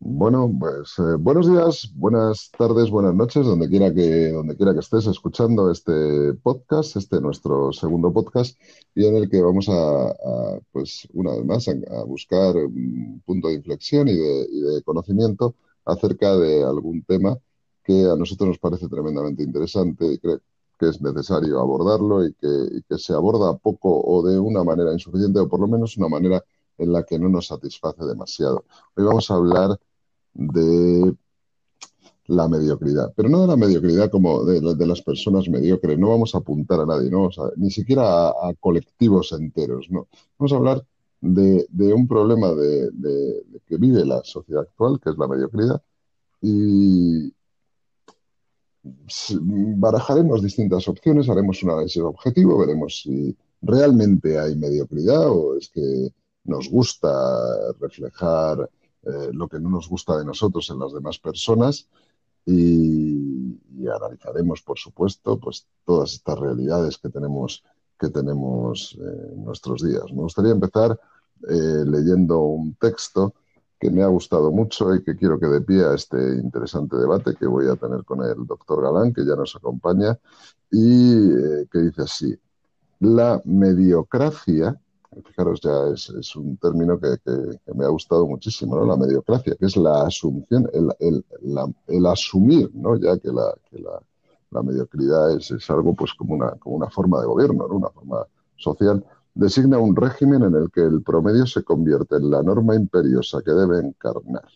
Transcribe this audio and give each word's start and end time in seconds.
Bueno, 0.00 0.52
pues 0.58 0.98
eh, 0.98 1.02
buenos 1.20 1.48
días, 1.48 1.92
buenas 1.94 2.50
tardes, 2.58 2.90
buenas 2.90 3.14
noches, 3.14 3.46
donde 3.46 3.68
quiera 3.68 3.94
que, 3.94 4.32
donde 4.32 4.56
quiera 4.56 4.72
que 4.72 4.80
estés 4.80 5.06
escuchando 5.06 5.70
este 5.70 6.34
podcast, 6.42 6.96
este 6.96 7.20
nuestro 7.20 7.72
segundo 7.72 8.12
podcast, 8.12 8.58
y 8.96 9.06
en 9.06 9.16
el 9.18 9.30
que 9.30 9.40
vamos 9.40 9.68
a, 9.68 10.14
pues 10.72 11.06
una 11.12 11.30
vez 11.32 11.44
más, 11.44 11.68
a, 11.68 12.04
buscar 12.06 12.56
un 12.56 13.22
punto 13.24 13.46
de 13.48 13.54
inflexión 13.54 14.08
y 14.08 14.16
de, 14.16 14.82
conocimiento 14.84 15.54
acerca 15.84 16.36
de 16.36 16.64
algún 16.64 17.04
tema 17.04 17.38
que 17.84 18.04
a 18.04 18.16
nosotros 18.16 18.48
nos 18.48 18.58
parece 18.58 18.88
tremendamente 18.88 19.44
interesante 19.44 20.04
y 20.12 20.18
creo 20.18 20.40
que 20.78 20.88
es 20.88 21.00
necesario 21.00 21.60
abordarlo 21.60 22.24
y 22.24 22.32
que, 22.34 22.82
que 22.88 22.98
se 22.98 23.12
aborda 23.12 23.56
poco 23.56 24.00
o 24.00 24.22
de 24.22 24.38
una 24.38 24.64
manera 24.64 24.92
insuficiente 24.92 25.40
o 25.40 25.48
por 25.48 25.60
lo 25.60 25.68
menos 25.68 25.96
una 25.96 26.08
manera 26.08 26.44
en 26.78 26.92
la 26.92 27.02
que 27.04 27.18
no 27.18 27.28
nos 27.28 27.48
satisface 27.48 28.04
demasiado. 28.04 28.64
Hoy 28.96 29.04
vamos 29.04 29.30
a 29.30 29.34
hablar 29.34 29.78
de 30.34 31.14
la 32.28 32.46
mediocridad, 32.46 33.12
pero 33.16 33.28
no 33.28 33.40
de 33.40 33.46
la 33.46 33.56
mediocridad 33.56 34.10
como 34.10 34.44
de, 34.44 34.86
las 34.86 35.02
personas 35.02 35.48
mediocres, 35.48 35.98
no 35.98 36.10
vamos 36.10 36.34
a 36.34 36.38
apuntar 36.38 36.80
a 36.80 36.86
nadie, 36.86 37.10
¿no? 37.10 37.30
ni 37.56 37.70
siquiera 37.70 38.28
a, 38.28 38.54
colectivos 38.60 39.32
enteros, 39.32 39.90
no. 39.90 40.08
Vamos 40.38 40.52
a 40.52 40.56
hablar 40.56 40.86
de, 41.20 41.66
un 41.92 42.06
problema 42.06 42.52
de, 42.52 43.42
que 43.66 43.76
vive 43.78 44.04
la 44.04 44.22
sociedad 44.24 44.62
actual, 44.62 45.00
que 45.00 45.10
es 45.10 45.16
la 45.16 45.26
mediocridad, 45.26 45.82
y 46.42 47.32
barajaremos 49.76 50.42
distintas 50.42 50.88
opciones, 50.88 51.28
haremos 51.28 51.62
un 51.62 51.70
análisis 51.70 52.02
objetivo, 52.02 52.58
veremos 52.58 53.02
si 53.02 53.36
realmente 53.62 54.38
hay 54.38 54.54
mediocridad 54.56 55.28
o 55.28 55.56
es 55.56 55.68
que 55.68 56.12
nos 56.44 56.68
gusta 56.70 57.08
reflejar 57.80 58.68
eh, 59.02 59.30
lo 59.32 59.48
que 59.48 59.58
no 59.58 59.70
nos 59.70 59.88
gusta 59.88 60.18
de 60.18 60.24
nosotros 60.24 60.68
en 60.70 60.78
las 60.78 60.92
demás 60.92 61.18
personas 61.18 61.88
y, 62.46 63.58
analizaremos, 63.88 64.62
por 64.62 64.78
supuesto, 64.78 65.38
pues 65.38 65.66
todas 65.84 66.14
estas 66.14 66.38
realidades 66.38 66.98
que 66.98 67.08
tenemos, 67.08 67.62
que 67.98 68.08
tenemos 68.08 68.96
eh, 69.00 69.32
en 69.34 69.44
nuestros 69.44 69.82
días. 69.82 70.04
Me 70.12 70.22
gustaría 70.22 70.52
empezar 70.52 70.98
eh, 71.48 71.84
leyendo 71.86 72.40
un 72.40 72.74
texto 72.74 73.34
que 73.78 73.90
me 73.90 74.02
ha 74.02 74.08
gustado 74.08 74.50
mucho 74.50 74.94
y 74.94 75.02
que 75.02 75.16
quiero 75.16 75.38
que 75.38 75.46
de 75.46 75.60
pie 75.60 75.84
a 75.84 75.94
este 75.94 76.16
interesante 76.36 76.96
debate 76.96 77.34
que 77.36 77.46
voy 77.46 77.68
a 77.68 77.76
tener 77.76 78.04
con 78.04 78.22
el 78.22 78.46
doctor 78.46 78.82
Galán, 78.82 79.12
que 79.12 79.24
ya 79.24 79.36
nos 79.36 79.54
acompaña, 79.56 80.18
y 80.70 81.66
que 81.70 81.78
dice 81.78 82.02
así, 82.02 82.36
la 83.00 83.40
mediocracia 83.44 84.80
fijaros, 85.24 85.60
ya 85.60 85.88
es, 85.92 86.36
un 86.36 86.56
término 86.58 86.98
que, 86.98 87.16
me 87.74 87.84
ha 87.84 87.88
gustado 87.88 88.26
muchísimo, 88.26 88.76
¿no? 88.76 88.84
La 88.84 88.96
mediocracia, 88.96 89.56
que 89.58 89.66
es 89.66 89.76
la 89.76 90.06
asunción, 90.06 90.68
el, 91.00 92.06
asumir, 92.06 92.70
¿no? 92.74 92.96
Ya 92.96 93.18
que 93.18 93.28
la, 93.28 93.54
la, 94.50 94.62
mediocridad 94.62 95.36
es, 95.36 95.70
algo 95.70 95.94
pues 95.94 96.12
como 96.14 96.34
una, 96.34 96.50
como 96.52 96.76
una 96.76 96.90
forma 96.90 97.20
de 97.20 97.26
gobierno, 97.26 97.66
Una 97.66 97.90
forma 97.90 98.26
social, 98.56 99.04
designa 99.38 99.78
un 99.78 99.94
régimen 99.94 100.42
en 100.42 100.54
el 100.56 100.70
que 100.70 100.80
el 100.80 101.00
promedio 101.02 101.46
se 101.46 101.62
convierte 101.62 102.16
en 102.16 102.28
la 102.28 102.42
norma 102.42 102.74
imperiosa 102.74 103.40
que 103.40 103.52
debe 103.52 103.78
encarnar. 103.78 104.48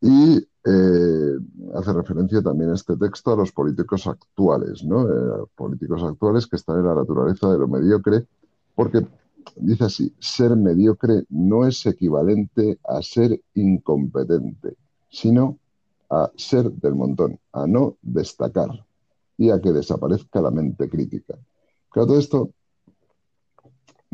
Y 0.00 0.36
eh, 0.38 1.38
hace 1.74 1.92
referencia 1.92 2.40
también 2.42 2.72
este 2.72 2.96
texto 2.96 3.32
a 3.32 3.36
los 3.36 3.50
políticos 3.50 4.06
actuales, 4.06 4.84
¿no? 4.84 5.08
Eh, 5.08 5.46
políticos 5.56 6.00
actuales 6.04 6.46
que 6.46 6.56
están 6.56 6.78
en 6.78 6.86
la 6.86 6.94
naturaleza 6.94 7.50
de 7.50 7.58
lo 7.58 7.66
mediocre 7.66 8.24
porque 8.76 9.04
dice 9.56 9.84
así, 9.84 10.14
ser 10.20 10.54
mediocre 10.54 11.24
no 11.28 11.66
es 11.66 11.84
equivalente 11.86 12.78
a 12.84 13.02
ser 13.02 13.40
incompetente, 13.54 14.76
sino 15.10 15.58
a 16.08 16.30
ser 16.36 16.70
del 16.70 16.94
montón, 16.94 17.40
a 17.52 17.66
no 17.66 17.96
destacar 18.00 18.70
y 19.36 19.50
a 19.50 19.60
que 19.60 19.72
desaparezca 19.72 20.40
la 20.40 20.52
mente 20.52 20.88
crítica. 20.88 21.34
Claro, 21.90 22.06
todo 22.06 22.18
esto 22.18 22.50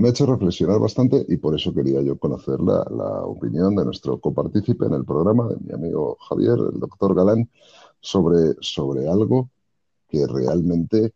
me 0.00 0.08
ha 0.08 0.10
hecho 0.12 0.24
reflexionar 0.24 0.80
bastante 0.80 1.26
y 1.28 1.36
por 1.36 1.54
eso 1.54 1.74
quería 1.74 2.00
yo 2.00 2.18
conocer 2.18 2.58
la, 2.60 2.80
opinión 3.24 3.76
de 3.76 3.84
nuestro 3.84 4.18
copartícipe 4.18 4.86
en 4.86 4.94
el 4.94 5.04
programa, 5.04 5.48
de 5.48 5.56
mi 5.60 5.74
amigo 5.74 6.16
Javier, 6.26 6.56
el 6.72 6.80
doctor 6.80 7.14
Galán, 7.14 7.50
sobre, 8.00 8.54
sobre 8.60 9.06
algo 9.06 9.50
que 10.08 10.26
realmente 10.26 11.12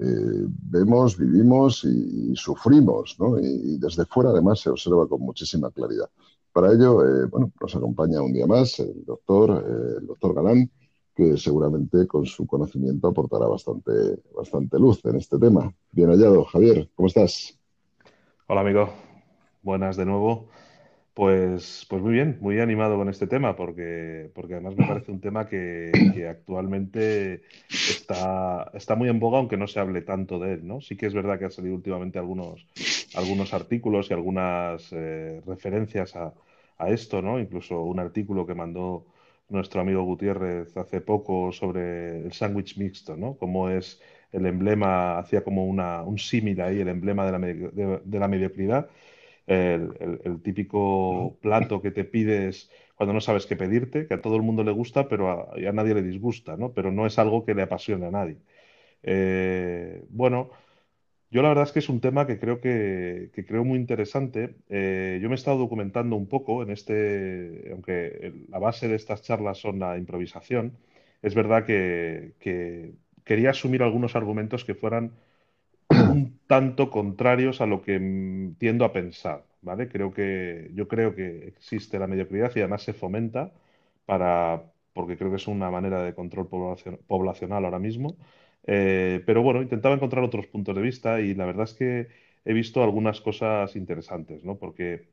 eh, 0.00 0.46
vemos, 0.48 1.16
vivimos 1.16 1.84
y, 1.84 2.34
sufrimos, 2.34 3.16
¿no? 3.20 3.38
Y, 3.38 3.78
desde 3.78 4.04
fuera 4.04 4.30
además 4.30 4.60
se 4.60 4.70
observa 4.70 5.06
con 5.06 5.20
muchísima 5.20 5.70
claridad. 5.70 6.10
Para 6.52 6.72
ello, 6.72 7.04
eh, 7.04 7.26
bueno, 7.26 7.52
nos 7.60 7.76
acompaña 7.76 8.20
un 8.20 8.32
día 8.32 8.48
más 8.48 8.80
el 8.80 9.04
doctor, 9.04 9.64
eh, 9.64 9.98
el 10.00 10.06
doctor 10.08 10.34
Galán, 10.34 10.68
que 11.14 11.36
seguramente 11.36 12.08
con 12.08 12.26
su 12.26 12.48
conocimiento 12.48 13.06
aportará 13.06 13.46
bastante, 13.46 13.92
bastante 14.34 14.76
luz 14.76 15.04
en 15.04 15.16
este 15.16 15.38
tema. 15.38 15.72
Bien 15.92 16.10
hallado, 16.10 16.44
Javier, 16.44 16.90
¿cómo 16.96 17.06
estás? 17.06 17.57
Hola, 18.50 18.62
amigo. 18.62 18.94
Buenas 19.60 19.98
de 19.98 20.06
nuevo. 20.06 20.48
Pues, 21.12 21.84
pues 21.86 22.00
muy 22.00 22.14
bien, 22.14 22.38
muy 22.40 22.58
animado 22.60 22.96
con 22.96 23.10
este 23.10 23.26
tema, 23.26 23.54
porque, 23.54 24.30
porque 24.34 24.54
además 24.54 24.74
me 24.74 24.86
parece 24.88 25.12
un 25.12 25.20
tema 25.20 25.46
que, 25.46 25.90
actualmente 26.30 27.42
está, 27.68 28.70
está 28.72 28.94
muy 28.96 29.10
en 29.10 29.20
boga, 29.20 29.36
aunque 29.36 29.58
no 29.58 29.66
se 29.66 29.80
hable 29.80 30.00
tanto 30.00 30.38
de 30.38 30.54
él, 30.54 30.66
¿no? 30.66 30.80
Sí 30.80 30.96
que 30.96 31.04
es 31.04 31.12
verdad 31.12 31.38
que 31.38 31.44
han 31.44 31.50
salido 31.50 31.74
últimamente 31.74 32.18
algunos, 32.18 32.66
algunos 33.14 33.52
artículos 33.52 34.10
y 34.10 34.14
algunas 34.14 34.88
eh, 34.92 35.42
referencias 35.46 36.16
a, 36.16 36.32
a, 36.78 36.88
esto, 36.88 37.20
¿no? 37.20 37.38
Incluso 37.38 37.82
un 37.82 38.00
artículo 38.00 38.46
que 38.46 38.54
mandó 38.54 39.04
nuestro 39.50 39.82
amigo 39.82 40.04
Gutiérrez 40.04 40.74
hace 40.74 41.02
poco 41.02 41.52
sobre 41.52 42.22
el 42.24 42.32
sándwich 42.32 42.78
mixto, 42.78 43.14
¿no? 43.14 43.36
Cómo 43.36 43.68
es 43.68 44.00
el 44.32 44.46
emblema, 44.46 45.18
hacía 45.18 45.42
como 45.44 45.66
una, 45.66 46.02
un 46.02 46.18
símil 46.18 46.60
ahí, 46.60 46.80
el 46.80 46.88
emblema 46.88 47.26
de 47.26 47.32
la, 47.32 48.00
de 48.04 48.18
la 48.18 48.28
mediocridad 48.28 48.88
el, 49.48 50.40
típico 50.42 51.38
plato 51.40 51.80
que 51.82 51.90
te 51.90 52.04
pides 52.04 52.70
cuando 52.94 53.14
no 53.14 53.20
sabes 53.20 53.46
qué 53.46 53.56
pedirte, 53.56 54.06
que 54.06 54.14
a 54.14 54.20
todo 54.20 54.36
el 54.36 54.42
mundo 54.42 54.64
le 54.64 54.72
gusta, 54.72 55.08
pero 55.08 55.52
a, 55.52 55.72
nadie 55.72 55.94
le 55.94 56.02
disgusta, 56.02 56.56
¿no? 56.56 56.72
Pero 56.72 56.92
no 56.92 57.06
es 57.06 57.18
algo 57.18 57.44
que 57.44 57.54
le 57.54 57.62
apasione 57.62 58.06
a 58.06 58.10
nadie. 58.10 58.38
Eh, 59.02 60.04
bueno, 60.10 60.50
yo 61.30 61.42
la 61.42 61.48
verdad 61.50 61.64
es 61.64 61.72
que 61.72 61.80
es 61.80 61.88
un 61.88 62.00
tema 62.00 62.26
que 62.26 62.38
creo 62.38 62.60
que, 62.60 63.30
creo 63.46 63.64
muy 63.64 63.78
interesante. 63.78 64.56
Eh, 64.68 65.20
yo 65.22 65.28
me 65.28 65.34
he 65.34 65.38
estado 65.38 65.58
documentando 65.58 66.16
un 66.16 66.28
poco 66.28 66.62
en 66.62 66.70
este, 66.70 67.70
aunque 67.72 68.32
la 68.48 68.58
base 68.58 68.88
de 68.88 68.96
estas 68.96 69.22
charlas 69.22 69.58
son 69.58 69.78
la 69.78 69.98
improvisación, 69.98 70.78
es 71.22 71.34
verdad 71.34 71.64
que, 71.66 72.34
que 72.40 72.94
quería 73.28 73.50
asumir 73.50 73.82
algunos 73.82 74.16
argumentos 74.16 74.64
que 74.64 74.74
fueran 74.74 75.12
un 75.90 76.40
tanto 76.46 76.90
contrarios 76.90 77.60
a 77.60 77.66
lo 77.66 77.82
que 77.82 77.94
tiendo 78.58 78.84
a 78.86 78.92
pensar, 78.92 79.44
¿vale? 79.62 79.88
Creo 79.88 80.12
que, 80.12 80.70
yo 80.74 80.88
creo 80.88 81.14
que 81.14 81.46
existe 81.48 81.98
la 81.98 82.06
mediocridad 82.06 82.50
y 82.56 82.60
además 82.60 82.82
se 82.82 82.94
fomenta 82.94 83.52
para, 84.06 84.62
porque 84.94 85.18
creo 85.18 85.30
que 85.30 85.36
es 85.36 85.46
una 85.46 85.70
manera 85.70 86.02
de 86.02 86.14
control 86.14 86.48
poblacional 87.06 87.64
ahora 87.64 87.78
mismo. 87.78 88.16
Eh, 88.66 89.22
pero 89.26 89.42
bueno, 89.42 89.62
intentaba 89.62 89.94
encontrar 89.94 90.24
otros 90.24 90.46
puntos 90.46 90.74
de 90.74 90.82
vista 90.82 91.20
y 91.20 91.34
la 91.34 91.46
verdad 91.46 91.64
es 91.64 91.74
que 91.74 92.08
he 92.46 92.52
visto 92.54 92.82
algunas 92.82 93.20
cosas 93.20 93.76
interesantes, 93.76 94.44
¿no? 94.44 94.56
Porque, 94.58 95.08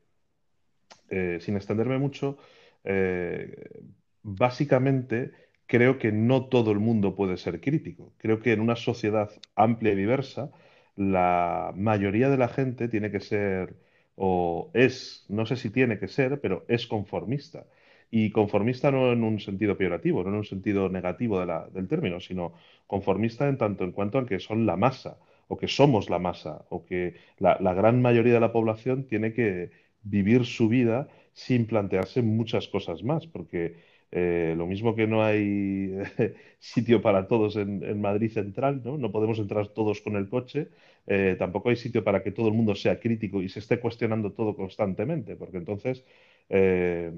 eh, 1.10 1.38
sin 1.40 1.56
extenderme 1.56 1.98
mucho, 1.98 2.38
eh, 2.84 3.82
básicamente 4.22 5.32
creo 5.66 5.98
que 5.98 6.12
no 6.12 6.46
todo 6.48 6.72
el 6.72 6.78
mundo 6.80 7.14
puede 7.16 7.36
ser 7.36 7.60
crítico. 7.60 8.12
Creo 8.18 8.40
que 8.40 8.52
en 8.52 8.60
una 8.60 8.76
sociedad 8.76 9.30
amplia 9.54 9.92
y 9.92 9.96
diversa, 9.96 10.50
la 10.96 11.72
mayoría 11.76 12.28
de 12.30 12.36
la 12.38 12.48
gente 12.48 12.88
tiene 12.88 13.10
que 13.10 13.20
ser, 13.20 13.76
o 14.14 14.70
es, 14.74 15.24
no 15.28 15.46
sé 15.46 15.56
si 15.56 15.70
tiene 15.70 15.98
que 15.98 16.08
ser, 16.08 16.40
pero 16.40 16.64
es 16.68 16.86
conformista. 16.86 17.66
Y 18.10 18.30
conformista 18.30 18.90
no 18.90 19.12
en 19.12 19.24
un 19.24 19.40
sentido 19.40 19.76
peyorativo, 19.76 20.22
no 20.22 20.30
en 20.30 20.36
un 20.36 20.44
sentido 20.44 20.88
negativo 20.88 21.44
del 21.44 21.88
término, 21.88 22.20
sino 22.20 22.54
conformista 22.86 23.48
en 23.48 23.58
tanto 23.58 23.84
en 23.84 23.92
cuanto 23.92 24.18
a 24.18 24.26
que 24.26 24.38
son 24.40 24.64
la 24.66 24.76
masa, 24.76 25.18
o 25.48 25.56
que 25.56 25.68
somos 25.68 26.08
la 26.10 26.18
masa, 26.18 26.64
o 26.70 26.84
que 26.84 27.16
la, 27.38 27.58
la 27.60 27.74
gran 27.74 28.00
mayoría 28.02 28.34
de 28.34 28.40
la 28.40 28.52
población 28.52 29.06
tiene 29.06 29.32
que 29.32 29.70
vivir 30.02 30.44
su 30.46 30.68
vida 30.68 31.08
sin 31.32 31.66
plantearse 31.66 32.22
muchas 32.22 32.68
cosas 32.68 33.02
más, 33.02 33.26
porque 33.26 33.76
eh, 34.18 34.54
lo 34.56 34.66
mismo 34.66 34.94
que 34.94 35.06
no 35.06 35.22
hay 35.22 35.92
sitio 36.58 37.02
para 37.02 37.28
todos 37.28 37.56
en, 37.56 38.00
Madrid 38.00 38.32
Central, 38.32 38.80
¿no? 38.82 38.96
No 38.96 39.12
podemos 39.12 39.38
entrar 39.38 39.68
todos 39.68 40.00
con 40.00 40.16
el 40.16 40.30
coche. 40.30 40.68
Eh, 41.06 41.36
tampoco 41.38 41.68
hay 41.68 41.76
sitio 41.76 42.02
para 42.02 42.22
que 42.22 42.32
todo 42.32 42.48
el 42.48 42.54
mundo 42.54 42.74
sea 42.74 42.98
crítico 42.98 43.42
y 43.42 43.50
se 43.50 43.58
esté 43.58 43.78
cuestionando 43.78 44.32
todo 44.32 44.56
constantemente, 44.56 45.36
porque 45.36 45.58
entonces 45.58 46.02
eh, 46.48 47.12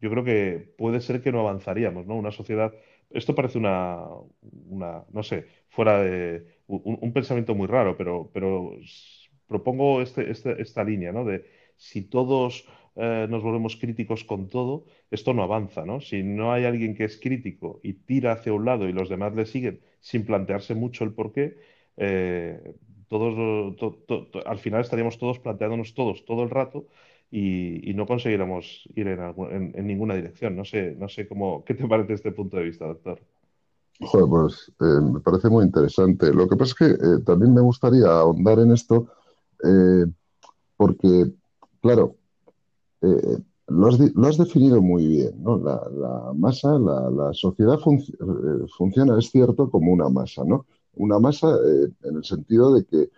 yo 0.00 0.10
creo 0.10 0.22
que 0.22 0.72
puede 0.78 1.00
ser 1.00 1.20
que 1.20 1.32
no 1.32 1.40
avanzaríamos, 1.40 2.06
¿no? 2.06 2.14
Una 2.14 2.30
sociedad 2.30 2.72
esto 3.10 3.34
parece 3.34 3.58
una, 3.58 4.04
una, 4.68 5.04
no 5.12 5.22
sé, 5.24 5.46
fuera 5.68 6.00
de 6.00 6.46
un, 6.68 7.12
pensamiento 7.12 7.56
muy 7.56 7.66
raro, 7.66 7.96
pero, 7.96 8.30
pero 8.32 8.76
propongo 9.48 10.00
este, 10.00 10.30
este, 10.30 10.62
esta 10.62 10.84
línea, 10.84 11.10
¿no? 11.10 11.24
De 11.24 11.44
si 11.76 12.02
todos 12.02 12.68
eh, 12.96 13.26
nos 13.30 13.42
volvemos 13.42 13.76
críticos 13.76 14.24
con 14.24 14.48
todo, 14.48 14.84
esto 15.10 15.32
no 15.32 15.42
avanza, 15.42 15.84
¿no? 15.84 16.00
Si 16.00 16.22
no 16.22 16.52
hay 16.52 16.64
alguien 16.64 16.94
que 16.96 17.04
es 17.04 17.18
crítico 17.20 17.80
y 17.82 17.92
tira 17.94 18.32
hacia 18.32 18.52
un 18.52 18.64
lado 18.64 18.88
y 18.88 18.92
los 18.92 19.08
demás 19.08 19.34
le 19.34 19.46
siguen 19.46 19.80
sin 20.00 20.24
plantearse 20.24 20.74
mucho 20.74 21.04
el 21.04 21.12
porqué, 21.12 21.56
eh, 21.96 22.74
todos, 23.08 23.76
al 24.44 24.58
final 24.58 24.80
estaríamos 24.80 25.18
todos 25.18 25.38
planteándonos 25.38 25.94
todos 25.94 26.24
todo 26.24 26.42
el 26.42 26.50
rato 26.50 26.86
y, 27.30 27.92
no 27.94 28.06
conseguiremos 28.06 28.88
ir 28.94 29.06
en, 29.08 29.86
ninguna 29.86 30.14
dirección. 30.14 30.56
No 30.56 30.64
sé, 30.64 30.96
no 30.98 31.08
sé 31.08 31.28
cómo, 31.28 31.64
¿qué 31.64 31.74
te 31.74 31.86
parece 31.86 32.14
este 32.14 32.32
punto 32.32 32.56
de 32.56 32.64
vista, 32.64 32.86
doctor? 32.86 33.20
Joder, 34.00 34.28
pues 34.28 34.72
eh, 34.80 35.00
me 35.12 35.20
parece 35.20 35.48
muy 35.48 35.64
interesante. 35.64 36.32
Lo 36.32 36.48
que 36.48 36.56
pasa 36.56 36.72
es 36.72 36.74
que 36.74 37.24
también 37.24 37.54
me 37.54 37.60
gustaría 37.60 38.06
ahondar 38.06 38.58
en 38.58 38.72
esto 38.72 39.08
porque, 40.76 41.32
claro, 41.82 42.16
eh, 43.02 43.38
lo, 43.68 43.86
has, 43.86 44.36
definido 44.36 44.82
muy 44.82 45.06
bien, 45.06 45.42
¿no? 45.42 45.56
La, 45.58 46.32
masa, 46.34 46.78
la, 46.78 47.32
sociedad 47.32 47.76
eh, 47.76 48.66
funciona, 48.76 49.18
es 49.18 49.30
cierto, 49.30 49.70
como 49.70 49.92
una 49.92 50.08
masa, 50.08 50.44
¿no? 50.44 50.66
Una 50.94 51.18
masa 51.18 51.48
eh, 51.54 51.88
en 52.02 52.16
el 52.16 52.24
sentido 52.24 52.74
de 52.74 52.84
que 52.84 53.10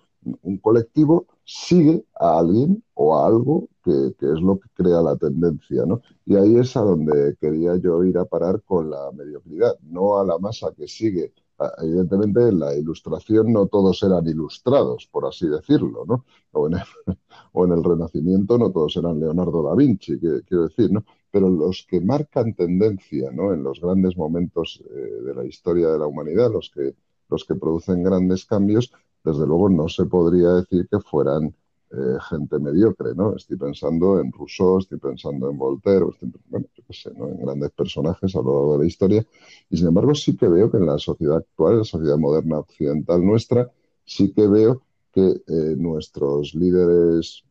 un 0.42 0.58
colectivo 0.58 1.26
sigue 1.44 2.04
a 2.20 2.38
alguien 2.38 2.82
o 2.94 3.16
a 3.16 3.26
algo 3.26 3.68
que, 3.82 4.14
es 4.20 4.40
lo 4.40 4.60
que 4.60 4.68
crea 4.74 5.00
la 5.02 5.16
tendencia, 5.16 5.84
¿no? 5.86 6.02
Y 6.26 6.36
ahí 6.36 6.56
es 6.56 6.76
a 6.76 6.82
donde 6.82 7.36
quería 7.40 7.76
yo 7.76 8.04
ir 8.04 8.18
a 8.18 8.24
parar 8.24 8.62
con 8.62 8.90
la 8.90 9.10
mediocridad, 9.12 9.78
no 9.82 10.18
a 10.18 10.24
la 10.24 10.38
masa 10.38 10.72
que 10.76 10.86
sigue. 10.86 11.32
Evidentemente, 11.78 12.48
en 12.48 12.58
la 12.60 12.76
ilustración 12.76 13.52
no 13.52 13.66
todos 13.66 14.02
eran 14.02 14.26
ilustrados, 14.26 15.08
por 15.10 15.26
así 15.26 15.48
decirlo, 15.48 16.04
¿no? 16.06 16.24
O 16.52 16.68
en 16.68 16.74
o 17.52 17.64
en 17.64 17.72
el 17.72 17.84
Renacimiento 17.84 18.58
no 18.58 18.70
todos 18.70 18.96
eran 18.96 19.20
Leonardo 19.20 19.62
da 19.62 19.74
Vinci, 19.74 20.18
quiero 20.18 20.68
decir, 20.68 20.90
¿no? 20.92 21.04
Pero 21.30 21.48
los 21.48 21.86
que 21.88 22.00
marcan 22.00 22.54
tendencia, 22.54 23.30
¿no? 23.30 23.52
En 23.52 23.62
los 23.62 23.80
grandes 23.80 24.16
momentos 24.16 24.82
eh, 24.90 25.22
de 25.24 25.34
la 25.34 25.44
historia 25.44 25.88
de 25.88 25.98
la 25.98 26.06
humanidad, 26.06 26.52
los 26.52 26.70
que, 26.70 26.94
los 27.28 27.44
que 27.44 27.54
producen 27.54 28.02
grandes 28.02 28.44
cambios, 28.44 28.92
desde 29.24 29.46
luego 29.46 29.68
no 29.68 29.88
se 29.88 30.04
podría 30.06 30.54
decir 30.54 30.88
que 30.88 31.00
fueran 31.00 31.54
eh, 31.92 32.18
gente 32.28 32.58
mediocre, 32.58 33.14
¿no? 33.14 33.36
Estoy 33.36 33.56
pensando 33.56 34.18
en 34.18 34.32
Rousseau, 34.32 34.78
estoy 34.78 34.98
pensando 34.98 35.50
en 35.50 35.58
Voltaire, 35.58 36.06
bueno, 36.48 36.66
yo 36.74 36.84
qué 36.86 36.92
sé, 36.94 37.12
¿no? 37.14 37.28
En 37.28 37.44
grandes 37.44 37.70
personajes 37.72 38.34
a 38.34 38.38
lo 38.38 38.54
largo 38.54 38.72
de 38.72 38.78
la 38.80 38.86
historia. 38.86 39.26
Y 39.70 39.76
sin 39.76 39.88
embargo 39.88 40.14
sí 40.14 40.36
que 40.36 40.48
veo 40.48 40.70
que 40.70 40.78
en 40.78 40.86
la 40.86 40.98
sociedad 40.98 41.36
actual, 41.36 41.78
la 41.78 41.84
sociedad 41.84 42.16
moderna 42.16 42.58
occidental 42.60 43.24
nuestra, 43.24 43.70
sí 44.04 44.32
que 44.32 44.46
veo 44.46 44.82
que 45.12 45.42
eh, 45.46 45.74
nuestros 45.76 46.54
líderes, 46.54 47.44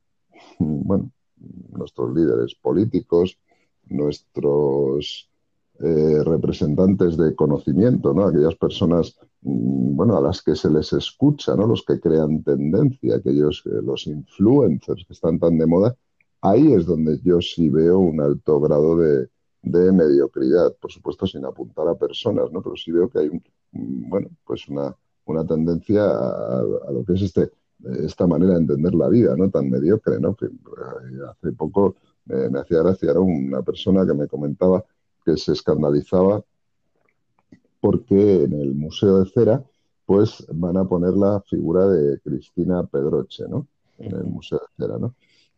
bueno, 0.60 1.12
nuestros 1.72 2.14
líderes 2.14 2.56
políticos, 2.56 3.38
nuestros 3.86 5.31
eh, 5.80 6.24
representantes 6.24 7.18
de 7.18 7.34
conocimiento, 7.34 8.14
¿no? 8.14 8.26
Aquellas 8.26 8.56
personas, 8.56 9.18
mm, 9.42 9.96
bueno, 9.96 10.16
a 10.16 10.22
las 10.22 10.44
que 10.44 10.56
se 10.56 10.70
les 10.70 10.94
escucha, 10.94 11.56
¿no? 11.56 11.66
Los 11.66 11.84
que 11.84 12.00
crean 12.00 12.44
tendencia, 12.44 13.16
aquellos, 13.16 13.64
eh, 13.66 13.82
los 13.82 14.06
influencers 14.06 15.06
que 15.08 15.14
están 15.14 15.40
tan 15.40 15.58
de 15.58 15.66
moda, 15.66 15.96
ahí 16.42 16.72
es 16.74 16.86
donde 16.86 17.20
yo 17.24 17.42
sí 17.42 17.70
veo 17.70 17.98
un 17.98 18.22
alto 18.22 18.60
grado 18.60 18.98
de, 18.98 19.28
mediocridad, 19.64 20.76
por 20.80 20.92
supuesto 20.92 21.26
sin 21.26 21.46
apuntar 21.46 21.88
a 21.88 21.96
personas, 21.96 22.52
¿no? 22.52 22.62
Pero 22.62 22.76
sí 22.76 22.92
veo 22.92 23.10
que 23.10 23.20
hay, 23.20 23.30
un, 23.30 23.44
mm, 23.72 24.10
bueno, 24.10 24.30
pues 24.46 24.68
una, 24.68 24.96
tendencia 25.48 26.04
a, 26.04 26.92
lo 26.92 27.04
que 27.06 27.14
es 27.14 27.22
este, 27.24 27.52
esta 28.06 28.28
manera 28.28 28.54
de 28.54 28.60
entender 28.60 28.94
la 28.94 29.08
vida, 29.10 29.36
¿no? 29.36 29.50
Tan 29.50 29.70
mediocre, 29.70 30.20
¿no? 30.20 30.36
Que 30.36 30.46
eh, 30.46 30.50
hace 31.28 31.54
poco 31.54 31.96
me 32.26 32.60
hacía 32.60 32.84
gracia, 32.84 33.12
era 33.12 33.20
una 33.20 33.62
persona 33.64 34.06
que 34.06 34.14
me 34.14 34.28
comentaba 34.28 34.84
que 35.26 35.38
se 35.38 35.54
escandalizaba 35.54 36.44
porque 37.80 38.44
en 38.44 38.54
el 38.54 38.74
Museo 38.76 39.24
de 39.24 39.30
Cera 39.30 39.64
pues 40.06 40.46
van 40.52 40.78
a 40.78 40.86
poner 40.86 41.14
la 41.14 41.42
figura 41.42 41.88
de 41.88 42.20
Cristina 42.20 42.84
Pedroche, 42.86 43.46
¿no? 43.48 43.68
En 43.98 44.16
el 44.16 44.26
Museo 44.26 44.60
de 44.60 44.86
Cera, 44.86 44.98
¿no? 45.00 45.16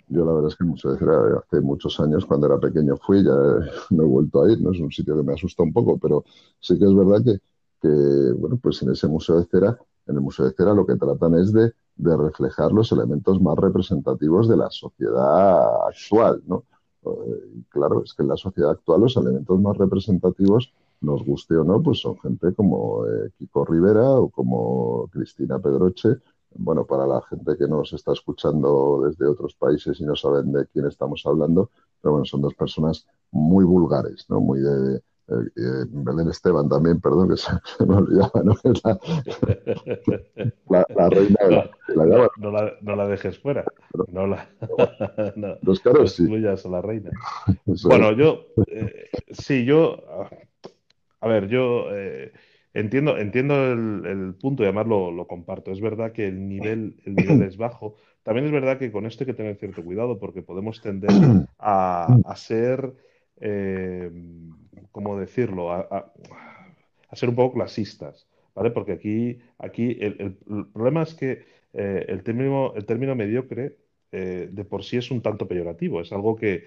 Yo 0.07 0.25
la 0.25 0.33
verdad 0.33 0.49
es 0.49 0.55
que 0.55 0.63
el 0.63 0.69
Museo 0.69 0.91
de 0.91 0.99
Cera 0.99 1.39
hace 1.39 1.59
muchos 1.61 1.99
años, 1.99 2.25
cuando 2.25 2.47
era 2.47 2.59
pequeño 2.59 2.97
fui, 2.97 3.23
ya 3.23 3.31
no 3.89 4.03
he 4.03 4.05
vuelto 4.05 4.43
a 4.43 4.51
ir, 4.51 4.61
¿no? 4.61 4.71
Es 4.71 4.79
un 4.79 4.91
sitio 4.91 5.15
que 5.15 5.23
me 5.23 5.33
asusta 5.33 5.63
un 5.63 5.73
poco, 5.73 5.97
pero 5.97 6.23
sí 6.59 6.77
que 6.77 6.85
es 6.85 6.95
verdad 6.95 7.23
que 7.23 7.39
que, 7.83 8.33
bueno, 8.37 8.57
pues 8.57 8.81
en 8.81 8.91
ese 8.91 9.07
Museo 9.09 9.39
de 9.39 9.45
Cera, 9.45 9.77
en 10.07 10.15
el 10.15 10.21
Museo 10.21 10.45
de 10.45 10.53
Cera 10.53 10.73
lo 10.73 10.85
que 10.85 10.95
tratan 10.95 11.35
es 11.35 11.51
de, 11.51 11.73
reflejar 11.97 12.71
los 12.71 12.91
elementos 12.91 13.39
más 13.39 13.55
representativos 13.57 14.49
de 14.49 14.57
la 14.57 14.69
sociedad 14.71 15.85
actual, 15.87 16.41
¿no? 16.47 16.63
Eh, 17.05 17.63
claro, 17.69 18.03
es 18.03 18.13
que 18.13 18.23
en 18.23 18.29
la 18.29 18.37
sociedad 18.37 18.71
actual 18.71 19.01
los 19.01 19.17
elementos 19.17 19.59
más 19.59 19.77
representativos, 19.77 20.73
nos 21.01 21.23
guste 21.23 21.55
o 21.57 21.63
no, 21.63 21.81
pues 21.81 21.99
son 21.99 22.17
gente 22.19 22.53
como 22.53 23.05
eh, 23.05 23.31
Kiko 23.37 23.65
Rivera 23.65 24.09
o 24.11 24.29
como 24.29 25.07
Cristina 25.11 25.59
Pedroche. 25.59 26.17
Bueno, 26.55 26.85
para 26.85 27.05
la 27.05 27.21
gente 27.23 27.57
que 27.57 27.67
nos 27.67 27.93
está 27.93 28.13
escuchando 28.13 29.01
desde 29.05 29.25
otros 29.27 29.55
países 29.55 29.99
y 29.99 30.05
no 30.05 30.15
saben 30.15 30.51
de 30.51 30.67
quién 30.67 30.85
estamos 30.87 31.23
hablando, 31.25 31.71
pero 32.01 32.13
bueno, 32.13 32.25
son 32.25 32.41
dos 32.41 32.53
personas 32.53 33.07
muy 33.31 33.65
vulgares, 33.65 34.25
¿no? 34.29 34.39
Muy 34.39 34.59
de, 34.59 35.01
eh, 35.29 35.85
Belén 35.89 36.29
Esteban 36.29 36.67
también, 36.67 36.99
perdón, 36.99 37.29
que 37.29 37.37
se, 37.37 37.51
me 37.87 37.95
olvidaba, 37.95 38.43
¿no? 38.43 38.55
La, 40.69 40.85
la, 40.95 41.09
reina 41.09 41.37
de 41.43 41.51
la, 41.51 41.71
la 41.87 42.05
no, 42.37 42.51
la, 42.51 42.73
no, 42.81 42.95
la, 42.95 43.07
dejes 43.07 43.39
fuera. 43.39 43.63
no 44.11 44.27
la. 44.27 44.49
no, 45.35 45.57
Los 45.61 45.79
caros 45.79 46.13
sí. 46.13 46.23
a 46.25 46.69
la 46.69 46.81
reina. 46.81 47.11
bueno, 47.83 48.11
yo. 48.13 48.47
Eh, 48.67 49.09
sí, 49.31 49.65
yo. 49.65 49.97
A 51.19 51.27
ver, 51.27 51.47
yo. 51.47 51.85
Eh, 51.91 52.33
entiendo, 52.73 53.17
entiendo 53.17 53.55
el, 53.71 54.05
el, 54.05 54.33
punto 54.35 54.63
y 54.63 54.65
además 54.65 54.87
lo, 54.87 55.11
lo, 55.11 55.27
comparto. 55.27 55.71
Es 55.71 55.79
verdad 55.79 56.11
que 56.11 56.27
el 56.27 56.47
nivel, 56.47 56.99
el 57.05 57.15
nivel 57.15 57.43
es 57.43 57.57
bajo. 57.57 57.95
También 58.23 58.47
es 58.47 58.51
verdad 58.51 58.79
que 58.79 58.91
con 58.91 59.05
esto 59.05 59.23
hay 59.23 59.27
que 59.27 59.33
tener 59.33 59.57
cierto 59.57 59.83
cuidado 59.83 60.17
porque 60.19 60.41
podemos 60.41 60.81
tender 60.81 61.11
a, 61.59 62.07
a 62.25 62.35
ser. 62.35 62.93
Eh, 63.39 64.11
¿cómo 64.93 65.19
decirlo? 65.19 65.73
A, 65.73 66.13
ser 67.11 67.29
un 67.29 67.35
poco 67.35 67.55
clasistas, 67.55 68.27
¿vale? 68.55 68.71
Porque 68.71 68.93
aquí, 68.93 69.39
aquí 69.59 69.97
el, 69.99 70.37
problema 70.73 71.03
es 71.03 71.13
que 71.13 71.45
eh, 71.73 72.05
el, 72.07 72.23
término, 72.23 72.73
el 72.75 72.85
término 72.85 73.13
mediocre 73.15 73.77
eh, 74.11 74.47
de 74.51 74.65
por 74.65 74.83
sí 74.83 74.97
es 74.97 75.11
un 75.11 75.21
tanto 75.21 75.47
peyorativo, 75.47 76.01
es 76.01 76.11
algo 76.11 76.35
que, 76.35 76.63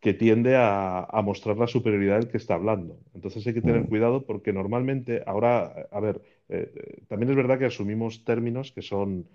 que 0.00 0.14
tiende 0.14 0.54
a, 0.56 1.20
mostrar 1.24 1.58
la 1.58 1.66
superioridad 1.66 2.20
del 2.20 2.28
que 2.28 2.36
está 2.36 2.54
hablando. 2.54 2.98
Entonces 3.14 3.46
hay 3.46 3.54
que 3.54 3.62
tener 3.62 3.82
mm. 3.82 3.88
cuidado 3.88 4.24
porque 4.24 4.52
normalmente, 4.52 5.22
ahora, 5.26 5.88
a 5.90 6.00
ver, 6.00 6.22
eh, 6.48 7.02
también 7.08 7.30
es 7.30 7.36
verdad 7.36 7.58
que 7.58 7.66
asumimos 7.66 8.24
términos 8.24 8.72
que 8.72 8.82
son 8.82 9.26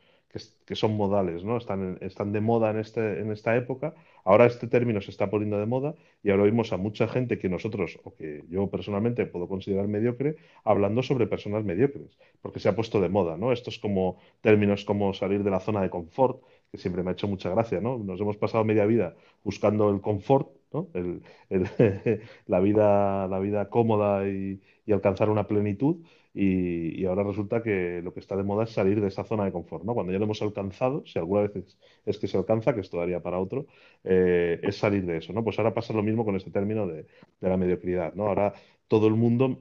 que, 0.65 0.75
son 0.75 0.97
modales, 0.97 1.43
¿no? 1.43 1.57
Están, 1.57 2.31
de 2.31 2.41
moda 2.41 2.71
en, 2.71 2.79
este, 2.79 3.19
en 3.19 3.31
esta 3.31 3.55
época. 3.55 3.93
Ahora 4.23 4.45
este 4.45 4.67
término 4.67 4.99
se 4.99 5.11
está 5.11 5.29
poniendo 5.29 5.59
de 5.59 5.67
moda 5.67 5.93
y 6.23 6.31
ahora 6.31 6.43
oímos 6.43 6.73
a 6.73 6.77
mucha 6.77 7.07
gente 7.07 7.37
que 7.37 7.49
nosotros, 7.49 7.99
o 8.03 8.15
que 8.15 8.43
yo 8.49 8.67
personalmente 8.67 9.25
puedo 9.27 9.47
considerar 9.47 9.87
mediocre, 9.87 10.37
hablando 10.63 11.03
sobre 11.03 11.27
personas 11.27 11.63
mediocres, 11.63 12.17
porque 12.41 12.59
se 12.59 12.69
ha 12.69 12.75
puesto 12.75 12.99
de 12.99 13.09
moda, 13.09 13.37
¿no? 13.37 13.51
Estos 13.51 13.77
como 13.77 14.17
términos 14.41 14.85
como 14.85 15.13
salir 15.13 15.43
de 15.43 15.51
la 15.51 15.59
zona 15.59 15.81
de 15.81 15.91
confort, 15.91 16.41
que 16.71 16.77
siempre 16.79 17.03
me 17.03 17.11
ha 17.11 17.13
hecho 17.13 17.27
mucha 17.27 17.49
gracia, 17.49 17.79
¿no? 17.79 17.99
Nos 17.99 18.19
hemos 18.19 18.37
pasado 18.37 18.63
media 18.63 18.85
vida 18.85 19.15
buscando 19.43 19.91
el 19.91 20.01
confort, 20.01 20.49
¿no? 20.71 20.87
La, 22.47 22.59
vida, 22.59 23.69
cómoda 23.69 24.27
y 24.27 24.59
alcanzar 24.91 25.29
una 25.29 25.47
plenitud 25.47 25.97
y, 26.33 27.05
ahora 27.05 27.23
resulta 27.23 27.61
que 27.61 28.01
lo 28.03 28.13
que 28.13 28.19
está 28.19 28.35
de 28.35 28.43
moda 28.43 28.63
es 28.63 28.71
salir 28.71 28.99
de 29.01 29.07
esa 29.07 29.23
zona 29.23 29.45
de 29.45 29.51
confort, 29.51 29.83
¿no? 29.83 29.93
Cuando 29.93 30.11
ya 30.11 30.17
lo 30.17 30.25
hemos 30.25 30.41
alcanzado, 30.41 31.03
si 31.05 31.19
alguna 31.19 31.43
vez 31.43 31.77
es, 32.05 32.17
que 32.17 32.27
se 32.27 32.37
alcanza, 32.37 32.73
que 32.73 32.81
esto 32.81 32.97
daría 32.97 33.21
para 33.21 33.39
otro, 33.39 33.67
eh, 34.03 34.59
es 34.63 34.77
salir 34.77 35.05
de 35.05 35.17
eso, 35.17 35.31
¿no? 35.31 35.43
Pues 35.43 35.59
ahora 35.59 35.73
pasa 35.73 35.93
lo 35.93 36.01
mismo 36.01 36.25
con 36.25 36.35
este 36.35 36.49
término 36.49 36.87
de, 36.87 37.05
la 37.41 37.57
mediocridad, 37.57 38.15
¿no? 38.15 38.27
Ahora 38.27 38.53
todo 38.87 39.07
el 39.07 39.13
mundo 39.13 39.59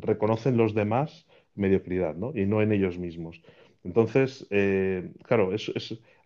reconoce 0.00 0.48
en 0.48 0.56
los 0.56 0.74
demás 0.74 1.26
mediocridad, 1.54 2.16
¿no? 2.16 2.32
Y 2.34 2.46
no 2.46 2.62
en 2.62 2.72
ellos 2.72 2.98
mismos. 2.98 3.40
Entonces, 3.84 4.46
eh, 4.50 5.10
claro, 5.22 5.52
es, 5.54 5.70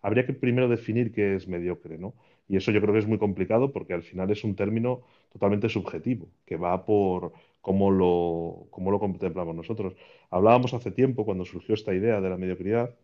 habría 0.01 0.25
que 0.25 0.33
primero 0.33 0.69
definir 0.69 1.11
qué 1.11 1.35
es 1.35 1.47
mediocre, 1.47 1.97
¿no? 1.97 2.15
Y 2.49 2.57
eso 2.57 2.71
yo 2.71 2.81
creo 2.81 2.93
que 2.93 2.99
es 2.99 3.07
muy 3.07 3.17
complicado 3.17 3.71
porque 3.71 3.93
al 3.93 4.03
final 4.03 4.31
es 4.31 4.43
un 4.43 4.55
término 4.55 5.01
totalmente 5.33 5.69
subjetivo, 5.69 6.29
que 6.45 6.55
va 6.55 6.85
por, 6.85 7.33
cómo 7.61 7.91
lo, 7.91 8.69
lo 8.91 8.99
contemplamos 8.99 9.55
nosotros. 9.55 9.95
Hablábamos 10.29 10.73
hace 10.73 10.91
tiempo, 10.91 11.25
cuando 11.25 11.45
surgió 11.45 11.75
esta 11.75 11.93
idea 11.93 12.21
de 12.21 12.29
la 12.29 12.37
mediocridad, 12.37 12.95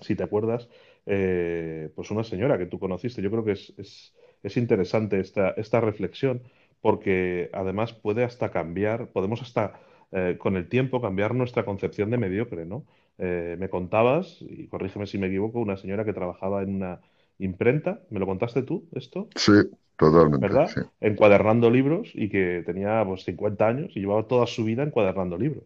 si 0.00 0.16
te 0.16 0.22
acuerdas, 0.22 0.68
eh, 1.06 1.90
pues 1.94 2.10
una 2.10 2.24
señora 2.24 2.58
que 2.58 2.66
tú 2.66 2.78
conociste. 2.78 3.22
Yo 3.22 3.30
creo 3.30 3.44
que 3.44 3.52
es, 3.52 4.14
interesante 4.56 5.20
esta, 5.20 5.50
esta 5.50 5.80
reflexión, 5.80 6.42
porque 6.80 7.50
además 7.52 7.92
puede 7.92 8.24
hasta 8.24 8.50
cambiar, 8.50 9.08
podemos 9.08 9.42
hasta 9.42 9.80
eh, 10.10 10.36
con 10.38 10.56
el 10.56 10.68
tiempo 10.68 11.00
cambiar 11.00 11.34
nuestra 11.34 11.64
concepción 11.64 12.10
de 12.10 12.18
mediocre, 12.18 12.66
¿no? 12.66 12.84
Eh, 13.18 13.56
me 13.58 13.68
contabas, 13.68 14.42
y 14.42 14.66
corrígeme 14.66 15.06
si 15.06 15.18
me 15.18 15.28
equivoco, 15.28 15.60
una 15.60 15.76
señora 15.76 16.04
que 16.04 16.12
trabajaba 16.12 16.62
en 16.62 16.74
una 16.76 17.00
imprenta, 17.44 18.00
¿me 18.10 18.20
lo 18.20 18.26
contaste 18.26 18.62
tú 18.62 18.84
esto? 18.94 19.28
Sí, 19.36 19.52
totalmente. 19.96 20.46
¿Verdad? 20.46 20.70
Encuadernando 21.00 21.70
libros 21.70 22.10
y 22.14 22.28
que 22.28 22.62
tenía 22.64 23.04
pues 23.06 23.24
50 23.24 23.66
años 23.66 23.90
y 23.94 24.00
llevaba 24.00 24.26
toda 24.26 24.46
su 24.46 24.64
vida 24.64 24.82
encuadernando 24.82 25.36
libros. 25.36 25.64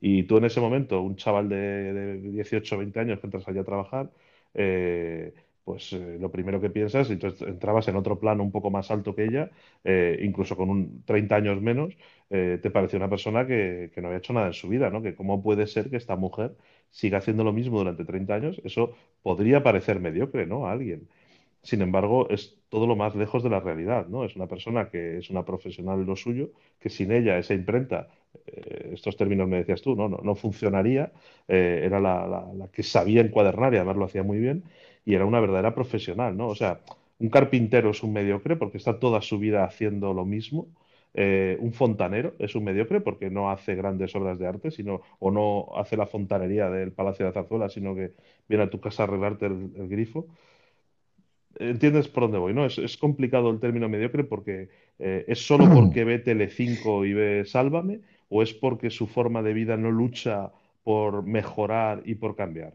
Y 0.00 0.24
tú 0.24 0.36
en 0.38 0.44
ese 0.44 0.60
momento, 0.60 1.00
un 1.02 1.16
chaval 1.16 1.48
de, 1.48 2.18
18 2.18 2.74
o 2.74 2.78
20 2.78 3.00
años 3.00 3.20
que 3.20 3.26
entras 3.26 3.48
allá 3.48 3.62
a 3.62 3.64
trabajar, 3.64 4.10
eh, 4.54 5.34
pues 5.64 5.92
eh, 5.92 6.18
lo 6.20 6.30
primero 6.30 6.60
que 6.60 6.70
piensas, 6.70 7.10
y 7.10 7.16
tú 7.16 7.26
entrabas 7.40 7.88
en 7.88 7.96
otro 7.96 8.18
plano 8.18 8.42
un 8.42 8.52
poco 8.52 8.70
más 8.70 8.90
alto 8.90 9.14
que 9.14 9.24
ella, 9.24 9.50
eh, 9.84 10.18
incluso 10.22 10.56
con 10.56 10.70
un 10.70 11.02
30 11.04 11.36
años 11.36 11.60
menos, 11.60 11.94
te 12.28 12.70
pareció 12.70 12.98
una 12.98 13.08
persona 13.08 13.46
que, 13.46 13.90
que, 13.94 14.02
no 14.02 14.08
había 14.08 14.18
hecho 14.18 14.34
nada 14.34 14.48
en 14.48 14.52
su 14.52 14.68
vida, 14.68 14.90
¿no? 14.90 15.00
Que 15.00 15.14
cómo 15.14 15.42
puede 15.42 15.66
ser 15.66 15.88
que 15.88 15.96
esta 15.96 16.14
mujer 16.14 16.52
siga 16.90 17.18
haciendo 17.18 17.44
lo 17.44 17.52
mismo 17.52 17.78
durante 17.78 18.04
30 18.04 18.34
años, 18.34 18.60
eso 18.64 18.92
podría 19.22 19.62
parecer 19.62 20.00
mediocre, 20.00 20.46
¿no? 20.46 20.66
A 20.66 20.72
alguien. 20.72 21.08
Sin 21.62 21.82
embargo, 21.82 22.28
es 22.30 22.56
todo 22.68 22.86
lo 22.86 22.96
más 22.96 23.14
lejos 23.14 23.42
de 23.42 23.50
la 23.50 23.60
realidad, 23.60 24.06
¿no? 24.06 24.24
Es 24.24 24.36
una 24.36 24.46
persona 24.46 24.90
que 24.90 25.18
es 25.18 25.30
una 25.30 25.44
profesional 25.44 26.04
lo 26.04 26.16
suyo, 26.16 26.50
que 26.78 26.88
sin 26.88 27.12
ella, 27.12 27.38
esa 27.38 27.54
imprenta, 27.54 28.08
eh, 28.46 28.90
estos 28.92 29.16
términos 29.16 29.48
me 29.48 29.58
decías 29.58 29.82
tú, 29.82 29.96
no, 29.96 30.08
no, 30.08 30.34
funcionaría, 30.34 31.12
eh, 31.48 31.82
era 31.84 32.00
la, 32.00 32.46
que 32.72 32.82
sabía 32.82 33.20
encuadernar 33.22 33.74
y 33.74 33.76
además 33.76 33.96
lo 33.96 34.04
hacía 34.04 34.22
muy 34.22 34.38
bien, 34.38 34.64
y 35.04 35.14
era 35.14 35.24
una 35.26 35.40
verdadera 35.40 35.74
profesional, 35.74 36.36
¿no? 36.36 36.48
O 36.48 36.54
sea, 36.54 36.80
un 37.18 37.30
carpintero 37.30 37.90
es 37.90 38.02
un 38.02 38.12
mediocre 38.12 38.56
porque 38.56 38.78
está 38.78 38.98
toda 38.98 39.20
su 39.22 39.38
vida 39.38 39.64
haciendo 39.64 40.14
lo 40.14 40.24
mismo, 40.24 40.68
eh, 41.14 41.56
un 41.60 41.72
fontanero 41.72 42.34
es 42.38 42.54
un 42.54 42.64
mediocre 42.64 43.00
porque 43.00 43.30
no 43.30 43.50
hace 43.50 43.74
grandes 43.74 44.14
obras 44.14 44.38
de 44.38 44.46
arte, 44.46 44.70
sino, 44.70 45.00
o 45.18 45.30
no 45.30 45.68
hace 45.76 45.96
la 45.96 46.06
fontanería 46.06 46.70
del 46.70 46.92
Palacio 46.92 47.26
de 47.26 47.32
Zarzuela, 47.32 47.68
sino 47.68 47.94
que 47.94 48.14
viene 48.48 48.64
a 48.64 48.70
tu 48.70 48.80
casa 48.80 49.02
a 49.02 49.06
arreglarte 49.06 49.46
el 49.46 49.88
grifo 49.88 50.26
entiendes 51.58 52.08
por 52.08 52.24
dónde 52.24 52.38
voy, 52.38 52.54
¿no? 52.54 52.66
Es, 52.66 52.96
complicado 52.96 53.50
el 53.50 53.60
término 53.60 53.88
mediocre 53.88 54.24
porque 54.24 54.68
eh, 54.98 55.24
es 55.28 55.46
solo 55.46 55.68
porque 55.72 56.04
ve 56.04 56.18
Telecinco 56.18 57.04
y 57.04 57.12
ve 57.12 57.44
Sálvame 57.44 58.00
o 58.28 58.42
es 58.42 58.52
porque 58.54 58.90
su 58.90 59.06
forma 59.06 59.42
de 59.42 59.52
vida 59.52 59.76
no 59.76 59.90
lucha 59.90 60.52
por 60.84 61.24
mejorar 61.24 62.02
y 62.04 62.14
por 62.14 62.36
cambiar. 62.36 62.74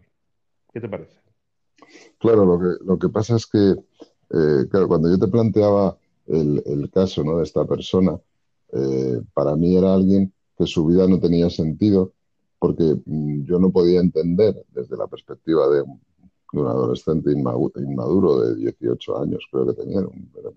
¿Qué 0.72 0.82
te 0.82 0.90
parece? 0.90 1.20
Claro, 2.18 2.46
lo 2.46 2.60
que, 2.60 2.84
lo 2.84 2.98
que 2.98 3.10
pasa 3.10 3.36
es 3.36 3.46
que, 3.46 3.60
eh, 3.60 4.68
claro, 4.70 4.88
cuando 4.88 5.10
yo 5.10 5.20
te 5.20 5.28
planteaba 5.28 5.98
el, 6.28 6.90
caso 6.92 7.24
¿no? 7.24 7.38
de 7.38 7.44
esta 7.44 7.66
persona, 7.66 8.20
eh, 8.72 9.22
para 9.34 9.56
mí 9.56 9.76
era 9.76 9.94
alguien 9.94 10.34
que 10.58 10.66
su 10.66 10.86
vida 10.86 11.08
no 11.08 11.20
tenía 11.20 11.50
sentido 11.50 12.14
porque 12.60 12.96
mm, 13.06 13.44
yo 13.44 13.60
no 13.60 13.72
podía 13.72 14.00
entender 14.00 14.66
desde 14.74 14.96
la 14.98 15.08
perspectiva 15.08 15.68
de 15.70 15.82
un 15.82 16.68
adolescente 16.68 17.32
inmaduro 17.32 18.40
de 18.42 18.56
18 18.56 19.22
años, 19.22 19.48
creo 19.52 19.66
que 19.68 19.74
tenía, 19.74 20.02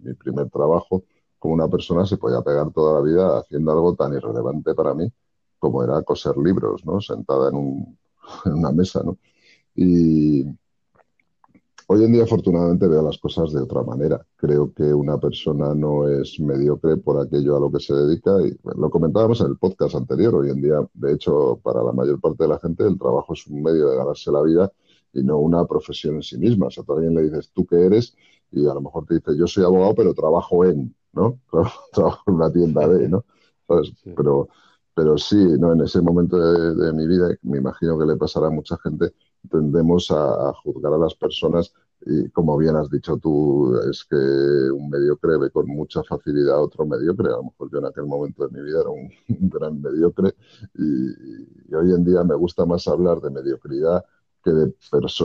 mi 0.02 0.14
primer 0.14 0.50
trabajo, 0.50 1.04
como 1.38 1.54
una 1.54 1.68
persona 1.68 2.06
se 2.06 2.16
podía 2.16 2.42
pegar 2.42 2.70
toda 2.72 3.00
la 3.00 3.00
vida 3.00 3.38
haciendo 3.38 3.72
algo 3.72 3.94
tan 3.94 4.12
irrelevante 4.14 4.74
para 4.74 4.94
mí 4.94 5.10
como 5.58 5.82
era 5.82 6.02
coser 6.02 6.36
libros, 6.36 6.84
¿no? 6.84 7.00
Sentada 7.00 7.50
en 7.50 7.96
una 8.44 8.72
mesa, 8.72 9.02
¿no? 9.02 9.18
Y 9.74 10.44
hoy 11.86 12.04
en 12.04 12.12
día, 12.12 12.24
afortunadamente, 12.24 12.88
veo 12.88 13.02
las 13.02 13.18
cosas 13.18 13.52
de 13.52 13.62
otra 13.62 13.82
manera. 13.82 14.24
Creo 14.36 14.72
que 14.72 14.82
una 14.94 15.18
persona 15.18 15.74
no 15.74 16.08
es 16.08 16.38
mediocre 16.40 16.96
por 16.96 17.20
aquello 17.20 17.56
a 17.56 17.60
lo 17.60 17.70
que 17.70 17.80
se 17.80 17.94
dedica. 17.94 18.32
Y 18.42 18.56
lo 18.76 18.90
comentábamos 18.90 19.40
en 19.40 19.48
el 19.48 19.58
podcast 19.58 19.94
anterior. 19.94 20.34
Hoy 20.34 20.50
en 20.50 20.62
día, 20.62 20.86
de 20.94 21.12
hecho, 21.12 21.60
para 21.62 21.82
la 21.82 21.92
mayor 21.92 22.20
parte 22.20 22.44
de 22.44 22.48
la 22.48 22.58
gente, 22.58 22.84
el 22.84 22.98
trabajo 22.98 23.32
es 23.34 23.46
un 23.46 23.62
medio 23.62 23.88
de 23.88 23.96
ganarse 23.96 24.30
la 24.30 24.42
vida 24.42 24.72
y 25.12 25.22
no 25.22 25.38
una 25.38 25.64
profesión 25.66 26.16
en 26.16 26.22
sí 26.22 26.38
misma. 26.38 26.66
O 26.66 26.70
sea, 26.70 26.84
tú 26.84 26.92
a 26.92 26.96
alguien 26.96 27.14
le 27.14 27.22
dices 27.22 27.50
tú 27.52 27.66
qué 27.66 27.86
eres 27.86 28.14
y 28.52 28.66
a 28.66 28.74
lo 28.74 28.80
mejor 28.80 29.06
te 29.06 29.14
dice 29.14 29.36
yo 29.36 29.46
soy 29.46 29.64
abogado 29.64 29.94
pero 29.94 30.14
trabajo 30.14 30.64
en, 30.64 30.94
¿no? 31.12 31.40
Trabajo 31.92 32.22
en 32.26 32.34
una 32.34 32.52
tienda 32.52 32.86
de, 32.88 33.08
¿no? 33.08 33.24
Pero, 34.16 34.48
pero 34.94 35.18
sí, 35.18 35.36
¿no? 35.58 35.72
En 35.72 35.80
ese 35.82 36.00
momento 36.00 36.38
de, 36.38 36.92
mi 36.92 37.06
vida, 37.06 37.28
me 37.42 37.58
imagino 37.58 37.98
que 37.98 38.06
le 38.06 38.16
pasará 38.16 38.46
a 38.48 38.50
mucha 38.50 38.76
gente, 38.78 39.12
tendemos 39.50 40.10
a, 40.10 40.52
juzgar 40.62 40.92
a 40.92 40.98
las 40.98 41.14
personas 41.14 41.72
y 42.04 42.28
como 42.30 42.56
bien 42.56 42.76
has 42.76 42.90
dicho 42.90 43.16
tú, 43.16 43.76
es 43.90 44.04
que 44.04 44.16
un 44.16 44.90
mediocre 44.90 45.38
ve 45.38 45.50
con 45.50 45.66
mucha 45.66 46.02
facilidad 46.04 46.56
a 46.56 46.60
otro 46.60 46.86
mediocre. 46.86 47.28
A 47.28 47.36
lo 47.36 47.44
mejor 47.44 47.70
yo 47.72 47.78
en 47.78 47.86
aquel 47.86 48.06
momento 48.06 48.46
de 48.46 48.56
mi 48.56 48.64
vida 48.64 48.80
era 48.80 48.90
un, 48.90 49.10
gran 49.50 49.80
mediocre 49.80 50.34
y, 50.74 51.74
hoy 51.74 51.92
en 51.92 52.04
día 52.04 52.22
me 52.24 52.34
gusta 52.34 52.64
más 52.64 52.86
hablar 52.88 53.20
de 53.20 53.30
mediocridad 53.30 54.04
de, 54.44 54.74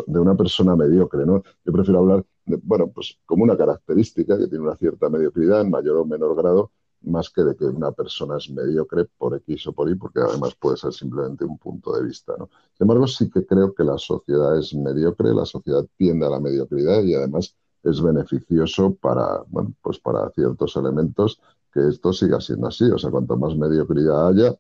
de 0.07 0.19
una 0.19 0.35
persona 0.35 0.75
mediocre, 0.75 1.25
¿no? 1.25 1.43
Yo 1.63 1.71
prefiero 1.71 1.99
hablar, 1.99 2.25
de, 2.45 2.59
bueno, 2.63 2.91
pues 2.91 3.19
como 3.25 3.43
una 3.43 3.55
característica 3.55 4.37
que 4.37 4.47
tiene 4.47 4.63
una 4.63 4.75
cierta 4.77 5.09
mediocridad 5.09 5.61
en 5.61 5.69
mayor 5.69 5.97
o 5.97 6.05
menor 6.05 6.35
grado, 6.35 6.71
más 7.03 7.29
que 7.29 7.43
de 7.43 7.55
que 7.55 7.65
una 7.65 7.91
persona 7.91 8.37
es 8.37 8.49
mediocre 8.49 9.05
por 9.17 9.35
X 9.35 9.67
o 9.67 9.73
por 9.73 9.89
Y, 9.89 9.95
porque 9.95 10.19
además 10.19 10.55
puede 10.55 10.77
ser 10.77 10.93
simplemente 10.93 11.45
un 11.45 11.57
punto 11.57 11.93
de 11.93 12.03
vista, 12.03 12.33
¿no? 12.37 12.49
Sin 12.77 12.85
embargo, 12.85 13.07
sí 13.07 13.29
que 13.29 13.45
creo 13.45 13.73
que 13.73 13.83
la 13.83 13.97
sociedad 13.97 14.57
es 14.57 14.73
mediocre, 14.73 15.33
la 15.33 15.45
sociedad 15.45 15.85
tiende 15.97 16.25
a 16.25 16.29
la 16.29 16.39
mediocridad 16.39 17.01
y 17.03 17.15
además 17.15 17.55
es 17.83 18.01
beneficioso 18.01 18.93
para, 18.95 19.43
bueno, 19.47 19.73
pues 19.81 19.99
para 19.99 20.29
ciertos 20.31 20.75
elementos 20.75 21.39
que 21.73 21.87
esto 21.87 22.13
siga 22.13 22.39
siendo 22.39 22.67
así. 22.67 22.85
O 22.85 22.97
sea, 22.97 23.09
cuanto 23.09 23.37
más 23.37 23.55
mediocridad 23.55 24.27
haya, 24.27 24.55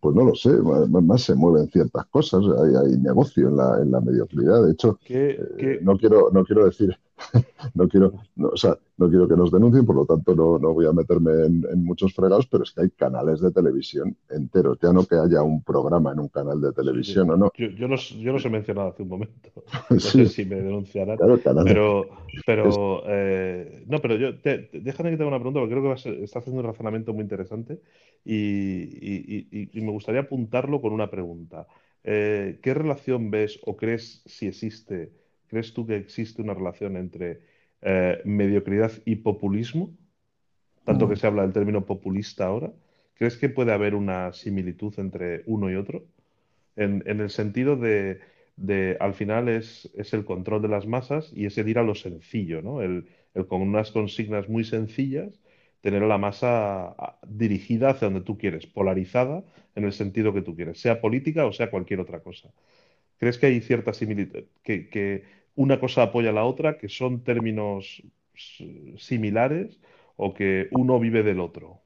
pues 0.00 0.16
no 0.16 0.24
lo 0.24 0.34
sé, 0.34 0.50
más, 0.50 1.22
se 1.22 1.34
mueven 1.34 1.68
ciertas 1.70 2.06
cosas, 2.06 2.42
hay, 2.42 2.96
negocio 2.98 3.48
en 3.48 3.56
la, 3.56 3.80
en 3.80 3.90
la 3.90 4.00
mediocridad. 4.00 4.64
De 4.64 4.72
hecho, 4.72 4.98
eh, 5.08 5.78
no 5.82 5.96
quiero, 5.96 6.30
no 6.32 6.44
quiero 6.44 6.64
decir 6.64 6.96
no 7.74 7.88
quiero, 7.88 8.12
o 8.38 8.56
sea, 8.56 8.78
no 8.96 9.08
quiero 9.08 9.28
que 9.28 9.36
nos 9.36 9.50
denuncien, 9.50 9.86
por 9.86 9.96
lo 9.96 10.06
tanto 10.06 10.34
no, 10.34 10.58
no 10.58 10.72
voy 10.72 10.86
a 10.86 10.92
meterme 10.92 11.32
en, 11.46 11.84
muchos 11.84 12.14
fregados, 12.14 12.46
pero 12.46 12.64
es 12.64 12.72
que 12.72 12.82
hay 12.82 12.90
canales 12.90 13.40
de 13.40 13.50
televisión 13.50 14.16
enteros, 14.28 14.78
ya 14.80 14.92
no 14.92 15.04
que 15.04 15.16
haya 15.16 15.42
un 15.42 15.62
programa 15.62 16.12
en 16.12 16.20
un 16.20 16.28
canal 16.28 16.60
de 16.60 16.72
televisión 16.72 17.30
o 17.30 17.36
no. 17.36 17.52
Yo, 17.56 17.68
yo, 17.68 17.88
los, 17.88 18.10
yo 18.10 18.32
los 18.32 18.44
he 18.44 18.50
mencionado 18.50 18.88
hace 18.88 19.02
un 19.02 19.08
momento, 19.08 19.50
no 19.90 20.00
sé 20.00 20.26
si 20.26 20.44
me 20.44 20.56
denunciarán, 20.56 21.18
pero, 21.64 22.08
pero 22.46 23.02
eh, 23.06 23.84
no, 23.86 24.00
pero 24.00 24.16
yo, 24.16 24.32
déjame 24.32 25.10
que 25.10 25.16
te 25.16 25.22
haga 25.22 25.28
una 25.28 25.38
pregunta, 25.38 25.60
porque 25.60 25.74
creo 25.74 25.94
que 25.94 26.24
está 26.24 26.38
haciendo 26.38 26.60
un 26.60 26.66
razonamiento 26.66 27.12
muy 27.12 27.22
interesante 27.22 27.80
y, 28.24 29.68
y, 29.72 29.80
me 29.80 29.90
gustaría 29.92 30.20
apuntarlo 30.22 30.80
con 30.80 30.92
una 30.92 31.10
pregunta. 31.10 31.66
Eh, 32.04 32.60
¿Qué 32.62 32.74
relación 32.74 33.30
ves 33.30 33.60
o 33.64 33.76
crees 33.76 34.22
si 34.26 34.46
existe 34.46 35.19
¿Crees 35.50 35.74
tú 35.74 35.84
que 35.84 35.96
existe 35.96 36.42
una 36.42 36.54
relación 36.54 36.96
entre 36.96 37.40
eh, 37.82 38.22
mediocridad 38.24 38.92
y 39.04 39.16
populismo? 39.16 39.92
Tanto 40.84 41.08
que 41.08 41.14
mm. 41.14 41.16
se 41.16 41.26
habla 41.26 41.42
del 41.42 41.52
término 41.52 41.84
populista 41.84 42.46
ahora. 42.46 42.72
¿Crees 43.14 43.36
que 43.36 43.48
puede 43.48 43.72
haber 43.72 43.96
una 43.96 44.32
similitud 44.32 44.94
entre 44.98 45.42
uno 45.46 45.68
y 45.68 45.74
otro? 45.74 46.04
En, 46.76 47.02
el 47.04 47.30
sentido 47.30 47.74
de, 47.76 48.20
al 49.00 49.14
final 49.14 49.48
es, 49.48 49.90
el 50.12 50.24
control 50.24 50.62
de 50.62 50.68
las 50.68 50.86
masas 50.86 51.32
y 51.34 51.46
es 51.46 51.58
el 51.58 51.68
ir 51.68 51.78
a 51.80 51.82
lo 51.82 51.96
sencillo, 51.96 52.62
¿no? 52.62 52.80
El, 52.80 53.08
con 53.48 53.60
unas 53.60 53.90
consignas 53.90 54.48
muy 54.48 54.62
sencillas 54.62 55.40
tener 55.80 56.04
a 56.04 56.06
la 56.06 56.18
masa 56.18 56.94
dirigida 57.26 57.90
hacia 57.90 58.06
donde 58.08 58.24
tú 58.24 58.38
quieres, 58.38 58.66
polarizada 58.66 59.42
en 59.74 59.84
el 59.84 59.92
sentido 59.92 60.32
que 60.32 60.42
tú 60.42 60.54
quieres, 60.54 60.80
sea 60.80 61.00
política 61.00 61.44
o 61.46 61.52
sea 61.52 61.70
cualquier 61.70 62.00
otra 62.00 62.20
cosa. 62.20 62.50
¿Crees 63.18 63.36
que 63.36 63.46
hay 63.46 63.60
cierta 63.60 63.92
similitud? 63.92 64.44
que 64.62 65.39
una 65.56 65.80
cosa 65.80 66.04
apoya 66.04 66.30
a 66.30 66.32
la 66.32 66.44
otra, 66.44 66.78
que 66.78 66.88
son 66.88 67.22
términos 67.22 68.02
similares 68.96 69.78
o 70.16 70.34
que 70.34 70.68
uno 70.72 70.98
vive 70.98 71.22
del 71.22 71.40
otro? 71.40 71.80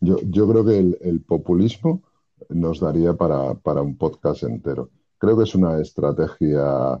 Yo, 0.00 0.18
yo 0.24 0.48
creo 0.48 0.64
que 0.64 0.78
el, 0.78 1.20
populismo 1.20 2.02
nos 2.50 2.80
daría 2.80 3.14
para, 3.14 3.54
para, 3.54 3.82
un 3.82 3.96
podcast 3.96 4.42
entero. 4.42 4.90
Creo 5.18 5.36
que 5.36 5.44
es 5.44 5.54
una 5.54 5.80
estrategia 5.80 7.00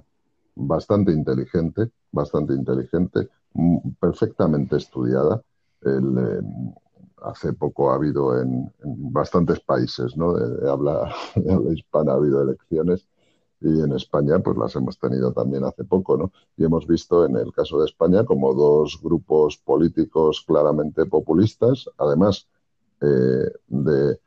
bastante 0.54 1.12
inteligente, 1.12 1.90
bastante 2.10 2.54
inteligente, 2.54 3.28
perfectamente 4.00 4.76
estudiada. 4.76 5.42
Eh, 5.84 6.40
hace 7.22 7.52
poco 7.52 7.90
ha 7.90 7.96
habido 7.96 8.40
en, 8.40 8.72
bastantes 8.84 9.60
países 9.60 10.16
¿no? 10.16 10.34
habla, 10.70 11.12
de 11.34 11.52
habla 11.52 11.72
hispana 11.72 12.12
ha 12.12 12.16
habido 12.16 12.42
elecciones 12.42 13.06
y 13.60 13.80
en 13.80 13.92
España 13.92 14.38
pues 14.40 14.56
las 14.56 14.76
hemos 14.76 14.98
tenido 14.98 15.32
también 15.32 15.64
hace 15.64 15.84
poco, 15.84 16.16
¿no? 16.16 16.32
Y 16.56 16.64
hemos 16.64 16.86
visto 16.86 17.24
en 17.24 17.36
el 17.36 17.52
caso 17.52 17.78
de 17.80 17.86
España 17.86 18.24
como 18.24 18.54
dos 18.54 19.00
grupos 19.02 19.56
políticos 19.58 20.44
claramente 20.46 21.06
populistas, 21.06 21.88
además 21.98 22.48
eh, 23.00 23.50
de, 23.68 24.18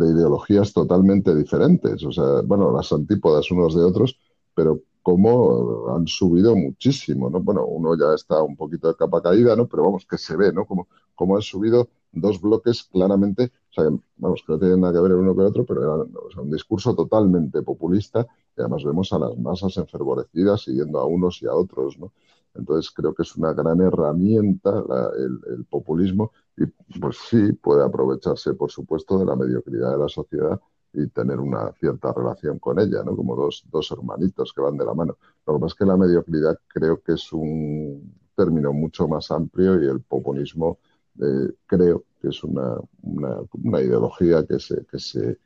ideologías 0.00 0.72
totalmente 0.72 1.34
diferentes, 1.34 2.04
o 2.04 2.12
sea, 2.12 2.42
bueno, 2.44 2.70
las 2.72 2.92
antípodas 2.92 3.50
unos 3.50 3.74
de 3.74 3.82
otros, 3.82 4.18
pero 4.54 4.80
cómo 5.02 5.94
han 5.94 6.06
subido 6.06 6.54
muchísimo, 6.54 7.30
¿no? 7.30 7.40
Bueno, 7.40 7.64
uno 7.66 7.96
ya 7.96 8.14
está 8.14 8.42
un 8.42 8.56
poquito 8.56 8.88
de 8.88 8.96
capa 8.96 9.22
caída, 9.22 9.56
¿no? 9.56 9.66
Pero 9.66 9.84
vamos, 9.84 10.06
que 10.06 10.18
se 10.18 10.36
ve, 10.36 10.52
¿no? 10.52 10.66
Como, 10.66 10.88
cómo 11.14 11.36
han 11.36 11.42
subido 11.42 11.88
dos 12.12 12.40
bloques 12.40 12.84
claramente, 12.84 13.52
o 13.70 13.72
sea, 13.72 13.84
vamos, 14.16 14.42
que 14.46 14.52
no 14.52 14.58
tienen 14.58 14.80
nada 14.80 14.92
que 14.92 15.00
ver 15.00 15.12
el 15.12 15.18
uno 15.18 15.34
con 15.34 15.44
el 15.44 15.50
otro, 15.50 15.64
pero 15.64 15.82
era 15.82 16.42
un 16.42 16.50
discurso 16.50 16.94
totalmente 16.94 17.62
populista 17.62 18.26
y 18.56 18.60
además 18.60 18.84
vemos 18.84 19.12
a 19.12 19.18
las 19.18 19.36
masas 19.38 19.76
enfervorecidas 19.76 20.62
siguiendo 20.62 20.98
a 20.98 21.06
unos 21.06 21.42
y 21.42 21.46
a 21.46 21.54
otros, 21.54 21.98
¿no? 21.98 22.12
Entonces 22.54 22.90
creo 22.90 23.14
que 23.14 23.22
es 23.22 23.36
una 23.36 23.52
gran 23.52 23.80
herramienta 23.80 24.82
el, 25.16 25.64
populismo 25.66 26.32
y 26.56 26.66
pues 26.98 27.16
sí 27.28 27.52
puede 27.52 27.84
aprovecharse, 27.84 28.54
por 28.54 28.70
supuesto, 28.70 29.18
de 29.18 29.24
la 29.24 29.36
mediocridad 29.36 29.92
de 29.92 29.98
la 29.98 30.08
sociedad 30.08 30.60
y 30.92 31.06
tener 31.08 31.38
una 31.38 31.72
cierta 31.74 32.12
relación 32.12 32.58
con 32.58 32.80
ella, 32.80 33.04
¿no? 33.04 33.14
Como 33.16 33.36
dos, 33.36 33.64
dos 33.70 33.90
hermanitos 33.92 34.52
que 34.52 34.62
van 34.62 34.76
de 34.76 34.84
la 34.84 34.94
mano. 34.94 35.16
Lo 35.46 35.54
que 35.54 35.60
pasa 35.60 35.72
es 35.74 35.78
que 35.78 35.84
la 35.84 35.96
mediocridad 35.96 36.58
creo 36.66 37.00
que 37.00 37.12
es 37.12 37.32
un 37.32 38.12
término 38.34 38.72
mucho 38.72 39.06
más 39.06 39.30
amplio 39.30 39.80
y 39.80 39.86
el 39.86 40.00
populismo 40.00 40.78
eh, 41.20 41.52
creo 41.66 42.04
que 42.20 42.28
es 42.28 42.42
una, 42.44 42.76
una, 43.02 43.80
ideología 43.80 44.44
que 44.46 44.58
se, 44.58 44.84
que 44.86 44.98
se, 44.98 45.38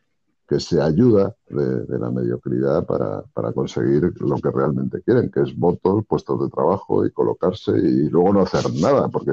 que 0.47 0.61
se 0.61 0.81
ayuda 0.81 1.35
de, 1.49 1.99
la 1.99 2.11
mediocridad 2.11 2.85
para, 2.87 3.23
para, 3.33 3.53
conseguir 3.53 4.13
lo 4.21 4.37
que 4.37 4.51
realmente 4.51 5.03
quieren, 5.03 5.31
que 5.31 5.41
es 5.41 5.57
votos, 5.57 6.05
puestos 6.07 6.41
de 6.43 6.51
trabajo 6.51 7.07
y 7.07 7.11
colocarse 7.13 7.73
y 7.73 8.09
luego 8.11 8.33
no 8.35 8.41
hacer 8.43 8.65
nada, 8.75 9.09
porque, 9.09 9.33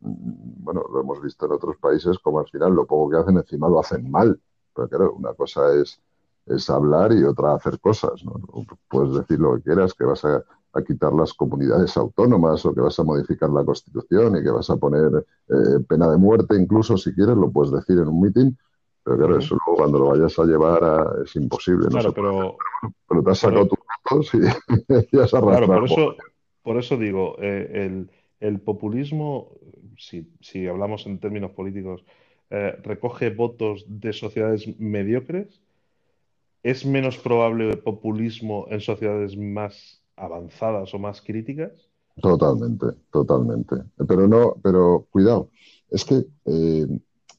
mm, 0.00 0.62
bueno, 0.64 0.84
lo 0.92 1.00
hemos 1.00 1.22
visto 1.22 1.46
en 1.46 1.52
otros 1.52 1.76
países 1.78 2.18
como 2.18 2.40
al 2.40 2.48
final 2.48 2.74
lo 2.74 2.86
poco 2.86 3.10
que 3.10 3.16
hacen 3.16 3.38
encima 3.38 3.68
lo 3.68 3.80
hacen 3.80 4.10
mal. 4.10 4.38
Pero 4.74 4.88
claro, 4.88 5.14
una 5.14 5.32
cosa 5.34 5.72
es, 5.74 6.00
es 6.46 6.68
hablar 6.68 7.12
y 7.12 7.24
otra 7.24 7.54
hacer 7.54 7.80
cosas. 7.80 8.22
¿no? 8.24 8.34
Puedes 8.88 9.14
decir 9.14 9.40
lo 9.40 9.56
que 9.56 9.62
quieras, 9.62 9.94
que 9.94 10.04
vas 10.04 10.24
a 10.24 10.44
quitar 10.86 11.12
las 11.12 11.34
comunidades 11.34 11.96
autónomas 11.96 12.64
o 12.64 12.74
que 12.74 12.80
vas 12.80 12.98
a 12.98 13.04
modificar 13.04 13.50
la 13.50 13.64
Constitución 13.64 14.36
y 14.36 14.42
que 14.42 14.50
vas 14.50 14.70
a 14.70 14.76
poner 14.76 15.26
eh, 15.48 15.80
pena 15.88 16.08
de 16.10 16.16
muerte 16.16 16.54
incluso 16.56 16.96
si 16.96 17.12
quieres, 17.14 17.36
lo 17.36 17.50
puedes 17.50 17.72
decir 17.72 17.98
en 17.98 18.08
un 18.08 18.20
mitin, 18.20 18.58
pero 19.16 19.26
claro, 19.26 19.38
eso 19.38 19.56
luego 19.66 19.76
cuando 19.76 19.98
lo 19.98 20.06
vayas 20.06 20.38
a 20.38 20.44
llevar 20.44 21.22
es 21.24 21.34
imposible. 21.34 21.88
Claro, 21.88 22.12
pero, 22.12 22.56
pero, 23.08 23.22
te 23.22 23.30
has 23.30 23.38
sacado 23.38 23.66
tus 23.66 23.78
votos 24.08 24.34
y, 24.34 24.38
ya 25.16 25.24
has 25.24 25.34
arrastrado. 25.34 25.66
Claro, 25.66 25.66
por 25.66 25.84
eso, 25.84 26.14
por 26.62 26.76
eso 26.76 26.96
digo, 26.96 27.36
eh, 27.40 28.06
el, 28.38 28.60
populismo, 28.60 29.52
si, 29.96 30.30
si, 30.40 30.66
hablamos 30.68 31.06
en 31.06 31.18
términos 31.18 31.50
políticos, 31.50 32.04
eh, 32.50 32.76
recoge 32.82 33.30
votos 33.30 33.84
de 33.88 34.12
sociedades 34.12 34.78
mediocres. 34.78 35.60
¿Es 36.62 36.84
menos 36.84 37.16
probable 37.16 37.70
el 37.70 37.78
populismo 37.78 38.66
en 38.70 38.80
sociedades 38.80 39.36
más 39.36 40.02
avanzadas 40.14 40.92
o 40.92 40.98
más 40.98 41.22
críticas? 41.22 41.72
Totalmente, 42.20 42.86
totalmente. 43.10 43.76
Pero 44.06 44.28
no, 44.28 44.56
pero 44.62 45.06
cuidado, 45.10 45.48
es 45.90 46.04
que 46.04 46.26
eh, 46.44 46.86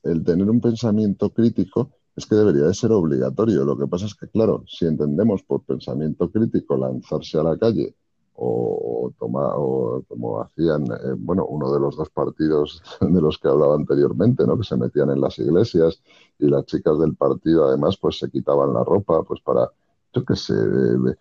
el 0.03 0.23
tener 0.23 0.49
un 0.49 0.61
pensamiento 0.61 1.29
crítico 1.31 1.91
es 2.15 2.25
que 2.25 2.35
debería 2.35 2.63
de 2.63 2.73
ser 2.73 2.91
obligatorio. 2.91 3.63
Lo 3.63 3.77
que 3.77 3.87
pasa 3.87 4.05
es 4.05 4.15
que, 4.15 4.27
claro, 4.27 4.63
si 4.67 4.85
entendemos 4.85 5.43
por 5.43 5.63
pensamiento 5.63 6.29
crítico 6.29 6.77
lanzarse 6.77 7.37
a 7.39 7.43
la 7.43 7.57
calle 7.57 7.95
o, 8.35 9.13
tomar, 9.19 9.51
o 9.55 10.03
como 10.07 10.41
hacían, 10.41 10.85
eh, 10.85 11.15
bueno, 11.17 11.45
uno 11.45 11.71
de 11.71 11.79
los 11.79 11.95
dos 11.95 12.09
partidos 12.09 12.81
de 13.01 13.21
los 13.21 13.37
que 13.37 13.47
hablaba 13.47 13.75
anteriormente, 13.75 14.45
¿no? 14.45 14.57
Que 14.57 14.63
se 14.63 14.77
metían 14.77 15.11
en 15.11 15.21
las 15.21 15.37
iglesias 15.39 16.01
y 16.39 16.47
las 16.47 16.65
chicas 16.65 16.99
del 16.99 17.15
partido 17.15 17.65
además 17.65 17.97
pues 17.97 18.17
se 18.19 18.29
quitaban 18.29 18.73
la 18.73 18.83
ropa 18.83 19.23
pues 19.23 19.41
para, 19.41 19.69
yo 20.13 20.25
qué 20.25 20.35
sé, 20.35 20.53
eh, 20.53 21.15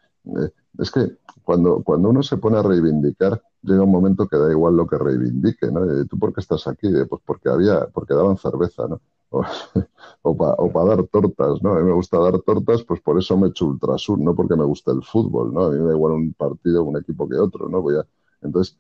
es 0.79 0.91
que 0.91 1.17
cuando, 1.45 1.83
cuando 1.83 2.11
uno 2.11 2.23
se 2.23 2.37
pone 2.37 2.59
a 2.59 2.63
reivindicar, 2.63 3.43
llega 3.63 3.83
un 3.83 3.91
momento 3.91 4.29
que 4.29 4.37
da 4.37 4.51
igual 4.51 4.77
lo 4.77 4.87
que 4.87 4.99
reivindique, 4.99 5.71
¿no? 5.71 5.81
¿Tú 6.07 6.19
por 6.19 6.33
qué 6.33 6.41
estás 6.41 6.67
aquí? 6.67 6.89
Pues 7.09 7.23
porque 7.25 7.49
había, 7.49 7.87
porque 7.89 8.15
daban 8.15 8.37
cerveza, 8.37 8.87
¿no? 8.89 9.01
O, 10.23 10.37
para 10.37 10.97
dar 10.97 11.05
tortas, 11.07 11.63
¿no? 11.63 11.73
A 11.73 11.81
mí 11.81 11.85
me 11.85 11.93
gusta 11.93 12.19
dar 12.19 12.39
tortas, 12.43 12.83
pues 12.83 13.01
por 13.01 13.19
eso 13.19 13.37
me 13.37 13.47
he 13.47 13.51
hecho 13.51 13.67
ultrasur, 13.67 14.19
no 14.19 14.35
porque 14.35 14.57
me 14.57 14.65
guste 14.65 14.91
el 14.91 15.03
fútbol, 15.03 15.53
¿no? 15.55 15.65
A 15.67 15.71
mí 15.71 15.79
me 15.79 15.87
da 15.89 15.95
igual 15.95 16.13
un 16.15 16.33
partido, 16.35 16.85
un 16.85 16.99
equipo 16.99 17.29
que 17.29 17.37
otro, 17.37 17.69
¿no? 17.69 17.81
Voy 17.81 17.97
a, 17.97 18.07
entonces, 18.43 18.77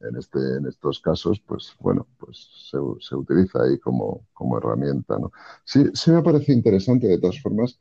en, 0.00 0.16
este, 0.16 0.38
en 0.56 0.66
estos 0.66 1.00
casos, 1.00 1.40
pues 1.40 1.72
bueno, 1.80 2.06
pues 2.18 2.48
se, 2.70 2.78
se 3.00 3.16
utiliza 3.16 3.62
ahí 3.62 3.78
como, 3.78 4.26
como 4.32 4.58
herramienta, 4.58 5.18
¿no? 5.18 5.32
Sí, 5.64 5.84
sí 5.94 6.10
me 6.10 6.22
parece 6.22 6.52
interesante, 6.52 7.06
de 7.06 7.18
todas 7.18 7.40
formas, 7.40 7.78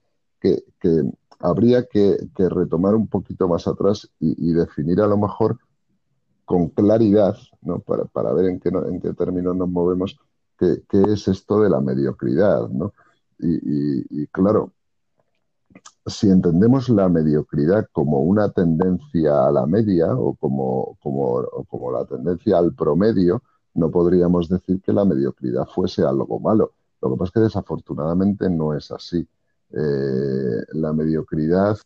que, 0.79 1.03
habría 1.39 1.85
que, 1.85 2.17
retomar 2.37 2.95
un 2.95 3.07
poquito 3.07 3.47
más 3.47 3.67
atrás 3.67 4.09
y, 4.19 4.53
definir 4.53 5.01
a 5.01 5.07
lo 5.07 5.17
mejor 5.17 5.59
con 6.45 6.69
claridad, 6.69 7.35
¿no? 7.61 7.79
para, 7.79 8.33
ver 8.33 8.45
en 8.45 8.59
qué, 8.59 8.69
en 8.69 9.01
qué 9.01 9.13
términos 9.13 9.55
nos 9.55 9.69
movemos, 9.69 10.19
qué, 10.57 10.81
es 11.11 11.27
esto 11.27 11.61
de 11.61 11.69
la 11.69 11.81
mediocridad. 11.81 12.69
¿no? 12.69 12.93
Y, 13.39 14.27
claro, 14.27 14.71
si 16.05 16.29
entendemos 16.29 16.89
la 16.89 17.09
mediocridad 17.09 17.87
como 17.91 18.21
una 18.21 18.51
tendencia 18.51 19.47
a 19.47 19.51
la 19.51 19.65
media 19.65 20.15
o 20.15 20.35
como, 20.35 20.97
como, 21.01 21.43
como 21.67 21.91
la 21.91 22.05
tendencia 22.05 22.59
al 22.59 22.73
promedio, 22.73 23.41
no 23.73 23.89
podríamos 23.89 24.47
decir 24.47 24.81
que 24.81 24.93
la 24.93 25.03
mediocridad 25.03 25.65
fuese 25.65 26.03
algo 26.03 26.39
malo. 26.39 26.71
Lo 27.01 27.11
que 27.11 27.17
pasa 27.17 27.27
es 27.29 27.33
que 27.33 27.39
desafortunadamente 27.41 28.49
no 28.49 28.73
es 28.73 28.89
así. 28.91 29.27
Eh, 29.75 30.63
la 30.73 30.93
mediocridad 30.93 31.77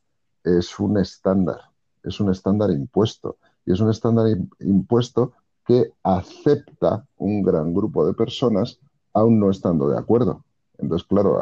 es 0.44 0.80
un 0.80 1.00
estándar, 1.00 1.62
es 2.04 2.20
un 2.20 2.30
estándar 2.30 2.70
impuesto. 2.70 3.38
Y 3.66 3.74
es 3.74 3.80
un 3.80 3.90
estándar 3.90 4.28
impuesto 4.60 5.34
que 5.66 5.94
acepta 6.04 7.06
un 7.18 7.44
gran 7.44 7.74
grupo 7.74 8.06
de 8.06 8.14
personas 8.14 8.80
aún 9.14 9.40
no 9.40 9.50
estando 9.50 9.90
de 9.90 9.98
acuerdo. 9.98 10.44
Entonces, 10.78 11.08
claro, 11.08 11.40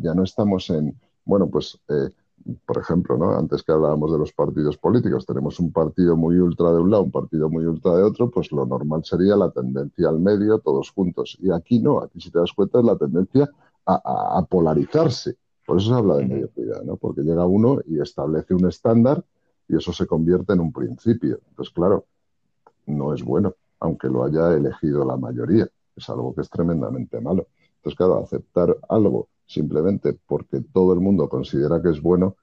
ya 0.00 0.14
no 0.14 0.22
estamos 0.22 0.70
en, 0.70 0.98
bueno, 1.24 1.48
pues, 1.48 1.78
eh, 1.88 2.10
por 2.64 2.78
ejemplo, 2.78 3.18
¿no? 3.18 3.36
antes 3.36 3.62
que 3.62 3.72
hablábamos 3.72 4.12
de 4.12 4.18
los 4.18 4.32
partidos 4.32 4.78
políticos, 4.78 5.26
tenemos 5.26 5.58
un 5.58 5.72
partido 5.72 6.16
muy 6.16 6.38
ultra 6.38 6.70
de 6.72 6.78
un 6.78 6.90
lado, 6.90 7.02
un 7.02 7.10
partido 7.10 7.50
muy 7.50 7.64
ultra 7.66 7.96
de 7.96 8.02
otro, 8.04 8.30
pues 8.30 8.52
lo 8.52 8.64
normal 8.64 9.04
sería 9.04 9.36
la 9.36 9.50
tendencia 9.50 10.08
al 10.08 10.20
medio, 10.20 10.60
todos 10.60 10.90
juntos. 10.90 11.36
Y 11.40 11.50
aquí 11.50 11.80
no, 11.80 12.00
aquí 12.00 12.20
si 12.20 12.30
te 12.30 12.38
das 12.38 12.52
cuenta 12.52 12.78
es 12.78 12.84
la 12.84 12.96
tendencia 12.96 13.50
a 13.84 14.46
polarizarse. 14.48 15.36
Por 15.68 15.76
eso 15.76 15.90
se 15.90 15.94
habla 15.96 16.16
de 16.16 16.24
mediocridad, 16.24 16.82
¿no? 16.82 16.96
Porque 16.96 17.20
llega 17.20 17.44
uno 17.44 17.78
y 17.84 18.00
establece 18.00 18.54
un 18.54 18.66
estándar 18.68 19.22
y 19.68 19.76
eso 19.76 19.92
se 19.92 20.06
convierte 20.06 20.54
en 20.54 20.60
un 20.60 20.72
principio. 20.72 21.40
Entonces, 21.46 21.74
claro, 21.74 22.06
no 22.86 23.12
es 23.12 23.22
bueno, 23.22 23.54
aunque 23.78 24.08
lo 24.08 24.24
haya 24.24 24.54
elegido 24.54 25.04
la 25.04 25.18
mayoría. 25.18 25.68
Es 25.94 26.08
algo 26.08 26.34
que 26.34 26.40
es 26.40 26.48
tremendamente 26.48 27.20
malo. 27.20 27.48
Entonces, 27.76 27.98
claro, 27.98 28.24
aceptar 28.24 28.78
algo 28.88 29.28
simplemente 29.44 30.18
porque 30.26 30.62
todo 30.72 30.94
el 30.94 31.00
mundo 31.00 31.28
considera 31.28 31.82
que 31.82 31.90
es 31.90 32.00
bueno, 32.00 32.36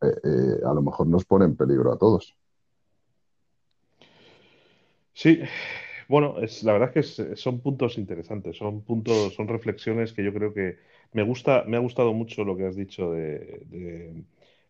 eh, 0.00 0.06
eh, 0.24 0.60
a 0.64 0.72
lo 0.72 0.80
mejor 0.80 1.06
nos 1.06 1.26
pone 1.26 1.44
en 1.44 1.56
peligro 1.56 1.92
a 1.92 1.98
todos. 1.98 2.34
Sí, 5.12 5.38
bueno, 6.08 6.40
es, 6.40 6.62
la 6.62 6.72
verdad 6.72 6.92
es 6.96 7.16
que 7.16 7.36
son 7.36 7.60
puntos 7.60 7.98
interesantes, 7.98 8.56
son 8.56 8.82
puntos, 8.82 9.34
son 9.34 9.48
reflexiones 9.48 10.12
que 10.12 10.24
yo 10.24 10.32
creo 10.32 10.52
que 10.54 10.78
me 11.12 11.22
gusta, 11.22 11.64
me 11.66 11.76
ha 11.76 11.80
gustado 11.80 12.12
mucho 12.12 12.44
lo 12.44 12.56
que 12.56 12.66
has 12.66 12.76
dicho 12.76 13.12
de, 13.12 14.24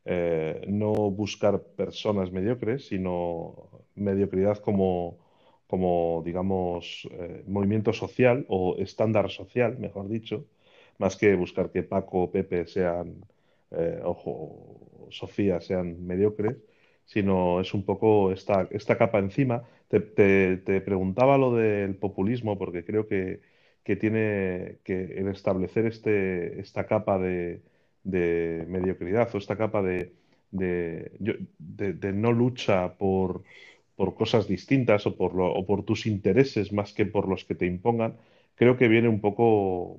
eh, 0.05 0.63
no 0.69 0.93
buscar 1.11 1.63
personas 1.63 2.31
mediocres, 2.33 2.87
sino 2.87 3.71
mediocridad 3.95 4.59
como, 4.59 5.19
como 5.67 6.23
digamos, 6.25 7.09
eh, 7.13 7.43
movimiento 7.47 7.93
social 7.93 8.45
o 8.49 8.77
estándar 8.79 9.31
social, 9.31 9.79
mejor 9.79 10.09
dicho, 10.09 10.47
más 10.99 11.17
que 11.17 11.35
buscar 11.35 11.71
que 11.71 11.83
Paco 11.83 12.25
o 12.25 12.31
Pepe 12.31 12.67
sean, 12.67 13.25
eh, 13.71 14.01
ojo, 14.05 15.09
Sofía 15.11 15.61
sean 15.61 16.05
mediocres, 16.07 16.57
sino 17.05 17.61
es 17.61 17.75
un 17.75 17.85
poco 17.85 18.33
esta, 18.33 18.67
esta 18.71 18.97
capa 18.97 19.19
encima. 19.19 19.65
Te 20.01 20.81
preguntaba 20.81 21.39
lo 21.39 21.55
del 21.55 21.97
populismo 21.97 22.59
porque 22.59 22.85
creo 22.85 23.07
que 23.07 23.41
que 23.85 23.97
tiene 23.97 24.79
que 24.83 25.23
establecer 25.31 25.87
este, 25.87 26.61
esta 26.61 26.87
capa 26.87 27.19
de, 27.19 27.63
mediocridad 28.05 29.33
o 29.35 29.39
esta 29.39 29.57
capa 29.57 29.83
de, 29.83 30.13
de, 30.51 32.13
no 32.15 32.33
lucha 32.33 32.95
por, 32.97 33.45
por, 33.95 34.15
cosas 34.15 34.49
distintas 34.49 35.07
o 35.07 35.17
por, 35.17 35.33
o 35.39 35.67
por 35.67 35.85
tus 35.85 36.07
intereses 36.07 36.73
más 36.73 36.93
que 36.95 37.07
por 37.07 37.29
los 37.29 37.45
que 37.45 37.55
te 37.55 37.67
impongan, 37.67 38.17
creo 38.57 38.77
que 38.79 38.89
viene 38.89 39.09
un 39.09 39.21
poco, 39.21 39.99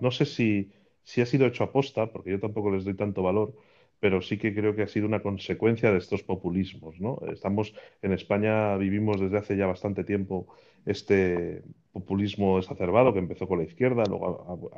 no 0.00 0.10
sé 0.12 0.24
si, 0.24 0.70
si 1.02 1.20
ha 1.20 1.26
sido 1.26 1.46
hecho 1.46 1.64
aposta, 1.64 2.12
porque 2.12 2.30
yo 2.30 2.40
tampoco 2.40 2.70
les 2.70 2.84
doy 2.84 2.94
tanto 2.94 3.22
valor, 3.22 3.54
pero 4.00 4.20
sí 4.20 4.38
que 4.38 4.54
creo 4.54 4.74
que 4.74 4.82
ha 4.82 4.88
sido 4.88 5.06
una 5.06 5.20
consecuencia 5.20 5.90
de 5.90 5.98
estos 5.98 6.22
populismos, 6.22 7.00
¿no? 7.00 7.18
Estamos 7.32 7.74
en 8.02 8.12
España, 8.12 8.76
vivimos 8.76 9.20
desde 9.20 9.38
hace 9.38 9.56
ya 9.56 9.66
bastante 9.66 10.04
tiempo 10.04 10.46
este 10.84 11.62
populismo 11.92 12.58
exacerbado 12.58 13.12
que 13.12 13.18
empezó 13.18 13.48
con 13.48 13.58
la 13.58 13.64
izquierda, 13.64 14.04
luego 14.08 14.70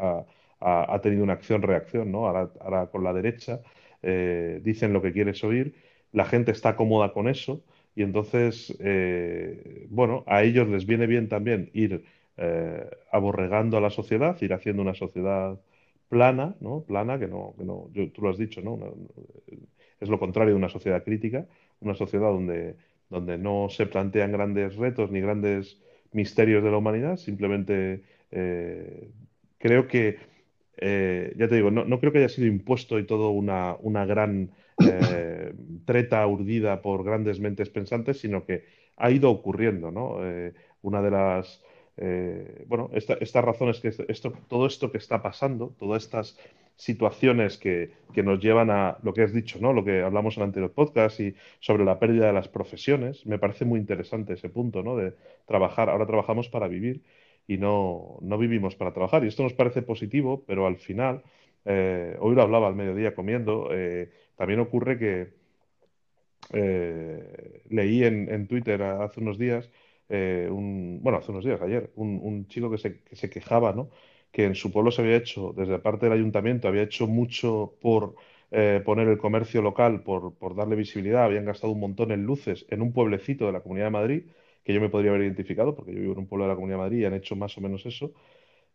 ha, 0.61 1.01
tenido 1.01 1.25
una 1.25 1.35
acción-reacción, 1.35 2.11
¿no? 2.11 2.27
Ahora, 2.27 2.87
con 2.91 3.05
la 3.05 3.13
derecha. 3.13 3.61
eh, 4.03 4.61
dicen 4.63 4.93
lo 4.93 5.03
que 5.03 5.13
quieres 5.13 5.43
oír, 5.43 5.75
la 6.13 6.25
gente 6.25 6.53
está 6.53 6.77
cómoda 6.77 7.13
con 7.13 7.29
eso 7.29 7.63
y 7.97 8.03
entonces, 8.03 8.77
bueno, 9.91 10.23
a 10.27 10.43
ellos 10.45 10.69
les 10.69 10.87
viene 10.87 11.07
bien 11.07 11.29
también 11.29 11.71
ir 11.75 12.05
aborregando 13.11 13.77
a 13.77 13.81
la 13.81 13.91
sociedad, 13.91 14.41
ir 14.41 14.53
haciendo 14.55 14.83
una 14.83 14.95
sociedad 14.95 15.59
plana, 16.09 16.57
¿no? 16.61 16.83
Plana, 16.83 17.19
que 17.19 17.27
no, 17.29 17.55
que 17.59 17.65
no 17.65 17.91
tú 17.93 18.23
lo 18.23 18.31
has 18.31 18.39
dicho, 18.39 18.61
¿no? 18.61 18.79
es 20.01 20.09
lo 20.09 20.19
contrario 20.19 20.55
de 20.55 20.59
una 20.59 20.69
sociedad 20.69 21.03
crítica, 21.05 21.47
una 21.81 21.95
sociedad 21.95 22.29
donde, 22.29 22.77
donde 23.11 23.39
no 23.39 23.69
se 23.69 23.87
plantean 23.87 24.33
grandes 24.33 24.77
retos 24.77 25.11
ni 25.11 25.21
grandes 25.21 25.81
misterios 26.13 26.63
de 26.63 26.71
la 26.71 26.79
humanidad, 26.79 27.17
simplemente 27.17 28.03
eh, 28.31 29.11
creo 29.59 29.89
que, 29.89 30.19
eh, 30.77 31.33
ya 31.37 31.49
te 31.49 31.57
digo, 31.57 31.71
no, 31.71 32.01
creo 32.01 32.13
que 32.13 32.19
haya 32.19 32.29
sido 32.29 32.47
impuesto 32.47 32.99
y 32.99 33.05
todo 33.05 33.31
una, 33.31 33.77
una 33.81 34.07
gran 34.07 34.51
eh, 34.85 35.53
treta 35.85 36.27
urdida 36.27 36.81
por 36.81 37.05
grandes 37.05 37.41
mentes 37.41 37.69
pensantes, 37.69 38.21
sino 38.21 38.45
que 38.45 38.65
ha 38.97 39.11
ido 39.11 39.31
ocurriendo, 39.31 39.91
¿no? 39.91 40.19
una 40.83 41.03
de 41.03 41.11
las 41.11 41.63
eh, 42.01 42.65
bueno, 42.69 42.91
estas 42.93 43.45
razones 43.45 43.81
que 43.81 43.89
esto, 43.89 44.33
todo 44.49 44.67
esto 44.67 44.93
que 44.93 44.99
está 44.99 45.21
pasando, 45.21 45.75
todas 45.79 46.05
estas 46.05 46.39
situaciones 46.77 47.59
que, 47.59 47.91
nos 48.23 48.39
llevan 48.41 48.71
a 48.71 48.99
lo 49.03 49.13
que 49.13 49.23
has 49.23 49.33
dicho, 49.33 49.59
¿no? 49.61 49.73
Lo 49.73 49.85
que 49.85 50.03
hablamos 50.03 50.37
en 50.37 50.43
el 50.43 50.49
anterior 50.49 50.73
podcast 50.73 51.19
y 51.19 51.35
sobre 51.59 51.85
la 51.85 51.99
pérdida 51.99 52.29
de 52.29 52.33
las 52.33 52.49
profesiones, 52.49 53.27
me 53.27 53.39
parece 53.39 53.65
muy 53.65 53.81
interesante 53.81 54.35
ese 54.35 54.49
punto, 54.49 54.85
¿no? 54.85 54.97
De 54.97 55.15
trabajar, 55.45 55.91
ahora 55.91 56.07
trabajamos 56.07 56.49
para 56.49 56.69
vivir 56.69 57.03
y 57.49 57.57
no, 57.57 58.19
no 58.21 58.39
vivimos 58.39 58.77
para 58.77 58.93
trabajar. 58.93 59.25
Y 59.25 59.29
esto 59.29 59.43
nos 59.43 59.55
parece 59.55 59.83
positivo, 59.83 60.45
pero 60.47 60.69
al 60.69 60.77
final, 60.77 61.25
eh, 61.65 62.17
hoy 62.21 62.37
lo 62.37 62.43
hablaba 62.43 62.69
al 62.69 62.77
mediodía 62.77 63.15
comiendo, 63.15 63.71
eh, 63.73 64.13
también 64.37 64.61
ocurre 64.61 64.99
que 64.99 65.39
leí 67.69 68.05
en 68.05 68.47
Twitter 68.47 68.81
hace 68.83 69.21
unos 69.21 69.37
días 69.37 69.69
eh, 70.09 70.49
un, 70.51 71.01
bueno, 71.03 71.19
hace 71.19 71.31
unos 71.31 71.45
días, 71.45 71.61
ayer, 71.61 71.91
un, 71.97 72.47
chico 72.49 72.71
que 72.71 72.79
se, 72.79 73.03
que 73.03 73.17
se, 73.17 73.29
quejaba, 73.31 73.73
¿no? 73.73 73.91
Que 74.31 74.45
en 74.45 74.55
su 74.55 74.73
pueblo 74.73 74.91
se 74.91 75.03
había 75.03 75.17
hecho, 75.17 75.53
desde 75.57 75.79
parte 75.79 76.07
del 76.07 76.15
ayuntamiento, 76.15 76.69
había 76.69 76.83
hecho 76.83 77.07
mucho 77.07 77.75
por 77.81 78.15
eh, 78.51 78.83
poner 78.85 79.09
el 79.09 79.19
comercio 79.19 79.63
local, 79.63 80.03
por, 80.03 80.35
por, 80.37 80.55
darle 80.55 80.77
visibilidad, 80.77 81.25
habían 81.25 81.45
gastado 81.45 81.73
un 81.73 81.81
montón 81.81 82.13
en 82.13 82.25
luces 82.25 82.67
en 82.71 82.83
un 82.83 82.93
pueblecito 82.93 83.47
de 83.47 83.53
la 83.53 83.61
Comunidad 83.61 83.87
de 83.87 83.91
Madrid, 83.91 84.23
que 84.65 84.73
yo 84.75 84.81
me 84.81 84.89
podría 84.89 85.11
haber 85.11 85.23
identificado, 85.23 85.75
porque 85.75 85.93
yo 85.95 86.01
vivo 86.01 86.13
en 86.13 86.21
un 86.21 86.27
pueblo 86.27 86.45
de 86.45 86.51
la 86.51 86.55
Comunidad 86.57 86.79
de 86.79 86.83
Madrid 86.85 86.99
y 87.01 87.05
han 87.05 87.15
hecho 87.15 87.37
más 87.37 87.57
o 87.59 87.61
menos 87.61 87.85
eso. 87.87 88.13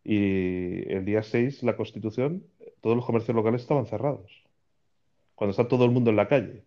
Y 0.04 0.90
el 0.92 1.06
día 1.06 1.24
6, 1.24 1.64
la 1.64 1.76
Constitución, 1.78 2.44
todos 2.82 2.96
los 2.96 3.06
comercios 3.06 3.36
locales 3.36 3.62
estaban 3.62 3.86
cerrados, 3.86 4.44
cuando 5.36 5.52
está 5.52 5.68
todo 5.68 5.86
el 5.86 5.92
mundo 5.92 6.10
en 6.10 6.18
la 6.18 6.28
calle. 6.28 6.64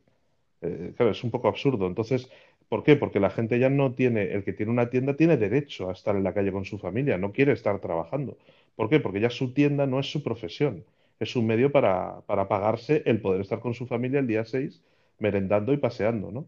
Eh, 0.63 0.95
claro, 0.97 1.13
es 1.13 1.25
un 1.25 1.31
poco 1.31 1.49
absurdo. 1.49 1.87
Entonces, 1.87 2.31
¿Por 2.69 2.83
qué? 2.83 2.97
Porque 2.97 3.21
la 3.21 3.31
gente 3.31 3.59
ya 3.59 3.69
no 3.69 3.95
tiene, 3.95 4.33
el 4.33 4.45
que 4.45 4.53
tiene 4.53 4.73
una 4.73 4.91
tienda 4.91 5.17
tiene 5.17 5.37
derecho 5.37 5.89
a 5.89 5.93
estar 5.93 6.17
en 6.17 6.25
la 6.25 6.35
calle 6.35 6.53
con 6.53 6.65
su 6.65 6.79
familia, 6.79 7.17
no 7.19 7.33
quiere 7.33 7.53
estar 7.53 7.81
trabajando. 7.81 8.37
¿Por 8.75 8.89
qué? 8.89 9.01
Porque 9.01 9.21
ya 9.21 9.31
su 9.31 9.53
tienda 9.53 9.87
no 9.87 10.01
es 10.01 10.11
su 10.11 10.23
profesión, 10.23 10.85
es 11.21 11.37
un 11.37 11.47
medio 11.47 11.71
para, 11.73 12.23
para 12.27 12.49
pagarse 12.49 13.03
el 13.07 13.21
poder 13.21 13.41
estar 13.41 13.61
con 13.61 13.75
su 13.75 13.87
familia 13.87 14.21
el 14.21 14.27
día 14.27 14.45
6 14.45 14.83
merendando 15.19 15.73
y 15.73 15.79
paseando, 15.79 16.31
¿no? 16.31 16.47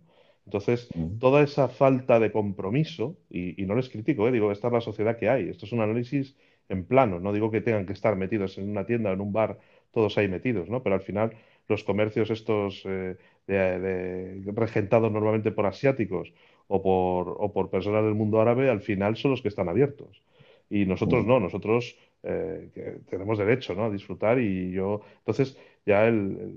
Entonces, 0.48 0.88
toda 1.20 1.42
esa 1.42 1.68
falta 1.68 2.18
de 2.18 2.32
compromiso, 2.32 3.18
y, 3.28 3.54
no 3.66 3.74
les 3.74 3.90
critico, 3.90 4.26
¿eh? 4.26 4.32
digo, 4.32 4.50
esta 4.50 4.68
es 4.68 4.72
la 4.72 4.80
sociedad 4.80 5.18
que 5.18 5.28
hay, 5.28 5.50
esto 5.50 5.66
es 5.66 5.72
un 5.72 5.82
análisis 5.82 6.36
en 6.70 6.84
plano, 6.86 7.20
no 7.20 7.34
digo 7.34 7.50
que 7.50 7.60
tengan 7.60 7.84
que 7.84 7.92
estar 7.92 8.16
metidos 8.16 8.56
en 8.56 8.70
una 8.70 8.86
tienda 8.86 9.10
o 9.10 9.12
en 9.12 9.20
un 9.20 9.30
bar, 9.30 9.58
todos 9.92 10.16
ahí 10.16 10.26
metidos, 10.26 10.70
¿no? 10.70 10.82
Pero 10.82 10.94
al 10.94 11.02
final 11.02 11.36
los 11.68 11.84
comercios 11.84 12.30
estos 12.30 12.82
eh, 12.86 13.16
regentados 13.48 15.10
normalmente 15.10 15.50
por 15.50 15.66
asiáticos 15.66 16.32
o 16.66 16.82
por, 16.82 17.36
o 17.38 17.52
por 17.52 17.70
personas 17.70 18.04
del 18.04 18.14
mundo 18.14 18.40
árabe, 18.40 18.70
al 18.70 18.80
final 18.80 19.16
son 19.16 19.30
los 19.32 19.42
que 19.42 19.48
están 19.48 19.68
abiertos. 19.68 20.22
Y 20.70 20.84
nosotros 20.84 21.24
mm. 21.24 21.28
no, 21.28 21.40
nosotros 21.40 21.96
eh, 22.22 23.00
tenemos 23.08 23.38
derecho 23.38 23.74
¿no? 23.74 23.84
a 23.84 23.90
disfrutar 23.90 24.38
y 24.38 24.70
yo, 24.70 25.00
entonces 25.20 25.58
ya 25.86 26.06
el, 26.06 26.52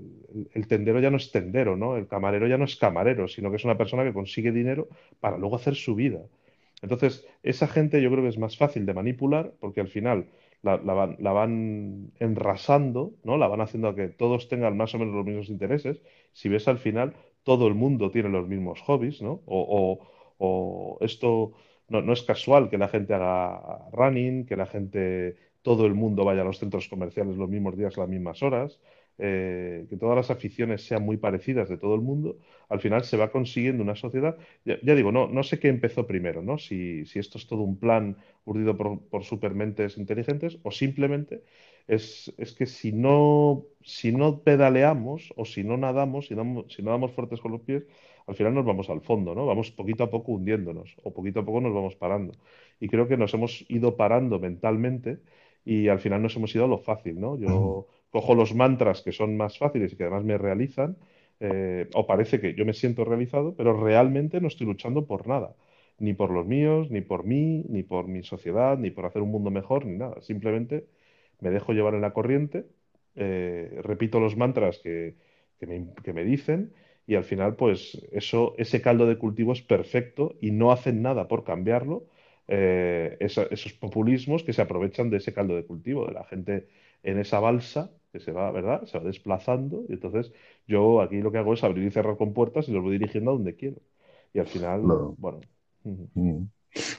el, 0.52 0.66
tendero 0.66 1.00
ya 1.00 1.10
no 1.10 1.16
es 1.16 1.32
tendero, 1.32 1.76
¿no? 1.76 1.96
El 1.96 2.06
camarero 2.06 2.46
ya 2.46 2.58
no 2.58 2.66
es 2.66 2.76
camarero, 2.76 3.26
sino 3.28 3.50
que 3.50 3.56
es 3.56 3.64
una 3.64 3.78
persona 3.78 4.04
que 4.04 4.12
consigue 4.12 4.52
dinero 4.52 4.88
para 5.20 5.38
luego 5.38 5.56
hacer 5.56 5.74
su 5.74 5.94
vida. 5.94 6.20
Entonces, 6.82 7.26
esa 7.42 7.68
gente 7.68 8.02
yo 8.02 8.10
creo 8.10 8.22
que 8.22 8.28
es 8.28 8.38
más 8.38 8.58
fácil 8.58 8.84
de 8.84 8.92
manipular 8.92 9.52
porque 9.60 9.80
al 9.80 9.88
final 9.88 10.26
la, 10.62 10.76
van, 10.76 12.12
enrasando, 12.20 13.14
¿no? 13.24 13.36
La 13.36 13.48
van 13.48 13.60
haciendo 13.60 13.88
a 13.88 13.94
que 13.96 14.08
todos 14.08 14.48
tengan 14.48 14.76
más 14.76 14.94
o 14.94 14.98
menos 14.98 15.14
los 15.14 15.26
mismos 15.26 15.48
intereses. 15.48 16.00
Si 16.32 16.48
ves 16.48 16.68
al 16.68 16.78
final, 16.78 17.14
todo 17.42 17.66
el 17.66 17.74
mundo 17.74 18.10
tiene 18.10 18.28
los 18.28 18.48
mismos 18.48 18.80
hobbies, 18.82 19.22
¿no? 19.22 19.42
O, 19.46 20.98
esto 21.00 21.52
no, 21.88 22.12
es 22.12 22.22
casual 22.22 22.70
que 22.70 22.78
la 22.78 22.88
gente 22.88 23.14
haga 23.14 23.88
running, 23.92 24.46
que 24.46 24.56
la 24.56 24.66
gente, 24.66 25.36
todo 25.62 25.86
el 25.86 25.94
mundo 25.94 26.24
vaya 26.24 26.42
a 26.42 26.44
los 26.44 26.58
centros 26.58 26.88
comerciales 26.88 27.36
los 27.36 27.48
mismos 27.48 27.76
días, 27.76 27.96
las 27.96 28.08
mismas 28.08 28.42
horas. 28.42 28.80
Eh, 29.24 29.86
que 29.88 29.96
todas 29.96 30.16
las 30.16 30.30
aficiones 30.32 30.84
sean 30.84 31.04
muy 31.04 31.16
parecidas 31.16 31.68
de 31.68 31.76
todo 31.76 31.94
el 31.94 32.00
mundo, 32.00 32.38
al 32.68 32.80
final 32.80 33.04
se 33.04 33.16
va 33.16 33.30
consiguiendo 33.30 33.80
una 33.84 33.94
sociedad. 33.94 34.36
Ya, 34.64 34.96
digo, 34.96 35.12
no, 35.12 35.28
no 35.28 35.44
sé 35.44 35.60
qué 35.60 35.68
empezó 35.68 36.08
primero, 36.08 36.42
¿no? 36.42 36.58
Si, 36.58 37.06
si 37.06 37.20
esto 37.20 37.38
es 37.38 37.46
todo 37.46 37.62
un 37.62 37.78
plan 37.78 38.16
urdido 38.44 38.76
por, 38.76 39.22
supermentes 39.22 39.96
inteligentes 39.96 40.58
o 40.64 40.72
simplemente 40.72 41.44
es, 41.86 42.34
es, 42.36 42.52
que 42.52 42.66
si 42.66 42.90
no, 42.90 43.64
si 43.82 44.10
no 44.10 44.40
pedaleamos 44.40 45.32
o 45.36 45.44
si 45.44 45.62
no 45.62 45.76
nadamos, 45.76 46.26
si 46.26 46.34
no, 46.34 46.64
si 46.68 46.82
no 46.82 46.90
damos 46.90 47.12
fuertes 47.12 47.40
con 47.40 47.52
los 47.52 47.60
pies, 47.60 47.84
al 48.26 48.34
final 48.34 48.54
nos 48.54 48.64
vamos 48.64 48.90
al 48.90 49.02
fondo, 49.02 49.36
¿no? 49.36 49.46
Vamos 49.46 49.70
poquito 49.70 50.02
a 50.02 50.10
poco 50.10 50.32
hundiéndonos 50.32 50.96
o 51.04 51.14
poquito 51.14 51.38
a 51.40 51.44
poco 51.44 51.60
nos 51.60 51.72
vamos 51.72 51.94
parando. 51.94 52.34
Y 52.80 52.88
creo 52.88 53.06
que 53.06 53.16
nos 53.16 53.32
hemos 53.34 53.64
ido 53.68 53.96
parando 53.96 54.40
mentalmente 54.40 55.20
y 55.64 55.86
al 55.86 56.00
final 56.00 56.22
nos 56.22 56.34
hemos 56.34 56.52
ido 56.56 56.64
a 56.64 56.68
lo 56.68 56.78
fácil, 56.78 57.20
¿no? 57.20 57.38
Yo 57.38 57.86
cojo 58.12 58.34
los 58.34 58.54
mantras 58.54 59.02
que 59.02 59.10
son 59.10 59.36
más 59.36 59.58
fáciles 59.58 59.92
y 59.92 59.96
que 59.96 60.04
además 60.04 60.24
me 60.24 60.38
realizan, 60.38 60.96
eh, 61.40 61.88
o 61.94 62.06
parece 62.06 62.40
que 62.40 62.54
yo 62.54 62.64
me 62.66 62.74
siento 62.74 63.04
realizado, 63.04 63.56
pero 63.56 63.72
realmente 63.82 64.40
no 64.40 64.48
estoy 64.48 64.66
luchando 64.66 65.06
por 65.06 65.26
nada, 65.26 65.56
ni 65.98 66.12
por 66.14 66.30
los 66.30 66.46
míos, 66.46 66.90
ni 66.90 67.00
por 67.00 67.24
mí, 67.24 67.64
ni 67.68 67.82
por 67.82 68.06
mi 68.08 68.22
sociedad, 68.22 68.78
ni 68.78 68.90
por 68.90 69.06
hacer 69.06 69.22
un 69.22 69.30
mundo 69.30 69.50
mejor, 69.50 69.86
ni 69.86 69.96
nada. 69.96 70.20
Simplemente 70.20 70.86
me 71.40 71.50
dejo 71.50 71.72
llevar 71.72 71.94
en 71.94 72.02
la 72.02 72.12
corriente, 72.12 72.66
eh, 73.16 73.80
repito 73.82 74.20
los 74.20 74.36
mantras 74.36 74.78
que, 74.78 75.16
me, 75.60 76.24
dicen 76.24 76.72
y 77.06 77.14
al 77.14 77.24
final, 77.24 77.56
pues 77.56 78.06
eso, 78.12 78.54
ese 78.58 78.82
caldo 78.82 79.06
de 79.06 79.16
cultivo 79.18 79.52
es 79.52 79.62
perfecto 79.62 80.36
y 80.40 80.50
no 80.50 80.70
hacen 80.70 81.02
nada 81.02 81.28
por 81.28 81.44
cambiarlo. 81.44 82.06
Eh, 82.48 83.16
esos 83.20 83.72
populismos 83.74 84.42
que 84.44 84.52
se 84.52 84.62
aprovechan 84.62 85.08
de 85.10 85.18
ese 85.18 85.32
caldo 85.32 85.56
de 85.56 85.64
cultivo, 85.64 86.06
de 86.06 86.12
la 86.12 86.24
gente 86.24 86.68
en 87.02 87.18
esa 87.18 87.40
balsa 87.40 87.90
que 88.12 88.20
se 88.20 88.30
va, 88.30 88.50
¿verdad? 88.52 88.84
Se 88.84 88.98
va 88.98 89.04
desplazando 89.04 89.84
y 89.88 89.94
entonces 89.94 90.30
yo 90.68 91.00
aquí 91.00 91.20
lo 91.20 91.32
que 91.32 91.38
hago 91.38 91.54
es 91.54 91.64
abrir 91.64 91.86
y 91.86 91.90
cerrar 91.90 92.16
con 92.18 92.34
puertas 92.34 92.68
y 92.68 92.72
los 92.72 92.82
voy 92.82 92.92
dirigiendo 92.92 93.30
a 93.30 93.34
donde 93.34 93.56
quiero. 93.56 93.78
Y 94.34 94.38
al 94.38 94.46
final, 94.46 94.82
bueno. 95.18 95.40
Mm. 95.84 96.44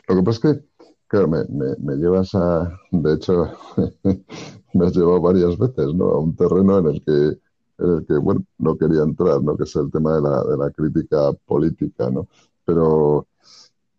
Lo 0.08 0.16
que 0.16 0.24
pasa 0.24 0.32
es 0.32 0.40
que, 0.40 0.86
claro, 1.08 1.28
me, 1.28 1.44
me, 1.80 1.96
llevas 1.96 2.34
a, 2.36 2.80
de 2.92 3.14
hecho, 3.14 3.52
me 4.74 4.86
has 4.86 4.96
llevado 4.96 5.22
varias 5.22 5.58
veces, 5.58 5.94
¿no? 5.94 6.06
A 6.10 6.20
un 6.20 6.36
terreno 6.36 6.80
en 6.80 6.88
el 6.88 7.04
que, 7.04 7.40
en 7.84 7.98
el 7.98 8.06
que 8.06 8.18
bueno, 8.18 8.44
no 8.58 8.78
quería 8.78 9.04
entrar, 9.04 9.42
¿no? 9.42 9.56
Que 9.56 9.64
es 9.64 9.76
el 9.76 9.92
tema 9.92 10.16
de 10.16 10.22
la, 10.22 10.44
de 10.44 10.58
la 10.58 10.72
crítica 10.72 11.32
política, 11.46 12.10
¿no? 12.10 12.28
Pero, 12.66 13.28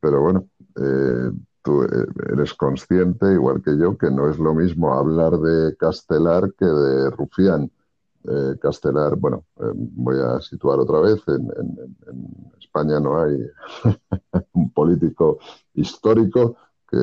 pero 0.00 0.20
bueno, 0.20 0.46
eh, 0.77 1.31
tú 1.64 1.83
eh, 1.83 2.07
eres 2.33 2.55
consciente, 2.55 3.33
igual 3.33 3.62
que 3.62 3.77
yo, 3.77 3.96
que 3.96 4.11
no 4.11 4.29
es 4.29 4.38
lo 4.38 4.55
mismo 4.55 4.92
hablar 4.92 5.38
de 5.38 5.74
Castelar 5.77 6.53
que 6.55 6.66
de 6.66 7.11
Rufián. 7.11 7.70
Eh, 8.29 8.57
Castelar, 8.61 9.16
bueno, 9.16 9.44
eh, 9.61 9.72
voy 9.74 10.16
a 10.20 10.40
situar 10.40 10.79
otra 10.79 11.00
vez, 11.00 11.22
en, 11.27 11.50
España 12.59 13.00
no 13.00 13.22
hay 13.22 13.38
un 14.53 14.70
político 14.72 15.38
histórico 15.74 16.57
que 16.88 16.98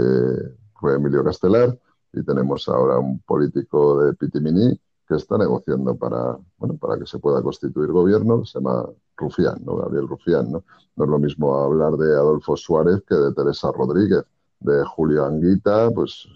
fue 0.80 0.96
Emilio 0.96 1.24
Castelar 1.24 1.78
y 2.14 2.24
tenemos 2.24 2.68
ahora 2.68 3.00
un 3.00 3.20
político 3.20 4.04
de 4.04 4.14
Pitimini 4.14 4.80
que 5.08 5.16
está 5.16 5.38
negociando 5.38 5.96
para, 5.96 6.38
bueno, 6.58 6.78
para 6.78 7.00
que 7.00 7.06
se 7.06 7.20
pueda 7.20 7.42
constituir 7.42 7.92
gobierno, 7.92 8.46
se 8.46 8.60
llama 8.60 8.86
Rufián, 9.16 9.62
¿no? 9.64 9.78
Gabriel 9.78 10.08
Rufián, 10.08 10.52
¿no? 10.52 10.64
No 10.96 11.06
es 11.06 11.10
lo 11.10 11.20
mismo 11.20 11.56
hablar 11.56 11.94
de 11.94 12.14
Adolfo 12.16 12.58
Suárez 12.58 13.02
que 13.08 13.16
de 13.16 13.34
Teresa 13.34 13.72
Rodríguez 13.72 14.26
de 14.62 14.84
Julio 14.86 15.26
Anguita, 15.26 15.92
pues 15.92 16.28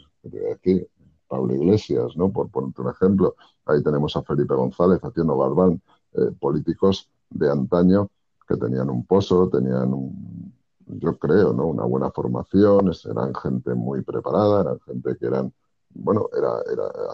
aquí, 0.54 0.86
Pablo 1.28 1.56
Iglesias, 1.56 2.16
¿no? 2.16 2.32
Por 2.32 2.50
ponerte 2.50 2.82
un 2.82 2.90
ejemplo. 2.90 3.36
Ahí 3.66 3.82
tenemos 3.82 4.16
a 4.16 4.24
Felipe 4.24 4.54
González, 4.54 5.04
a 5.04 5.12
Tino 5.12 5.38
Barbán, 5.38 5.82
eh, 6.14 6.32
políticos 6.40 7.10
de 7.30 7.50
antaño 7.50 8.10
que 8.48 8.58
tenían 8.58 8.90
un 8.90 9.06
pozo, 9.06 9.50
tenían 9.50 9.94
un, 9.94 10.54
yo 10.86 11.18
creo, 11.18 11.54
¿no? 11.54 11.66
Una 11.68 11.86
buena 11.86 12.12
formación, 12.12 12.92
eran 13.10 13.34
gente 13.36 13.74
muy 13.74 14.02
preparada, 14.04 14.62
eran 14.62 14.80
gente 14.82 15.18
que 15.18 15.26
eran 15.26 15.52
bueno, 15.96 16.30
era, 16.38 16.62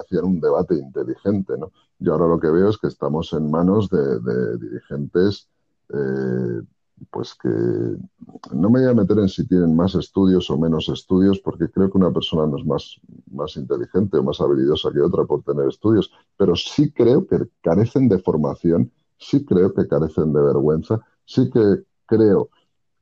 hacían 0.01 0.25
un 0.25 0.41
debate 0.41 0.75
inteligente, 0.75 1.57
¿no? 1.57 1.71
Yo 1.99 2.13
ahora 2.13 2.27
lo 2.27 2.39
que 2.39 2.49
veo 2.49 2.69
es 2.69 2.77
que 2.77 2.87
estamos 2.87 3.31
en 3.33 3.49
manos 3.49 3.89
de, 3.89 4.57
dirigentes, 4.57 5.47
eh, 5.89 6.61
pues 7.09 7.33
que 7.35 7.49
no 7.49 8.69
me 8.69 8.81
voy 8.81 8.89
a 8.89 8.93
meter 8.93 9.17
en 9.19 9.29
si 9.29 9.47
tienen 9.47 9.75
más 9.75 9.95
estudios 9.95 10.49
o 10.49 10.57
menos 10.57 10.89
estudios, 10.89 11.39
porque 11.39 11.69
creo 11.69 11.89
que 11.89 11.97
una 11.97 12.11
persona 12.11 12.45
no 12.45 12.57
es 12.57 12.65
más, 12.65 12.99
más 13.31 13.55
inteligente 13.57 14.17
o 14.17 14.23
más 14.23 14.39
habilidosa 14.41 14.91
que 14.91 15.01
otra 15.01 15.25
por 15.25 15.43
tener 15.43 15.67
estudios, 15.67 16.11
pero 16.37 16.55
sí 16.55 16.91
creo 16.91 17.25
que 17.25 17.37
carecen 17.61 18.07
de 18.09 18.19
formación, 18.19 18.91
sí 19.17 19.43
creo 19.45 19.73
que 19.73 19.87
carecen 19.87 20.33
de 20.33 20.41
vergüenza, 20.41 20.99
sí 21.25 21.49
que 21.49 21.83
creo 22.05 22.49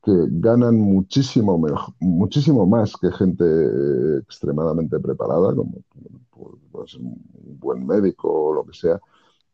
que 0.04 0.14
ganan 0.30 0.78
muchísimo, 0.78 1.58
mejor, 1.58 1.94
muchísimo 2.00 2.66
más 2.66 2.94
que 2.96 3.12
gente 3.12 3.46
extremadamente 4.20 5.00
preparada, 5.00 5.54
como 5.54 5.84
un 6.98 7.60
buen 7.60 7.86
médico 7.86 8.32
o 8.32 8.54
lo 8.54 8.66
que 8.66 8.74
sea, 8.74 9.00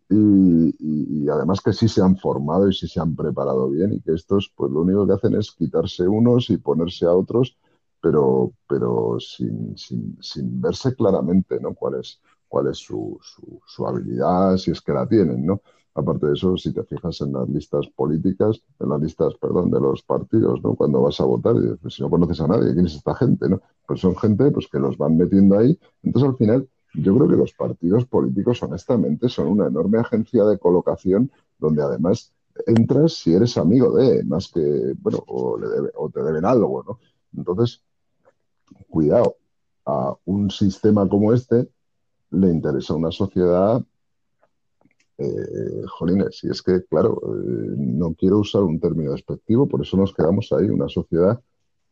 y, 0.09 1.27
además 1.29 1.61
que 1.61 1.73
sí 1.73 1.87
se 1.87 2.01
han 2.01 2.17
formado 2.17 2.69
y 2.69 2.73
sí 2.73 2.87
se 2.87 2.99
han 2.99 3.15
preparado 3.15 3.69
bien 3.69 3.93
y 3.93 4.01
que 4.01 4.13
estos 4.13 4.51
pues 4.55 4.71
lo 4.71 4.81
único 4.81 5.07
que 5.07 5.13
hacen 5.13 5.35
es 5.35 5.51
quitarse 5.51 6.07
unos 6.07 6.49
y 6.49 6.57
ponerse 6.57 7.05
a 7.05 7.13
otros, 7.13 7.57
pero, 8.01 8.53
pero 8.67 9.17
sin, 9.19 9.77
sin, 9.77 10.17
sin 10.21 10.61
verse 10.61 10.95
claramente 10.95 11.59
¿no? 11.59 11.73
cuál 11.73 11.95
es, 11.95 12.21
cuál 12.47 12.67
es 12.67 12.77
su, 12.77 13.17
su, 13.21 13.59
su 13.65 13.87
habilidad, 13.87 14.57
si 14.57 14.71
es 14.71 14.81
que 14.81 14.93
la 14.93 15.07
tienen, 15.07 15.45
¿no? 15.45 15.61
Aparte 15.97 16.27
de 16.27 16.33
eso, 16.33 16.57
si 16.57 16.73
te 16.73 16.83
fijas 16.83 17.21
en 17.21 17.31
las 17.31 17.47
listas 17.47 17.87
políticas, 17.95 18.61
en 18.81 18.89
las 18.89 19.01
listas, 19.01 19.33
perdón, 19.35 19.71
de 19.71 19.79
los 19.79 20.03
partidos, 20.03 20.61
¿no? 20.61 20.75
Cuando 20.75 21.01
vas 21.01 21.21
a 21.21 21.25
votar, 21.25 21.55
pues 21.81 21.93
si 21.93 22.01
no 22.01 22.09
conoces 22.09 22.41
a 22.41 22.47
nadie, 22.47 22.73
¿quién 22.73 22.85
es 22.85 22.95
esta 22.95 23.15
gente, 23.15 23.47
no? 23.47 23.61
Pues 23.87 24.01
son 24.01 24.13
gente 24.17 24.51
pues, 24.51 24.67
que 24.67 24.77
los 24.77 24.97
van 24.97 25.15
metiendo 25.15 25.57
ahí. 25.57 25.79
Entonces, 26.03 26.29
al 26.29 26.35
final, 26.35 26.69
yo 26.97 27.15
creo 27.15 27.27
que 27.27 27.35
los 27.35 27.53
partidos 27.53 28.05
políticos, 28.05 28.61
honestamente, 28.63 29.29
son 29.29 29.47
una 29.47 29.67
enorme 29.67 29.99
agencia 29.99 30.43
de 30.45 30.57
colocación 30.57 31.31
donde 31.57 31.81
además 31.81 32.33
entras 32.65 33.13
si 33.13 33.33
eres 33.33 33.57
amigo 33.57 33.95
de, 33.95 34.23
más 34.23 34.49
que, 34.49 34.93
bueno, 34.99 35.23
o, 35.27 35.59
o 35.95 36.09
te 36.09 36.23
deben 36.23 36.45
algo, 36.45 36.83
¿no? 36.83 36.99
Entonces, 37.37 37.81
cuidado, 38.89 39.35
a 39.85 40.15
un 40.25 40.49
sistema 40.49 41.07
como 41.07 41.33
este 41.33 41.67
le 42.31 42.49
interesa 42.49 42.95
una 42.95 43.11
sociedad 43.11 43.83
eh, 45.17 45.83
jolines, 45.87 46.43
y 46.43 46.49
es 46.49 46.61
que, 46.61 46.83
claro, 46.83 47.21
eh, 47.23 47.75
no 47.77 48.13
quiero 48.15 48.39
usar 48.39 48.63
un 48.63 48.79
término 48.79 49.11
despectivo, 49.13 49.67
por 49.67 49.81
eso 49.81 49.95
nos 49.95 50.13
quedamos 50.13 50.51
ahí, 50.51 50.65
una 50.65 50.89
sociedad 50.89 51.39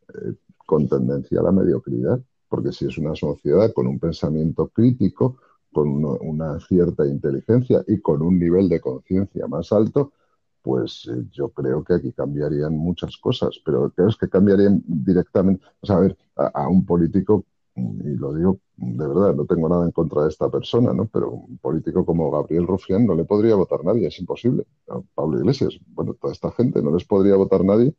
eh, 0.10 0.34
con 0.66 0.90
tendencia 0.90 1.40
a 1.40 1.44
la 1.44 1.52
mediocridad, 1.52 2.20
porque 2.54 2.72
si 2.72 2.86
es 2.86 3.00
una 3.00 3.16
sociedad 3.16 3.74
con 3.74 3.88
un 3.88 3.98
pensamiento 3.98 4.68
crítico, 4.68 5.38
con 5.72 6.06
una 6.06 6.60
cierta 6.60 7.04
inteligencia 7.04 7.84
y 7.88 8.00
con 8.00 8.22
un 8.22 8.38
nivel 8.38 8.70
de 8.70 8.80
conciencia 8.80 9.48
más 9.48 9.72
alto, 9.72 10.14
pues 10.62 11.10
eh, 11.12 11.26
yo 11.32 11.50
creo 11.50 11.84
que 11.84 11.96
aquí 11.96 12.12
cambiarían 12.12 12.78
muchas 12.78 13.18
cosas, 13.18 13.60
pero 13.66 13.90
creo 13.90 14.10
que 14.20 14.30
cambiarían 14.30 14.84
directamente, 14.86 15.66
o 15.82 15.88
sea, 15.88 15.96
a 15.96 16.02
ver, 16.02 16.16
a 16.36 16.68
un 16.68 16.86
político 16.86 17.44
y 17.76 18.16
lo 18.18 18.36
digo 18.36 18.60
de 18.78 19.08
verdad, 19.08 19.34
no 19.34 19.46
tengo 19.46 19.68
nada 19.68 19.86
en 19.86 19.92
contra 19.92 20.22
de 20.22 20.30
esta 20.30 20.48
persona, 20.48 20.94
¿no? 20.94 21.08
Pero 21.08 21.32
un 21.32 21.58
político 21.58 22.06
como 22.06 22.30
Gabriel 22.30 22.68
Rufián 22.68 23.08
no 23.08 23.16
le 23.16 23.26
podría 23.26 23.56
votar 23.56 23.84
nadie, 23.84 24.10
es 24.10 24.20
imposible. 24.20 24.68
Pablo 25.16 25.40
Iglesias, 25.40 25.80
bueno, 25.88 26.14
toda 26.14 26.34
esta 26.34 26.52
gente 26.52 26.84
no 26.84 26.94
les 26.94 27.04
podría 27.04 27.36
votar 27.36 27.66
nadie 27.66 27.96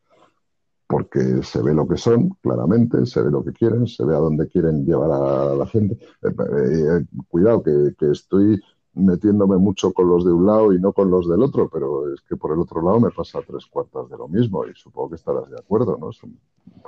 porque 0.94 1.42
se 1.42 1.60
ve 1.60 1.74
lo 1.74 1.88
que 1.88 1.96
son, 1.96 2.28
claramente, 2.40 3.04
se 3.04 3.20
ve 3.20 3.28
lo 3.28 3.44
que 3.44 3.52
quieren, 3.52 3.84
se 3.88 4.04
ve 4.04 4.14
a 4.14 4.20
dónde 4.20 4.46
quieren 4.46 4.86
llevar 4.86 5.10
a 5.10 5.56
la 5.56 5.66
gente. 5.66 5.96
Eh, 6.22 6.28
eh, 6.28 7.04
cuidado, 7.26 7.64
que, 7.64 8.12
estoy 8.12 8.62
metiéndome 8.92 9.56
mucho 9.56 9.92
con 9.92 10.08
los 10.08 10.24
de 10.24 10.30
un 10.30 10.46
lado 10.46 10.72
y 10.72 10.78
no 10.78 10.92
con 10.92 11.10
los 11.10 11.28
del 11.28 11.42
otro, 11.42 11.68
pero 11.68 12.14
es 12.14 12.20
que 12.20 12.36
por 12.36 12.52
el 12.52 12.60
otro 12.60 12.80
lado 12.80 13.00
me 13.00 13.10
pasa 13.10 13.40
tres 13.44 13.66
cuartas 13.66 14.08
de 14.08 14.16
lo 14.16 14.28
mismo 14.28 14.64
y 14.66 14.74
supongo 14.76 15.08
que 15.10 15.16
estarás 15.16 15.50
de 15.50 15.58
acuerdo, 15.58 15.98
¿no? 15.98 16.10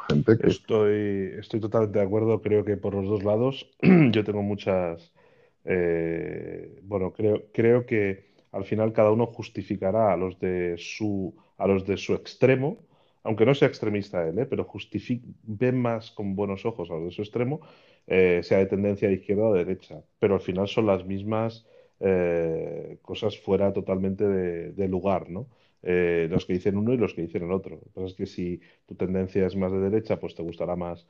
Gente 0.08 0.38
que... 0.38 0.50
Estoy, 0.50 1.40
estoy 1.40 1.58
totalmente 1.58 1.98
de 1.98 2.04
acuerdo, 2.04 2.40
creo 2.40 2.64
que 2.64 2.76
por 2.76 2.94
los 2.94 3.08
dos 3.08 3.24
lados 3.24 3.68
yo 4.12 4.22
tengo 4.22 4.42
muchas... 4.42 5.12
Eh, 5.64 6.80
bueno, 6.84 7.12
creo, 7.12 7.42
creo 7.52 7.84
que 7.86 8.36
al 8.52 8.64
final 8.66 8.92
cada 8.92 9.10
uno 9.10 9.26
justificará 9.26 10.12
a 10.12 10.16
los 10.16 10.38
de 10.38 10.76
su, 10.78 11.34
a 11.58 11.66
los 11.66 11.84
de 11.84 11.96
su 11.96 12.14
extremo, 12.14 12.86
aunque 13.26 13.44
no 13.44 13.54
sea 13.54 13.68
extremista 13.68 14.26
él, 14.26 14.38
¿eh? 14.38 14.46
pero 14.46 14.66
ven 15.42 15.80
más 15.80 16.10
con 16.12 16.36
buenos 16.36 16.64
ojos 16.64 16.90
a 16.90 16.94
los 16.94 17.04
de 17.06 17.10
su 17.10 17.22
extremo, 17.22 17.60
eh, 18.06 18.40
sea 18.42 18.58
de 18.58 18.66
tendencia 18.66 19.08
de 19.08 19.14
izquierda 19.14 19.44
o 19.44 19.52
de 19.52 19.64
derecha, 19.64 20.02
pero 20.18 20.34
al 20.34 20.40
final 20.40 20.68
son 20.68 20.86
las 20.86 21.04
mismas 21.04 21.66
eh, 22.00 22.98
cosas 23.02 23.38
fuera 23.38 23.72
totalmente 23.72 24.24
de, 24.24 24.88
lugar, 24.88 25.28
¿no? 25.28 25.48
Los 25.82 26.46
que 26.46 26.54
dicen 26.54 26.76
uno 26.76 26.92
y 26.92 26.96
los 26.96 27.14
que 27.14 27.22
dicen 27.22 27.44
el 27.44 27.52
otro. 27.52 27.80
Lo 27.94 28.06
es 28.06 28.14
que 28.14 28.26
si 28.26 28.60
tu 28.86 28.96
tendencia 28.96 29.46
es 29.46 29.54
más 29.54 29.70
de 29.70 29.78
derecha, 29.78 30.18
pues 30.18 30.34
te 30.34 30.42
gustará 30.42 30.74
más 30.74 31.06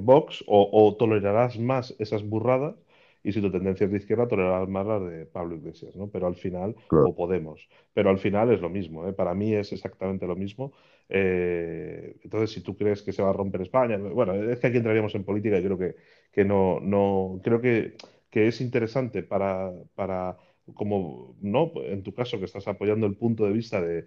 Vox 0.00 0.42
o, 0.48 0.96
tolerarás 0.98 1.56
más 1.58 1.94
esas 2.00 2.24
burradas 2.28 2.74
y 3.22 3.32
si 3.32 3.40
tu 3.40 3.50
tendencia 3.50 3.84
es 3.84 3.90
de 3.90 3.98
izquierda, 3.98 4.28
tolerarás 4.28 4.68
más 4.68 4.86
las 4.86 5.02
de 5.10 5.26
Pablo 5.26 5.56
Iglesias, 5.56 5.96
¿no? 5.96 6.08
Pero 6.08 6.26
al 6.26 6.36
final, 6.36 6.76
o 6.90 7.14
Podemos, 7.14 7.68
pero 7.92 8.10
al 8.10 8.18
final 8.18 8.52
es 8.52 8.60
lo 8.60 8.70
mismo, 8.70 9.12
Para 9.14 9.34
mí 9.34 9.54
es 9.54 9.72
exactamente 9.72 10.26
lo 10.26 10.36
mismo. 10.36 10.72
entonces, 11.08 12.52
si 12.52 12.60
tú 12.62 12.76
crees 12.76 13.02
que 13.02 13.12
se 13.12 13.22
va 13.22 13.30
a 13.30 13.32
romper 13.32 13.62
España, 13.62 13.98
bueno, 13.98 14.34
es 14.34 14.58
que 14.58 14.66
aquí 14.66 14.76
entraríamos 14.76 15.14
en 15.14 15.24
política 15.24 15.58
y 15.58 15.64
creo 15.64 15.78
que, 15.78 15.96
que 16.32 16.44
no, 16.44 16.80
no, 16.80 17.40
creo 17.42 17.60
que 17.60 17.96
que 18.30 18.48
es 18.48 18.60
interesante 18.60 19.22
para, 19.22 19.72
para, 19.94 20.36
como, 20.74 21.36
¿no? 21.40 21.72
En 21.76 22.02
tu 22.02 22.12
caso, 22.14 22.38
que 22.38 22.44
estás 22.44 22.68
apoyando 22.68 23.06
el 23.06 23.16
punto 23.16 23.44
de 23.44 23.52
vista 23.52 23.80
de, 23.80 24.06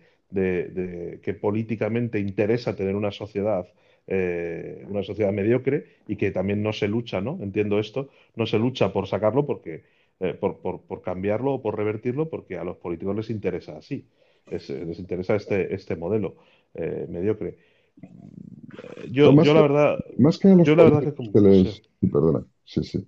que 1.22 1.34
políticamente 1.34 2.20
interesa 2.20 2.76
tener 2.76 2.96
una 2.96 3.12
sociedad, 3.12 3.68
eh, 4.08 4.86
una 4.90 5.04
sociedad 5.04 5.32
mediocre 5.32 5.86
y 6.08 6.16
que 6.16 6.32
también 6.32 6.64
no 6.64 6.74
se 6.74 6.88
lucha, 6.88 7.22
¿no? 7.22 7.40
Entiendo 7.42 7.80
esto, 7.80 8.10
no 8.36 8.46
se 8.46 8.60
lucha 8.60 8.92
por 8.94 9.08
sacarlo 9.08 9.46
porque, 9.46 9.84
eh, 10.20 10.34
por, 10.34 10.58
por, 10.60 11.02
cambiarlo 11.02 11.54
o 11.54 11.62
por 11.62 11.78
revertirlo 11.78 12.30
porque 12.30 12.58
a 12.58 12.64
los 12.64 12.78
políticos 12.78 13.16
les 13.16 13.30
interesa 13.30 13.78
así, 13.78 14.06
les 14.50 14.70
interesa 15.00 15.36
este, 15.36 15.74
este 15.74 15.96
modelo 15.96 16.36
eh, 16.74 17.06
mediocre. 17.10 17.58
Yo, 19.12 19.32
yo 19.44 19.54
la 19.54 19.62
verdad, 19.62 20.00
más 20.18 20.38
que 20.40 20.56
yo 20.64 20.76
la 20.76 20.84
verdad 20.84 21.14
que, 21.14 21.42
les, 21.42 21.82
perdona, 22.12 22.46
sí, 22.64 22.84
sí. 22.84 23.06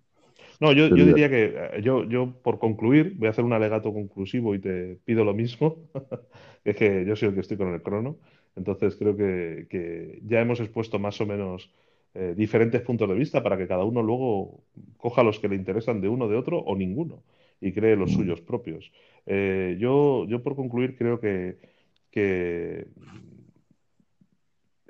No, 0.59 0.71
yo, 0.71 0.89
diría 0.89 1.29
que 1.29 1.53
eh, 1.55 1.81
yo, 1.81 2.03
yo, 2.05 2.31
por 2.41 2.59
concluir, 2.59 3.15
voy 3.17 3.27
a 3.27 3.31
hacer 3.31 3.43
un 3.43 3.53
alegato 3.53 3.93
conclusivo 3.93 4.55
y 4.55 4.59
te 4.59 4.97
pido 5.03 5.25
lo 5.25 5.33
mismo. 5.33 5.77
es 6.63 6.75
que 6.75 7.05
yo 7.05 7.15
soy 7.15 7.29
el 7.29 7.35
que 7.35 7.41
estoy 7.41 7.57
con 7.57 7.73
el 7.73 7.81
crono. 7.81 8.17
Entonces 8.55 8.95
creo 8.95 9.15
que, 9.15 10.19
ya 10.25 10.41
hemos 10.41 10.59
expuesto 10.59 10.99
más 10.99 11.19
o 11.21 11.25
menos 11.25 11.71
eh, 12.13 12.33
diferentes 12.37 12.81
puntos 12.81 13.09
de 13.09 13.15
vista 13.15 13.41
para 13.41 13.57
que 13.57 13.67
cada 13.67 13.83
uno 13.83 14.03
luego 14.03 14.63
coja 14.97 15.23
los 15.23 15.39
que 15.39 15.47
le 15.49 15.55
interesan 15.55 16.01
de 16.01 16.09
uno, 16.09 16.27
de 16.27 16.37
otro 16.37 16.59
o 16.59 16.75
ninguno 16.75 17.23
y 17.59 17.71
cree 17.71 17.95
los 17.95 18.11
suyos 18.11 18.41
propios. 18.41 18.91
Eh, 19.25 19.77
yo, 19.79 20.25
yo, 20.27 20.43
por 20.43 20.55
concluir, 20.55 20.95
creo 20.97 21.19
que, 21.19 21.57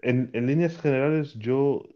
en, 0.01 0.29
en, 0.33 0.47
líneas 0.47 0.77
generales 0.77 1.33
yo 1.35 1.87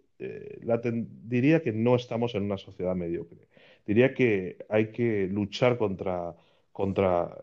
diría 1.24 1.62
que 1.62 1.74
no 1.74 1.96
estamos 1.96 2.34
en 2.34 2.44
una 2.44 2.58
sociedad 2.58 2.96
mediocre 2.96 3.48
diría 3.88 4.14
que 4.14 4.58
hay 4.70 4.92
que 4.92 5.28
luchar 5.28 5.78
contra, 5.78 6.36
contra, 6.72 7.36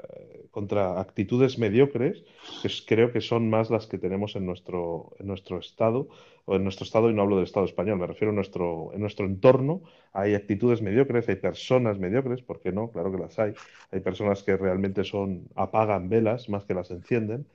contra 0.54 1.00
actitudes 1.00 1.58
mediocres, 1.58 2.22
que 2.62 2.68
creo 2.86 3.12
que 3.12 3.20
son 3.20 3.50
más 3.50 3.70
las 3.70 3.88
que 3.88 3.98
tenemos 3.98 4.36
en 4.36 4.46
nuestro, 4.46 5.16
en 5.18 5.26
nuestro 5.26 5.58
estado, 5.58 6.08
o 6.44 6.54
en 6.54 6.62
nuestro 6.62 6.84
estado, 6.84 7.10
y 7.10 7.14
no 7.14 7.22
hablo 7.22 7.36
del 7.36 7.46
estado 7.46 7.66
español, 7.66 7.98
me 7.98 8.06
refiero 8.06 8.30
a 8.30 8.34
nuestro, 8.34 8.92
en 8.94 9.00
nuestro 9.00 9.26
entorno, 9.26 9.82
hay 10.12 10.34
actitudes 10.34 10.80
mediocres, 10.80 11.28
hay 11.28 11.36
personas 11.36 11.98
mediocres, 11.98 12.40
¿por 12.42 12.60
qué 12.60 12.70
no? 12.70 12.92
Claro 12.92 13.10
que 13.10 13.18
las 13.18 13.36
hay. 13.40 13.54
Hay 13.90 14.00
personas 14.00 14.44
que 14.44 14.56
realmente 14.56 15.02
son, 15.02 15.48
apagan 15.56 16.08
velas 16.08 16.48
más 16.48 16.64
que 16.64 16.74
las 16.74 16.90
encienden. 16.92 17.46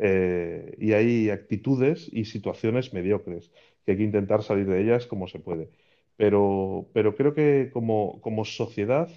Eh, 0.00 0.74
y 0.78 0.92
hay 0.94 1.30
actitudes 1.30 2.08
y 2.12 2.24
situaciones 2.24 2.92
mediocres, 2.92 3.52
que 3.84 3.92
hay 3.92 3.98
que 3.98 4.04
intentar 4.04 4.42
salir 4.42 4.66
de 4.66 4.80
ellas 4.82 5.06
como 5.06 5.28
se 5.28 5.38
puede. 5.38 5.70
Pero, 6.16 6.88
pero 6.92 7.14
creo 7.14 7.34
que 7.34 7.70
como, 7.72 8.20
como 8.20 8.44
sociedad, 8.44 9.08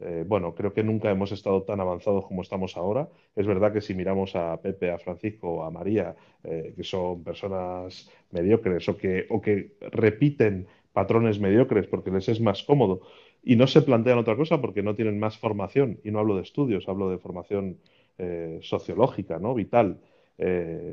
eh, 0.00 0.24
bueno, 0.26 0.54
creo 0.54 0.72
que 0.72 0.82
nunca 0.82 1.10
hemos 1.10 1.30
estado 1.32 1.62
tan 1.62 1.80
avanzados 1.80 2.26
como 2.26 2.42
estamos 2.42 2.76
ahora. 2.76 3.08
Es 3.36 3.46
verdad 3.46 3.72
que 3.72 3.80
si 3.80 3.94
miramos 3.94 4.34
a 4.34 4.56
Pepe, 4.60 4.90
a 4.90 4.98
Francisco, 4.98 5.62
a 5.64 5.70
María, 5.70 6.16
eh, 6.44 6.72
que 6.74 6.84
son 6.84 7.22
personas 7.22 8.10
mediocres 8.30 8.88
o 8.88 8.96
que, 8.96 9.76
repiten 9.92 10.66
patrones 10.92 11.38
mediocres 11.38 11.86
porque 11.86 12.10
les 12.10 12.28
es 12.28 12.40
más 12.40 12.64
cómodo 12.64 13.02
y 13.44 13.56
no 13.56 13.66
se 13.66 13.82
plantean 13.82 14.18
otra 14.18 14.36
cosa 14.36 14.60
porque 14.60 14.82
no 14.82 14.94
tienen 14.94 15.18
más 15.18 15.38
formación, 15.38 15.98
y 16.04 16.10
no 16.10 16.18
hablo 16.18 16.36
de 16.36 16.42
estudios, 16.42 16.88
hablo 16.88 17.10
de 17.10 17.18
formación 17.18 17.78
eh, 18.18 18.58
sociológica, 18.62 19.38
¿no? 19.38 19.54
vital, 19.54 20.00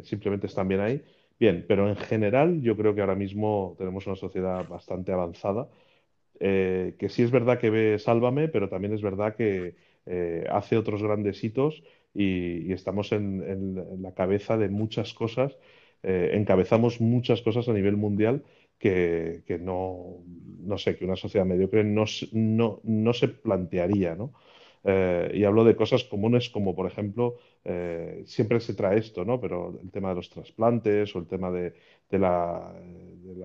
simplemente 0.04 0.48
están 0.48 0.67
bien 0.67 0.82
ahí, 0.82 1.02
Bien, 1.39 1.63
pero 1.67 1.88
en 1.88 1.96
general 1.96 2.62
yo 2.62 2.76
creo 2.76 2.96
que 2.96 3.02
ahora 3.02 3.15
mismo 3.15 3.76
tenemos 3.78 4.08
una 4.08 4.15
sociedad 4.15 4.67
bastante 4.67 5.12
avanzada 5.12 5.70
eh, 6.39 6.95
que 7.00 7.10
sí 7.10 7.23
es 7.23 7.32
verdad 7.32 7.60
que 7.60 7.69
ve 7.69 8.00
Sálvame, 8.00 8.47
pero 8.47 8.69
también 8.69 8.93
es 8.93 9.02
verdad 9.02 9.36
que 9.36 9.76
eh, 10.06 10.45
hace 10.52 10.78
otros 10.78 11.02
grandes 11.02 11.43
hitos 11.43 11.84
y, 12.13 12.71
estamos 12.73 13.12
en, 13.12 14.02
la 14.02 14.13
cabeza 14.13 14.58
de 14.58 14.69
muchas 14.69 15.13
cosas, 15.13 15.58
eh, 16.04 16.32
encabezamos 16.34 17.02
muchas 17.02 17.41
cosas 17.41 17.67
a 17.69 17.73
nivel 17.73 17.97
mundial 17.97 18.43
que, 18.80 19.43
no, 19.60 20.23
no 20.60 20.78
sé, 20.78 20.95
que 20.95 21.06
una 21.06 21.15
sociedad 21.15 21.45
mediocre 21.45 21.84
no, 21.84 22.06
no, 22.32 22.80
no 22.84 23.13
se 23.13 23.28
plantearía, 23.28 24.15
¿no? 24.15 24.34
Y 25.34 25.43
hablo 25.43 25.65
de 25.65 25.76
cosas 25.76 26.06
comunes 26.06 26.50
como, 26.50 26.73
por 26.73 26.88
ejemplo, 26.88 27.39
siempre 28.23 28.62
se 28.62 28.73
trae 28.73 29.00
esto, 29.00 29.26
¿no? 29.26 29.41
Pero 29.41 29.78
el 29.84 29.91
tema 29.91 30.10
de 30.10 30.15
los 30.15 30.30
trasplantes 30.30 31.13
o 31.13 31.19
el 31.19 31.28
tema 31.28 31.52
de, 31.52 31.73
la, 32.12 32.73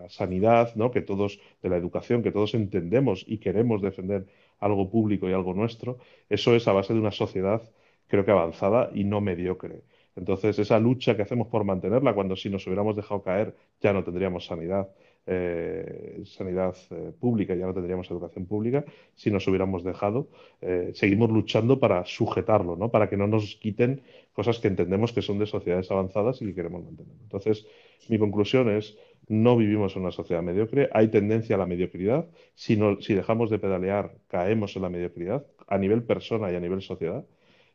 sanidad, 0.09 0.75
¿no? 0.75 0.91
Que 0.91 1.01
todos, 1.01 1.41
de 1.63 1.69
la 1.69 1.77
educación, 1.77 2.23
que 2.23 2.33
todos 2.33 2.55
entendemos 2.55 3.25
y 3.27 3.39
queremos 3.39 3.83
defender 3.83 4.27
algo 4.61 4.91
público 4.91 5.29
y 5.29 5.33
algo 5.33 5.55
nuestro, 5.55 5.99
eso 6.29 6.55
es 6.55 6.69
a 6.69 6.73
base 6.73 6.95
de 6.95 7.01
una 7.01 7.11
sociedad, 7.11 7.63
creo 8.09 8.25
que 8.25 8.31
avanzada 8.31 8.91
y 8.95 9.05
no 9.05 9.21
mediocre. 9.21 9.83
Entonces, 10.15 10.59
esa 10.59 10.79
lucha 10.79 11.17
que 11.17 11.23
hacemos 11.23 11.49
por 11.49 11.65
mantenerla, 11.65 12.15
cuando 12.15 12.37
si 12.37 12.51
nos 12.51 12.67
hubiéramos 12.67 12.97
dejado 12.97 13.23
caer 13.23 13.55
ya 13.81 13.93
no 13.93 14.05
tendríamos 14.05 14.45
sanidad, 14.45 14.89
eh, 15.25 16.23
sanidad 16.25 16.77
eh, 16.91 17.13
pública, 17.19 17.55
ya 17.55 17.67
no 17.67 17.73
tendríamos 17.73 18.11
educación 18.11 18.45
pública 18.47 18.85
si 19.15 19.31
nos 19.31 19.47
hubiéramos 19.47 19.85
dejado. 19.85 20.29
Eh, 20.61 20.91
seguimos 20.95 21.31
luchando 21.31 21.79
para 21.79 22.05
sujetarlo, 22.05 22.77
¿no? 22.77 22.91
para 22.91 23.09
que 23.09 23.17
no 23.17 23.27
nos 23.27 23.57
quiten 23.57 24.03
cosas 24.33 24.59
que 24.59 24.69
entendemos 24.69 25.13
que 25.13 25.23
son 25.23 25.39
de 25.39 25.47
sociedades 25.47 25.91
avanzadas 25.91 26.43
y 26.43 26.47
que 26.47 26.55
queremos 26.55 26.85
mantener. 26.85 27.15
Entonces, 27.23 27.67
mi 28.09 28.19
conclusión 28.19 28.69
es, 28.69 28.97
no 29.29 29.57
vivimos 29.57 29.97
en 29.97 30.03
una 30.03 30.13
sociedad 30.13 30.43
mediocre, 30.43 30.89
hay 30.93 31.09
tendencia 31.09 31.57
a 31.57 31.59
la 31.59 31.67
mediocridad. 31.67 32.29
Si, 32.55 32.79
si 33.01 33.15
dejamos 33.15 33.51
de 33.51 33.59
pedalear, 33.59 34.15
caemos 34.29 34.77
en 34.77 34.83
la 34.83 34.91
mediocridad 34.91 35.47
a 35.67 35.79
nivel 35.79 36.03
persona 36.03 36.51
y 36.53 36.57
a 36.57 36.61
nivel 36.61 36.83
sociedad. 36.83 37.25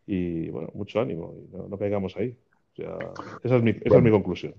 Y 0.05 0.49
bueno, 0.49 0.69
mucho 0.73 0.99
ánimo, 0.99 1.33
no, 1.69 1.77
caigamos 1.77 2.15
ahí. 2.17 2.37
esa, 3.43 3.57
es 3.57 3.63
mi, 3.63 3.71
esa 3.71 3.97
es 3.97 4.03
mi 4.03 4.11
conclusión. 4.11 4.53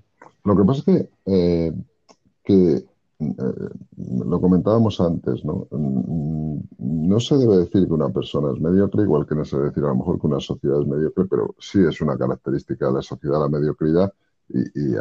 Lo 0.44 0.56
que 0.56 0.64
pasa 0.64 0.78
es 0.90 1.08
que 1.24 1.72
que 2.48 2.82
eh, 3.18 3.34
lo 3.98 4.40
comentábamos 4.40 5.00
antes, 5.02 5.44
¿no? 5.44 5.68
No 6.78 7.20
se 7.20 7.36
debe 7.36 7.58
decir 7.58 7.86
que 7.86 7.92
una 7.92 8.08
persona 8.08 8.52
es 8.54 8.60
mediocre, 8.60 9.02
igual 9.02 9.26
que 9.26 9.34
no 9.34 9.44
se 9.44 9.56
debe 9.56 9.68
decir 9.68 9.84
a 9.84 9.88
lo 9.88 9.96
mejor 9.96 10.18
que 10.18 10.26
una 10.26 10.40
sociedad 10.40 10.80
es 10.80 10.86
mediocre, 10.86 11.26
pero 11.26 11.54
sí 11.58 11.80
es 11.86 12.00
una 12.00 12.16
característica 12.16 12.86
de 12.86 12.92
la 12.94 13.02
sociedad 13.02 13.40
la 13.40 13.48
mediocridad 13.48 14.12
y, 14.48 14.94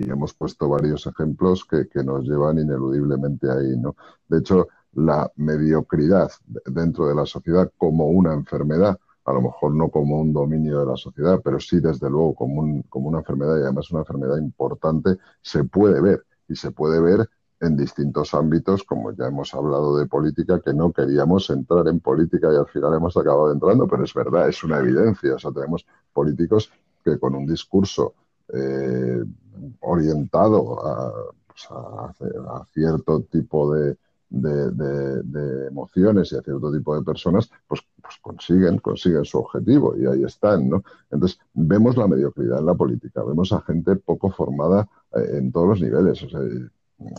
hemos 0.00 0.34
puesto 0.34 0.68
varios 0.68 1.06
ejemplos 1.06 1.64
que, 1.64 1.86
nos 2.02 2.24
llevan 2.24 2.58
ineludiblemente 2.58 3.50
ahí, 3.50 3.76
¿no? 3.76 3.96
De 4.28 4.38
hecho, 4.38 4.68
la 4.94 5.30
mediocridad 5.36 6.30
dentro 6.66 7.06
de 7.08 7.14
la 7.14 7.26
sociedad 7.26 7.70
como 7.76 8.08
una 8.08 8.34
enfermedad, 8.34 8.98
a 9.24 9.32
lo 9.32 9.42
mejor 9.42 9.74
no 9.74 9.88
como 9.88 10.20
un 10.20 10.32
dominio 10.32 10.80
de 10.80 10.86
la 10.86 10.96
sociedad, 10.96 11.40
pero 11.42 11.60
sí 11.60 11.80
desde 11.80 12.10
luego 12.10 12.34
como, 12.34 12.82
como 12.88 13.08
una 13.08 13.18
enfermedad 13.18 13.58
y 13.58 13.62
además 13.62 13.90
una 13.90 14.00
enfermedad 14.00 14.38
importante, 14.38 15.18
se 15.40 15.64
puede 15.64 16.00
ver 16.00 16.24
y 16.48 16.56
se 16.56 16.70
puede 16.70 17.00
ver 17.00 17.28
en 17.62 17.76
distintos 17.76 18.34
ámbitos, 18.34 18.82
como 18.82 19.12
ya 19.12 19.26
hemos 19.26 19.54
hablado 19.54 19.96
de 19.96 20.06
política, 20.06 20.60
que 20.60 20.74
no 20.74 20.92
queríamos 20.92 21.48
entrar 21.50 21.86
en 21.86 22.00
política 22.00 22.52
y 22.52 22.56
al 22.56 22.66
final 22.66 22.94
hemos 22.94 23.16
acabado 23.16 23.52
entrando, 23.52 23.86
pero 23.86 24.02
es 24.02 24.12
verdad, 24.12 24.48
es 24.48 24.64
una 24.64 24.80
evidencia. 24.80 25.36
O 25.36 25.38
sea, 25.38 25.52
tenemos 25.52 25.86
políticos 26.12 26.72
que 27.04 27.18
con 27.20 27.36
un 27.36 27.46
discurso 27.46 28.14
eh, 28.52 29.22
orientado 29.80 30.86
a, 30.86 31.12
cierto 32.72 33.22
tipo 33.30 33.74
de, 33.74 33.96
emociones 35.68 36.32
y 36.32 36.36
a 36.36 36.42
cierto 36.42 36.72
tipo 36.72 36.94
de 36.94 37.02
personas, 37.02 37.50
pues, 37.66 37.82
pues, 38.00 38.16
consiguen, 38.20 38.78
consiguen 38.78 39.24
su 39.24 39.38
objetivo 39.38 39.96
y 39.96 40.06
ahí 40.06 40.24
están, 40.24 40.68
¿no? 40.68 40.82
Entonces, 41.10 41.38
vemos 41.52 41.96
la 41.96 42.08
mediocridad 42.08 42.58
en 42.58 42.66
la 42.66 42.74
política, 42.74 43.22
vemos 43.22 43.52
a 43.52 43.60
gente 43.60 43.96
poco 43.96 44.30
formada 44.30 44.88
eh, 45.14 45.38
en 45.38 45.52
todos 45.52 45.68
los 45.68 45.80
niveles. 45.80 46.22
O 46.22 46.28
sea, 46.28 46.40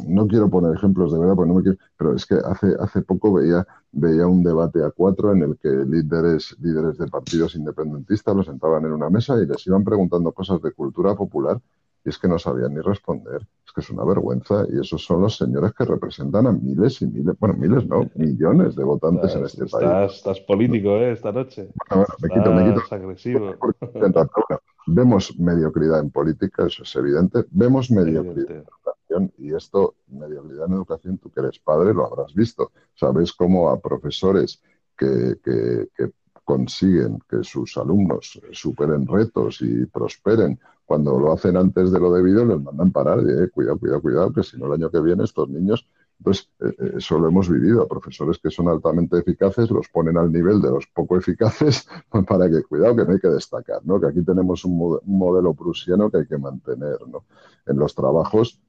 no 0.07 0.27
quiero 0.27 0.49
poner 0.49 0.75
ejemplos 0.75 1.11
de 1.11 1.19
verdad, 1.19 1.35
porque 1.35 1.49
no 1.49 1.55
me 1.55 1.63
quiero, 1.63 1.77
pero 1.97 2.15
es 2.15 2.25
que 2.25 2.35
hace, 2.35 2.75
hace 2.79 3.01
poco 3.01 3.33
veía, 3.33 3.65
veía 3.91 4.27
un 4.27 4.43
debate 4.43 4.83
a 4.83 4.91
cuatro 4.91 5.31
en 5.31 5.43
el 5.43 5.57
que 5.57 5.69
líderes, 5.69 6.55
líderes 6.59 6.97
de 6.97 7.07
partidos 7.07 7.55
independentistas 7.55 8.35
los 8.35 8.45
sentaban 8.45 8.85
en 8.85 8.93
una 8.93 9.09
mesa 9.09 9.35
y 9.41 9.45
les 9.45 9.65
iban 9.67 9.83
preguntando 9.83 10.31
cosas 10.31 10.61
de 10.61 10.71
cultura 10.71 11.15
popular 11.15 11.59
y 12.05 12.09
es 12.09 12.17
que 12.17 12.27
no 12.27 12.37
sabían 12.37 12.73
ni 12.73 12.81
responder. 12.81 13.47
Es 13.65 13.71
que 13.71 13.81
es 13.81 13.89
una 13.89 14.03
vergüenza 14.03 14.65
y 14.71 14.79
esos 14.79 15.03
son 15.03 15.21
los 15.21 15.37
señores 15.37 15.73
que 15.73 15.85
representan 15.85 16.47
a 16.47 16.51
miles 16.51 17.01
y 17.01 17.07
miles, 17.07 17.35
bueno, 17.39 17.55
miles 17.55 17.87
no, 17.87 18.09
millones 18.15 18.75
de 18.75 18.83
votantes 18.83 19.35
en 19.35 19.45
este 19.45 19.65
país. 19.65 20.13
Estás 20.13 20.41
político, 20.41 20.89
¿eh? 20.97 21.13
Esta 21.13 21.31
noche. 21.31 21.69
Bueno, 21.89 22.05
me 22.21 22.29
quito, 22.29 22.53
me 22.53 22.73
quito. 22.73 22.95
agresivo. 22.95 23.55
Vemos 24.85 25.39
mediocridad 25.39 26.01
en 26.01 26.11
política, 26.11 26.65
eso 26.65 26.83
es 26.83 26.93
evidente. 26.97 27.45
Vemos 27.51 27.89
mediocridad 27.89 28.51
en 28.51 28.65
educación 28.65 29.33
y 29.37 29.55
esto, 29.55 29.95
mediocridad 30.07 30.67
en 30.67 30.73
educación, 30.73 31.17
tú 31.19 31.31
que 31.31 31.39
eres 31.39 31.57
padre 31.59 31.93
lo 31.93 32.05
habrás 32.05 32.33
visto. 32.33 32.73
Sabes 32.93 33.31
cómo 33.31 33.69
a 33.69 33.79
profesores 33.79 34.61
que, 34.97 35.37
que, 35.41 35.87
que 35.95 36.11
consiguen 36.43 37.19
que 37.29 37.43
sus 37.43 37.77
alumnos 37.77 38.41
superen 38.51 39.07
retos 39.07 39.61
y 39.61 39.85
prosperen 39.85 40.59
cuando 40.85 41.17
lo 41.17 41.31
hacen 41.31 41.57
antes 41.57 41.91
de 41.91 41.99
lo 41.99 42.11
debido, 42.13 42.45
les 42.45 42.61
mandan 42.61 42.91
parar 42.91 43.19
y, 43.19 43.31
eh, 43.31 43.49
cuidado, 43.49 43.79
cuidado, 43.79 44.01
cuidado, 44.01 44.33
que 44.33 44.43
si 44.43 44.57
no 44.57 44.67
el 44.67 44.73
año 44.73 44.91
que 44.91 44.99
viene 44.99 45.23
estos 45.23 45.49
niños, 45.49 45.87
pues 46.21 46.49
eh, 46.59 46.73
eh, 46.77 46.93
eso 46.97 47.17
lo 47.19 47.27
hemos 47.27 47.49
vivido. 47.49 47.87
Profesores 47.87 48.37
que 48.39 48.49
son 48.49 48.67
altamente 48.67 49.17
eficaces 49.17 49.69
los 49.71 49.87
ponen 49.89 50.17
al 50.17 50.31
nivel 50.31 50.61
de 50.61 50.69
los 50.69 50.87
poco 50.87 51.17
eficaces 51.17 51.87
para 52.27 52.49
que, 52.49 52.63
cuidado, 52.63 52.95
que 52.95 53.05
no 53.05 53.11
hay 53.13 53.19
que 53.19 53.29
destacar, 53.29 53.81
¿no? 53.85 53.99
Que 53.99 54.07
aquí 54.07 54.23
tenemos 54.23 54.65
un, 54.65 54.99
modelo 55.05 55.53
prusiano 55.53 56.09
que 56.09 56.17
hay 56.17 56.27
que 56.27 56.37
mantener, 56.37 56.97
¿no? 57.07 57.25
En 57.65 57.77
los 57.77 57.95
trabajos, 57.95 58.59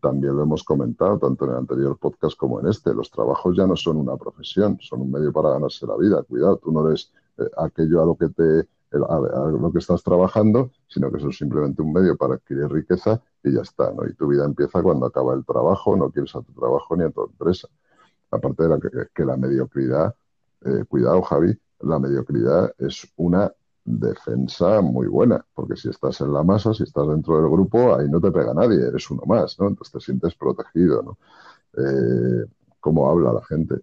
también 0.00 0.36
lo 0.36 0.42
hemos 0.42 0.64
comentado, 0.64 1.18
tanto 1.18 1.44
en 1.44 1.52
el 1.52 1.56
anterior 1.58 1.96
podcast 1.98 2.36
como 2.36 2.60
en 2.60 2.68
este, 2.68 2.92
los 2.92 3.10
trabajos 3.10 3.56
ya 3.56 3.66
no 3.66 3.76
son 3.76 3.96
una 3.96 4.16
profesión, 4.16 4.78
son 4.80 5.02
un 5.02 5.12
medio 5.12 5.32
para 5.32 5.50
ganarse 5.50 5.86
la 5.86 5.96
vida. 5.96 6.22
Cuidado, 6.22 6.56
tú 6.56 6.72
no 6.72 6.88
eres 6.88 7.12
aquello 7.56 8.02
a 8.02 8.06
lo 8.06 8.16
que 8.16 8.28
te 8.30 8.68
a, 8.92 9.50
lo 9.50 9.72
que 9.72 9.78
estás 9.78 10.02
trabajando, 10.02 10.70
sino 10.86 11.10
que 11.10 11.18
eso 11.18 11.28
es 11.28 11.38
simplemente 11.38 11.82
un 11.82 11.92
medio 11.92 12.16
para 12.16 12.34
adquirir 12.34 12.68
riqueza 12.68 13.20
y 13.42 13.52
ya 13.52 13.62
está, 13.62 13.92
¿no? 13.92 14.06
Y 14.06 14.14
tu 14.14 14.28
vida 14.28 14.44
empieza 14.44 14.82
cuando 14.82 15.06
acaba 15.06 15.34
el 15.34 15.44
trabajo, 15.44 15.96
no 15.96 16.10
quieres 16.10 16.34
a 16.36 16.42
tu 16.42 16.52
trabajo 16.52 16.96
ni 16.96 17.04
a 17.04 17.10
tu 17.10 17.24
empresa. 17.24 17.68
Aparte 18.30 18.62
de 18.64 18.68
la 18.68 18.78
que, 19.14 19.24
la 19.24 19.36
mediocridad, 19.36 20.14
eh, 20.64 20.84
cuidado 20.88 21.22
Javi, 21.22 21.58
la 21.80 21.98
mediocridad 21.98 22.72
es 22.78 23.06
una 23.16 23.52
defensa 23.84 24.80
muy 24.80 25.06
buena, 25.06 25.44
porque 25.54 25.76
si 25.76 25.88
estás 25.88 26.20
en 26.20 26.32
la 26.32 26.42
masa, 26.42 26.74
si 26.74 26.82
estás 26.82 27.06
dentro 27.08 27.36
del 27.40 27.50
grupo, 27.50 27.94
ahí 27.94 28.08
no 28.08 28.20
te 28.20 28.32
pega 28.32 28.52
nadie, 28.52 28.88
eres 28.88 29.10
uno 29.10 29.22
más, 29.26 29.58
¿no? 29.60 29.68
Entonces 29.68 29.92
te 29.92 30.00
sientes 30.00 30.34
protegido, 30.34 31.02
¿no? 31.02 31.18
Eh, 31.76 32.46
¿Cómo 32.80 33.08
habla 33.10 33.32
la 33.32 33.44
gente? 33.44 33.76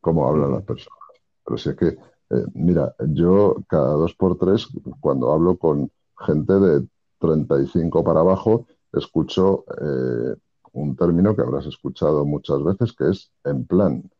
¿Cómo 0.00 0.28
hablan 0.28 0.52
las 0.52 0.62
personas? 0.62 0.98
Pero 1.44 1.58
si 1.58 1.70
es 1.70 1.76
que 1.76 1.98
eh, 2.30 2.44
mira, 2.54 2.94
yo 3.08 3.56
cada 3.68 3.94
dos 3.94 4.14
por 4.14 4.38
tres, 4.38 4.68
cuando 5.00 5.32
hablo 5.32 5.56
con 5.56 5.90
gente 6.18 6.52
de 6.54 6.86
35 7.18 8.04
para 8.04 8.20
abajo, 8.20 8.66
escucho 8.92 9.64
eh, 9.80 10.36
un 10.72 10.96
término 10.96 11.34
que 11.34 11.42
habrás 11.42 11.66
escuchado 11.66 12.24
muchas 12.24 12.62
veces, 12.62 12.92
que 12.92 13.10
es 13.10 13.30
en 13.44 13.66
plan. 13.66 14.10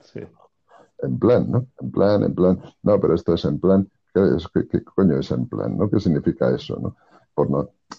Sí. 0.00 0.20
En 1.00 1.18
plan, 1.18 1.50
¿no? 1.50 1.66
En 1.80 1.90
plan, 1.90 2.22
en 2.22 2.34
plan. 2.34 2.60
No, 2.82 3.00
pero 3.00 3.14
esto 3.14 3.34
es 3.34 3.44
en 3.44 3.60
plan. 3.60 3.88
¿Qué, 4.12 4.66
qué 4.68 4.82
coño 4.84 5.18
es 5.18 5.30
en 5.30 5.46
plan? 5.46 5.76
¿no? 5.76 5.88
¿Qué 5.88 6.00
significa 6.00 6.54
eso? 6.54 6.78
¿no? 6.80 6.96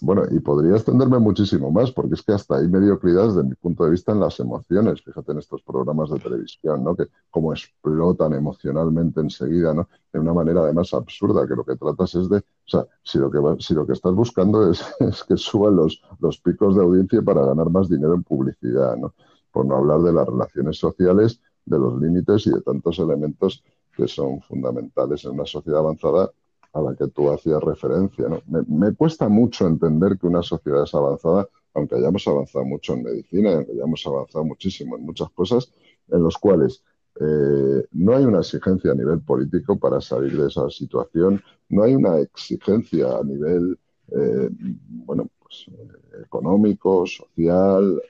Bueno, 0.02 0.22
y 0.30 0.38
podría 0.40 0.76
extenderme 0.76 1.18
muchísimo 1.18 1.70
más, 1.70 1.90
porque 1.90 2.14
es 2.14 2.22
que 2.22 2.32
hasta 2.32 2.56
hay 2.56 2.68
mediocridad 2.68 3.26
desde 3.26 3.42
mi 3.42 3.54
punto 3.54 3.84
de 3.84 3.90
vista 3.90 4.12
en 4.12 4.20
las 4.20 4.38
emociones. 4.40 5.02
Fíjate 5.02 5.32
en 5.32 5.38
estos 5.38 5.62
programas 5.62 6.10
de 6.10 6.18
televisión, 6.18 6.84
¿no? 6.84 6.96
Que 6.96 7.06
como 7.30 7.52
explotan 7.52 8.32
emocionalmente 8.32 9.20
enseguida, 9.20 9.74
¿no? 9.74 9.88
De 10.12 10.20
una 10.20 10.32
manera 10.32 10.62
además 10.62 10.94
absurda, 10.94 11.46
que 11.46 11.54
lo 11.54 11.64
que 11.64 11.76
tratas 11.76 12.14
es 12.14 12.28
de, 12.30 12.38
o 12.38 12.42
sea, 12.66 12.86
si 13.02 13.18
lo 13.18 13.30
que, 13.30 13.38
si 13.62 13.74
lo 13.74 13.86
que 13.86 13.92
estás 13.92 14.14
buscando 14.14 14.70
es, 14.70 14.82
es 15.00 15.24
que 15.24 15.36
suban 15.36 15.76
los, 15.76 16.02
los 16.20 16.38
picos 16.38 16.76
de 16.76 16.82
audiencia 16.82 17.20
para 17.22 17.44
ganar 17.44 17.68
más 17.68 17.88
dinero 17.88 18.14
en 18.14 18.22
publicidad, 18.22 18.96
¿no? 18.96 19.14
Por 19.52 19.66
no 19.66 19.76
hablar 19.76 20.00
de 20.00 20.12
las 20.12 20.26
relaciones 20.26 20.78
sociales, 20.78 21.40
de 21.66 21.78
los 21.78 22.00
límites 22.00 22.46
y 22.46 22.50
de 22.50 22.60
tantos 22.62 22.98
elementos 22.98 23.62
que 23.92 24.08
son 24.08 24.40
fundamentales 24.40 25.24
en 25.24 25.32
una 25.32 25.46
sociedad 25.46 25.80
avanzada 25.80 26.30
a 26.72 26.80
la 26.80 26.94
que 26.94 27.08
tú 27.08 27.30
hacías 27.30 27.62
referencia. 27.62 28.28
¿no? 28.28 28.42
Me, 28.68 28.94
cuesta 28.94 29.28
mucho 29.28 29.66
entender 29.66 30.18
que 30.18 30.26
una 30.26 30.42
sociedad 30.42 30.84
es 30.84 30.94
avanzada, 30.94 31.48
aunque 31.74 31.96
hayamos 31.96 32.26
avanzado 32.26 32.64
mucho 32.64 32.94
en 32.94 33.04
medicina, 33.04 33.52
aunque 33.54 33.72
hayamos 33.72 34.06
avanzado 34.06 34.44
muchísimo 34.44 34.96
en 34.96 35.04
muchas 35.04 35.30
cosas, 35.30 35.72
en 36.08 36.22
los 36.22 36.38
cuales 36.38 36.82
eh, 37.20 37.86
no 37.92 38.16
hay 38.16 38.24
una 38.24 38.38
exigencia 38.38 38.92
a 38.92 38.94
nivel 38.94 39.20
político 39.20 39.78
para 39.78 40.00
salir 40.00 40.40
de 40.40 40.48
esa 40.48 40.68
situación, 40.70 41.42
no 41.68 41.82
hay 41.82 41.94
una 41.94 42.18
exigencia 42.20 43.18
a 43.18 43.24
nivel, 43.24 43.78
eh, 44.12 44.48
bueno, 44.88 45.28
pues, 45.40 45.66
eh, 45.68 46.22
económico, 46.24 47.04
social, 47.06 48.00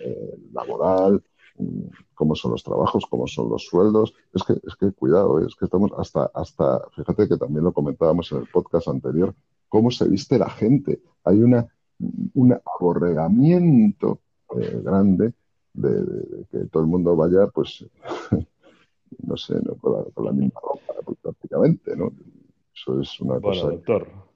laboral, 0.52 1.14
mm, 1.14 1.29
cómo 2.14 2.34
son 2.34 2.52
los 2.52 2.62
trabajos, 2.62 3.06
cómo 3.08 3.26
son 3.26 3.48
los 3.48 3.64
sueldos. 3.66 4.14
Es 4.34 4.42
que, 4.44 4.52
es 4.52 4.76
que 4.76 4.92
cuidado, 4.92 5.40
¿eh? 5.40 5.46
es 5.46 5.54
que 5.54 5.64
estamos 5.64 5.90
hasta, 5.96 6.30
hasta, 6.34 6.80
fíjate 6.94 7.28
que 7.28 7.36
también 7.36 7.64
lo 7.64 7.72
comentábamos 7.72 8.30
en 8.32 8.38
el 8.38 8.46
podcast 8.46 8.88
anterior, 8.88 9.34
cómo 9.68 9.90
se 9.90 10.08
viste 10.08 10.38
la 10.38 10.50
gente. 10.50 11.00
Hay 11.24 11.42
una, 11.42 11.66
un 12.34 12.58
aborregamiento 12.78 14.20
eh, 14.56 14.80
grande 14.82 15.34
de, 15.72 16.46
que 16.50 16.58
todo 16.66 16.82
el 16.82 16.88
mundo 16.88 17.16
vaya, 17.16 17.46
pues, 17.48 17.84
no 19.22 19.36
sé, 19.36 19.54
con, 19.80 20.24
la, 20.24 20.32
misma 20.32 20.60
ropa, 20.60 21.00
pues, 21.04 21.18
prácticamente, 21.22 21.96
¿no? 21.96 22.12
Eso 22.74 23.00
es 23.00 23.20
una 23.20 23.38
bueno, 23.38 23.62
cosa. 23.62 23.70
doctor. 23.70 24.29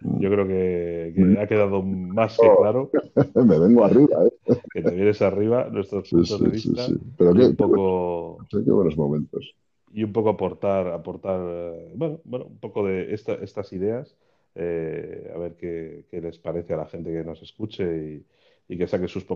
Yo 0.00 0.30
creo 0.30 0.46
que, 0.46 1.12
mm. 1.16 1.38
ha 1.38 1.46
quedado 1.46 1.82
más 1.82 2.36
que 2.36 2.48
claro. 2.60 2.90
Me 3.34 3.58
vengo 3.58 3.84
arriba, 3.84 4.26
¿eh? 4.26 4.56
Que 4.72 4.82
te 4.82 4.90
vienes 4.90 5.20
arriba, 5.22 5.68
nuestros 5.70 6.08
puntos 6.08 6.40
de 6.40 6.48
vista. 6.48 6.86
Sí, 6.86 6.98
Pero 7.16 7.32
un 7.32 7.56
poco... 7.56 8.46
qué 8.50 8.70
buenos 8.70 8.96
momentos. 8.96 9.54
Y 9.92 10.04
un 10.04 10.12
poco 10.12 10.30
aportar, 10.30 10.88
aportar 10.88 11.40
eh, 11.42 11.92
bueno, 11.96 12.20
bueno, 12.24 12.46
un 12.46 12.58
poco 12.58 12.86
de 12.86 13.12
estas 13.14 13.72
ideas, 13.72 14.14
eh, 14.54 15.32
a 15.34 15.38
ver 15.38 15.54
qué, 15.56 16.04
qué, 16.10 16.20
les 16.20 16.38
parece 16.38 16.74
a 16.74 16.78
la 16.78 16.86
gente 16.86 17.10
que 17.10 17.24
nos 17.24 17.42
escuche 17.42 17.84
y, 17.84 18.24
y 18.68 18.76
que 18.76 18.86
saque 18.86 19.08
sus, 19.08 19.26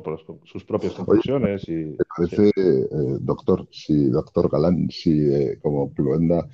sus 0.45 0.65
propias 0.65 0.93
conclusiones. 0.93 1.67
y, 1.69 1.73
me 1.73 1.97
parece, 2.17 2.49
eh, 2.49 3.19
doctor, 3.21 3.67
si 3.71 4.09
doctor 4.09 4.51
Galán, 4.51 4.91
si 4.91 5.33
eh, 5.33 5.59
como 5.61 5.91
Pluenda 5.91 6.47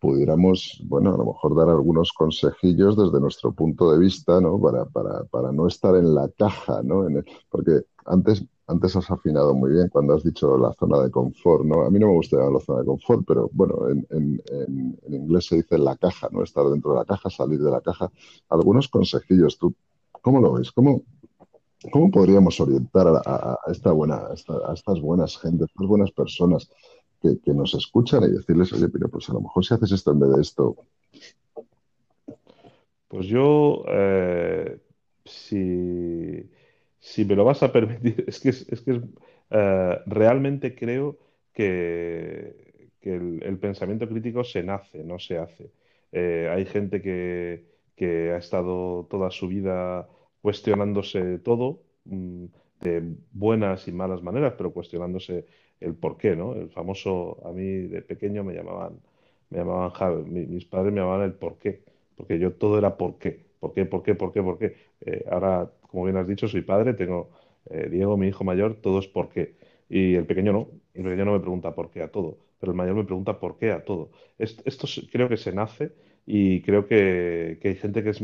pudiéramos, 0.00 0.80
bueno, 0.86 1.14
a 1.14 1.18
lo 1.18 1.26
mejor 1.26 1.56
dar 1.56 1.68
algunos 1.68 2.12
consejillos 2.12 2.96
desde 2.96 3.20
nuestro 3.20 3.52
punto 3.52 3.92
de 3.92 3.98
vista, 3.98 4.40
¿no? 4.40 4.60
Para, 4.60 4.84
para, 4.86 5.24
para 5.24 5.52
no 5.52 5.66
estar 5.66 5.94
en 5.96 6.14
la 6.14 6.28
caja, 6.28 6.82
¿no? 6.82 7.06
Porque 7.50 7.82
antes, 8.06 8.44
antes 8.66 8.96
has 8.96 9.10
afinado 9.10 9.54
muy 9.54 9.72
bien 9.72 9.88
cuando 9.88 10.14
has 10.14 10.22
dicho 10.22 10.56
la 10.56 10.72
zona 10.74 11.00
de 11.00 11.10
confort, 11.10 11.64
¿no? 11.64 11.82
A 11.82 11.90
mí 11.90 11.98
no 11.98 12.08
me 12.08 12.14
gusta 12.14 12.36
la 12.36 12.60
zona 12.60 12.80
de 12.80 12.86
confort, 12.86 13.24
pero 13.26 13.50
bueno, 13.52 13.88
en, 13.88 14.06
en, 14.10 14.96
inglés 15.12 15.46
se 15.46 15.56
dice 15.56 15.78
la 15.78 15.96
caja, 15.96 16.28
¿no? 16.30 16.42
Estar 16.42 16.66
dentro 16.66 16.92
de 16.92 16.98
la 16.98 17.04
caja, 17.04 17.30
salir 17.30 17.60
de 17.60 17.70
la 17.70 17.80
caja. 17.80 18.10
Algunos 18.48 18.88
consejillos, 18.88 19.58
¿tú 19.58 19.74
cómo 20.22 20.40
lo 20.40 20.54
ves? 20.54 20.72
¿Cómo, 20.72 21.02
¿Cómo 21.92 22.10
podríamos 22.10 22.60
orientar 22.60 23.06
a, 23.24 23.58
esta 23.68 23.92
buena, 23.92 24.16
a, 24.16 24.72
estas 24.72 25.00
buenas 25.00 25.38
gentes, 25.38 25.62
a 25.62 25.70
estas 25.70 25.86
buenas 25.86 26.10
personas 26.10 26.70
que, 27.20 27.52
nos 27.52 27.74
escuchan 27.74 28.24
y 28.24 28.28
decirles, 28.28 28.72
oye, 28.72 28.88
pero 28.88 29.08
pues 29.08 29.28
a 29.28 29.32
lo 29.32 29.40
mejor 29.40 29.64
si 29.64 29.74
haces 29.74 29.92
esto 29.92 30.12
en 30.12 30.20
vez 30.20 30.30
de 30.30 30.42
esto? 30.42 30.76
Pues 33.08 33.26
yo, 33.26 33.84
eh, 33.88 34.78
si, 35.24 36.48
si, 37.00 37.24
me 37.24 37.34
lo 37.34 37.44
vas 37.44 37.62
a 37.62 37.72
permitir, 37.72 38.24
es 38.26 38.40
que, 38.40 38.50
es, 38.50 38.80
que 38.82 39.00
eh, 39.50 39.98
realmente 40.06 40.74
creo 40.74 41.18
que, 41.52 42.90
que 43.00 43.14
el, 43.14 43.58
pensamiento 43.58 44.08
crítico 44.08 44.44
se 44.44 44.62
nace, 44.62 45.02
no 45.04 45.18
se 45.18 45.38
hace. 45.38 45.70
Eh, 46.12 46.48
hay 46.50 46.66
gente 46.66 47.02
que, 47.02 47.64
que 47.96 48.32
ha 48.32 48.38
estado 48.38 49.06
toda 49.10 49.30
su 49.30 49.48
vida 49.48 50.08
cuestionándose 50.40 51.38
todo, 51.38 51.82
mm, 52.04 52.44
de 52.80 53.02
buenas 53.32 53.88
y 53.88 53.92
malas 53.92 54.22
maneras, 54.22 54.54
pero 54.56 54.72
cuestionándose 54.72 55.46
el 55.80 55.94
por 55.94 56.16
qué, 56.16 56.36
¿no? 56.36 56.54
El 56.54 56.70
famoso, 56.70 57.38
a 57.44 57.52
mí 57.52 57.64
de 57.64 58.02
pequeño 58.02 58.44
me 58.44 58.54
llamaban, 58.54 59.00
me 59.50 59.58
llamaban 59.58 59.92
mis 60.32 60.64
padres 60.66 60.92
me 60.92 61.00
llamaban 61.00 61.22
el 61.22 61.34
por 61.34 61.58
qué, 61.58 61.82
porque 62.16 62.38
yo 62.38 62.52
todo 62.54 62.78
era 62.78 62.96
por 62.96 63.18
qué, 63.18 63.44
por 63.60 63.72
qué, 63.74 63.84
por 63.84 64.02
qué, 64.02 64.14
por 64.14 64.32
qué, 64.32 64.42
por 64.42 64.58
qué. 64.58 64.76
Eh, 65.00 65.24
ahora, 65.30 65.70
como 65.90 66.04
bien 66.04 66.16
has 66.16 66.26
dicho, 66.28 66.48
soy 66.48 66.62
padre, 66.62 66.94
tengo 66.94 67.30
eh, 67.70 67.88
Diego, 67.90 68.16
mi 68.16 68.28
hijo 68.28 68.44
mayor, 68.44 68.76
todo 68.76 68.98
es 68.98 69.08
por 69.08 69.28
qué. 69.28 69.54
Y 69.88 70.14
el 70.14 70.26
pequeño 70.26 70.52
no, 70.52 70.68
el 70.94 71.04
pequeño 71.04 71.24
no 71.24 71.32
me 71.32 71.40
pregunta 71.40 71.74
por 71.74 71.90
qué 71.90 72.02
a 72.02 72.08
todo, 72.10 72.38
pero 72.60 72.72
el 72.72 72.76
mayor 72.76 72.94
me 72.94 73.04
pregunta 73.04 73.38
por 73.40 73.58
qué 73.58 73.72
a 73.72 73.84
todo. 73.84 74.10
Esto, 74.38 74.86
creo 75.10 75.28
que 75.28 75.36
se 75.36 75.52
nace 75.52 75.92
y 76.26 76.62
creo 76.62 76.86
que, 76.86 77.58
hay 77.62 77.74
gente 77.76 78.02
que 78.02 78.10
es... 78.10 78.20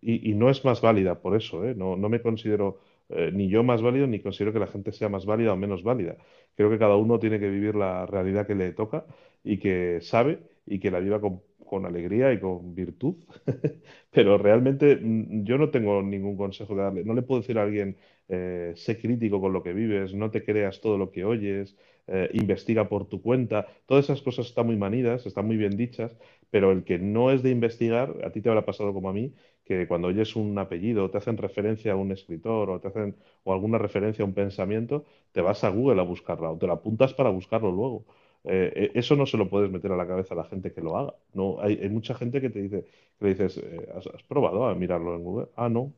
Y, 0.00 0.34
no 0.34 0.50
es 0.50 0.64
más 0.64 0.80
válida 0.80 1.20
por 1.20 1.36
eso, 1.36 1.64
¿eh? 1.64 1.74
No, 1.74 1.96
no 1.96 2.08
me 2.08 2.20
considero 2.20 2.78
eh, 3.14 3.30
ni 3.32 3.48
yo 3.48 3.62
más 3.62 3.82
válido 3.82 4.06
ni 4.06 4.20
considero 4.20 4.52
que 4.52 4.58
la 4.58 4.66
gente 4.66 4.92
sea 4.92 5.08
más 5.08 5.26
válida 5.26 5.52
o 5.52 5.56
menos 5.56 5.82
válida. 5.82 6.16
Creo 6.56 6.70
que 6.70 6.78
cada 6.78 6.96
uno 6.96 7.18
tiene 7.18 7.38
que 7.40 7.48
vivir 7.48 7.74
la 7.74 8.06
realidad 8.06 8.46
que 8.46 8.54
le 8.54 8.72
toca 8.72 9.06
y 9.42 9.58
que 9.58 10.00
sabe 10.00 10.40
y 10.66 10.78
que 10.80 10.90
la 10.90 11.00
viva 11.00 11.20
con, 11.20 11.40
alegría 11.86 12.32
y 12.32 12.38
con 12.40 12.74
virtud. 12.74 13.16
Pero 14.12 14.38
realmente 14.38 14.96
mm, 14.96 15.44
yo 15.44 15.58
no 15.58 15.70
tengo 15.70 16.02
ningún 16.02 16.36
consejo 16.36 16.74
que 16.74 16.82
darle. 16.82 17.04
No 17.04 17.14
le 17.14 17.22
puedo 17.22 17.40
decir 17.40 17.58
a 17.58 17.62
alguien, 17.64 17.96
eh, 18.28 18.72
sé 18.76 18.98
crítico 19.00 19.40
con 19.40 19.52
lo 19.52 19.62
que 19.62 19.72
vives, 19.72 20.14
no 20.14 20.30
te 20.30 20.44
creas 20.44 20.80
todo 20.80 20.98
lo 20.98 21.10
que 21.10 21.24
oyes, 21.24 21.76
eh, 22.06 22.30
investiga 22.32 22.88
por 22.88 23.08
tu 23.08 23.22
cuenta. 23.22 23.66
Todas 23.86 24.04
esas 24.04 24.22
cosas 24.22 24.46
están 24.46 24.66
muy 24.66 24.76
manidas, 24.76 25.26
están 25.26 25.46
muy 25.46 25.56
bien 25.56 25.76
dichas, 25.76 26.16
pero 26.50 26.70
el 26.70 26.84
que 26.84 26.98
no 26.98 27.30
es 27.30 27.42
de 27.42 27.50
investigar, 27.50 28.14
a 28.24 28.30
ti 28.30 28.40
te 28.40 28.48
habrá 28.48 28.64
pasado 28.64 28.92
como 28.92 29.08
a 29.08 29.12
mí, 29.12 29.32
que 29.64 29.86
cuando 29.88 30.08
oyes 30.08 30.36
un 30.36 30.58
apellido, 30.58 31.10
te 31.10 31.18
hacen 31.18 31.36
referencia 31.36 31.92
a 31.92 31.96
un 31.96 32.12
escritor 32.12 32.70
o 32.70 32.80
te 32.80 32.88
hacen 32.88 33.16
o 33.44 33.52
alguna 33.52 33.78
referencia 33.78 34.22
a 34.22 34.26
un 34.26 34.34
pensamiento, 34.34 35.04
te 35.32 35.40
vas 35.40 35.64
a 35.64 35.70
Google 35.70 36.00
a 36.00 36.04
buscarla 36.04 36.50
o 36.50 36.58
te 36.58 36.66
la 36.66 36.74
apuntas 36.74 37.14
para 37.14 37.30
buscarlo 37.30 37.70
luego. 37.72 38.04
Eh, 38.44 38.72
eh, 38.76 38.90
eso 38.94 39.16
no 39.16 39.24
se 39.24 39.38
lo 39.38 39.48
puedes 39.48 39.70
meter 39.70 39.90
a 39.92 39.96
la 39.96 40.06
cabeza 40.06 40.34
a 40.34 40.36
la 40.36 40.44
gente 40.44 40.72
que 40.72 40.82
lo 40.82 40.96
haga. 40.96 41.14
No, 41.32 41.60
hay, 41.60 41.88
mucha 41.88 42.14
gente 42.14 42.40
que 42.40 42.50
te 42.50 42.60
dice, 42.62 42.84
le 43.20 43.28
dices, 43.30 43.56
eh, 43.58 43.88
¿has, 43.96 44.22
probado 44.24 44.66
a 44.66 44.74
mirarlo 44.74 45.14
en 45.16 45.24
Google? 45.24 45.48
Ah, 45.56 45.68
no. 45.70 45.92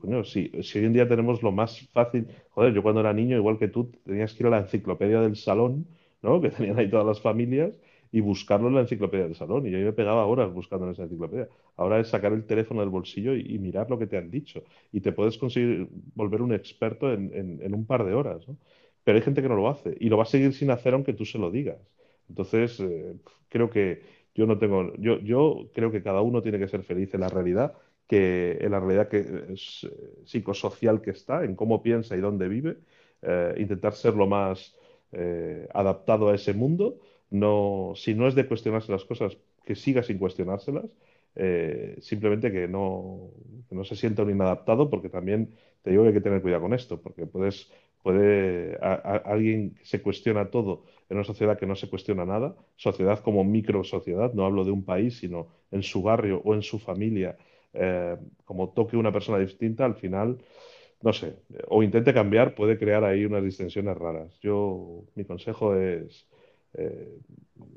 coño, 0.00 0.24
si, 0.24 0.50
si, 0.62 0.78
hoy 0.78 0.86
en 0.86 0.92
día 0.92 1.08
tenemos 1.08 1.42
lo 1.42 1.52
más 1.52 1.88
fácil, 1.92 2.28
joder, 2.50 2.72
yo 2.72 2.82
cuando 2.82 3.00
era 3.00 3.12
niño, 3.12 3.36
igual 3.36 3.58
que 3.58 3.68
tú, 3.68 3.90
tenías 4.04 4.32
que 4.34 4.42
ir 4.44 4.46
a 4.48 4.50
la 4.50 4.58
enciclopedia 4.60 5.20
del 5.20 5.36
salón, 5.36 5.86
¿no? 6.22 6.40
Que 6.42 6.50
tenían 6.50 6.78
ahí 6.78 6.88
todas 6.90 7.06
las 7.06 7.20
familias 7.20 7.74
y 8.16 8.20
buscarlo 8.22 8.68
en 8.68 8.74
la 8.76 8.80
enciclopedia 8.80 9.26
del 9.26 9.34
salón. 9.34 9.66
Y 9.66 9.70
yo 9.70 9.78
me 9.78 9.92
pegaba 9.92 10.24
horas 10.24 10.50
buscando 10.50 10.86
en 10.86 10.92
esa 10.92 11.02
enciclopedia. 11.02 11.50
Ahora 11.76 12.00
es 12.00 12.08
sacar 12.08 12.32
el 12.32 12.46
teléfono 12.46 12.80
del 12.80 12.88
bolsillo 12.88 13.34
y, 13.34 13.58
mirar 13.58 13.90
lo 13.90 13.98
que 13.98 14.06
te 14.06 14.16
han 14.16 14.30
dicho. 14.30 14.64
Y 14.90 15.02
te 15.02 15.12
puedes 15.12 15.36
conseguir 15.36 15.86
volver 16.14 16.40
un 16.40 16.54
experto 16.54 17.12
en, 17.12 17.60
en, 17.60 17.74
un 17.74 17.84
par 17.84 18.06
de 18.06 18.14
horas. 18.14 18.46
Pero 19.04 19.18
hay 19.18 19.22
gente 19.22 19.42
que 19.42 19.50
no 19.50 19.56
lo 19.56 19.68
hace 19.68 19.94
y 20.00 20.08
lo 20.08 20.16
va 20.16 20.22
a 20.22 20.26
seguir 20.26 20.54
sin 20.54 20.70
hacer 20.70 20.94
aunque 20.94 21.12
tú 21.12 21.26
se 21.26 21.36
lo 21.36 21.50
digas. 21.50 21.76
Entonces, 22.30 22.80
eh, 22.80 23.16
creo 23.50 23.68
que 23.68 24.00
yo 24.34 24.46
no 24.46 24.56
tengo, 24.56 24.94
yo, 24.96 25.68
creo 25.74 25.90
que 25.92 26.02
cada 26.02 26.22
uno 26.22 26.40
tiene 26.40 26.58
que 26.58 26.68
ser 26.68 26.84
feliz 26.84 27.12
en 27.12 27.20
la 27.20 27.28
realidad, 27.28 27.74
que 28.08 28.56
en 28.62 28.70
la 28.70 28.80
realidad 28.80 29.08
que 29.08 29.18
eh, 29.18 29.56
psicosocial 30.24 31.02
que 31.02 31.10
está, 31.10 31.44
en 31.44 31.54
cómo 31.54 31.82
piensa 31.82 32.16
y 32.16 32.20
dónde 32.20 32.48
vive, 32.48 32.78
eh, 33.20 33.56
intentar 33.58 33.92
ser 33.92 34.14
lo 34.14 34.26
más 34.26 34.74
adaptado 35.72 36.28
a 36.28 36.34
ese 36.34 36.52
mundo 36.52 36.98
no, 37.30 37.92
si 37.96 38.14
no 38.14 38.28
es 38.28 38.34
de 38.34 38.46
cuestionarse 38.46 38.92
las 38.92 39.04
cosas, 39.04 39.36
que 39.64 39.74
siga 39.74 40.02
sin 40.02 40.18
cuestionárselas, 40.18 40.86
eh, 41.34 41.96
simplemente 42.00 42.50
que 42.50 42.66
no, 42.68 43.30
que 43.68 43.74
no 43.74 43.84
se 43.84 43.96
sienta 43.96 44.22
un 44.22 44.30
inadaptado, 44.30 44.88
porque 44.88 45.08
también 45.08 45.54
te 45.82 45.90
digo 45.90 46.02
que 46.02 46.08
hay 46.08 46.14
que 46.14 46.20
tener 46.20 46.40
cuidado 46.42 46.62
con 46.62 46.74
esto, 46.74 47.00
porque 47.00 47.26
puedes, 47.26 47.70
puede 48.02 48.76
alguien 48.80 49.76
se 49.82 50.00
cuestiona 50.02 50.50
todo 50.50 50.84
en 51.08 51.18
una 51.18 51.24
sociedad 51.24 51.58
que 51.58 51.66
no 51.66 51.76
se 51.76 51.88
cuestiona 51.88 52.24
nada, 52.24 52.56
sociedad 52.76 53.20
como 53.20 53.44
micro 53.44 53.84
sociedad, 53.84 54.32
no 54.32 54.44
hablo 54.46 54.64
de 54.64 54.70
un 54.70 54.84
país, 54.84 55.18
sino 55.18 55.48
en 55.70 55.82
su 55.82 56.02
barrio 56.02 56.40
o 56.44 56.54
en 56.54 56.62
su 56.62 56.78
familia, 56.78 57.36
eh, 57.74 58.16
como 58.44 58.70
toque 58.70 58.96
una 58.96 59.12
persona 59.12 59.38
distinta, 59.38 59.84
al 59.84 59.94
final, 59.96 60.38
no 61.02 61.12
sé, 61.12 61.36
o 61.68 61.82
intente 61.82 62.14
cambiar, 62.14 62.54
puede 62.54 62.78
crear 62.78 63.04
ahí 63.04 63.24
unas 63.24 63.44
distensiones 63.44 63.96
raras. 63.96 64.38
Yo, 64.40 65.04
mi 65.14 65.24
consejo 65.24 65.76
es 65.76 66.26
eh, 66.76 67.18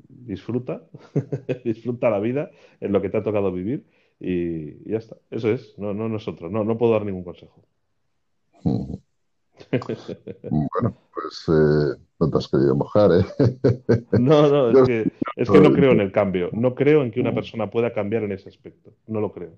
disfruta, 0.08 0.82
disfruta 1.64 2.10
la 2.10 2.20
vida 2.20 2.50
en 2.80 2.92
lo 2.92 3.00
que 3.00 3.08
te 3.08 3.18
ha 3.18 3.22
tocado 3.22 3.52
vivir 3.52 3.84
y, 4.18 4.90
ya 4.90 4.98
está. 4.98 5.16
Eso 5.30 5.50
es, 5.50 5.78
no, 5.78 5.94
no 5.94 6.08
nosotros, 6.08 6.50
no, 6.50 6.64
no 6.64 6.76
puedo 6.76 6.92
dar 6.92 7.04
ningún 7.04 7.24
consejo. 7.24 7.62
bueno, 10.50 10.96
pues 11.14 11.44
eh, 11.48 11.96
no 12.18 12.30
te 12.30 12.38
has 12.38 12.48
querido 12.48 12.74
mojar, 12.76 13.10
¿eh? 13.12 13.24
no, 14.18 14.48
no, 14.48 14.82
es 14.82 14.86
que, 14.86 15.12
es 15.36 15.50
que 15.50 15.60
no 15.60 15.72
creo 15.72 15.92
en 15.92 16.00
el 16.00 16.12
cambio. 16.12 16.50
No 16.52 16.74
creo 16.74 17.02
en 17.02 17.10
que 17.10 17.20
una 17.20 17.34
persona 17.34 17.70
pueda 17.70 17.92
cambiar 17.92 18.24
en 18.24 18.32
ese 18.32 18.48
aspecto. 18.48 18.92
No 19.06 19.20
lo 19.20 19.32
creo. 19.32 19.52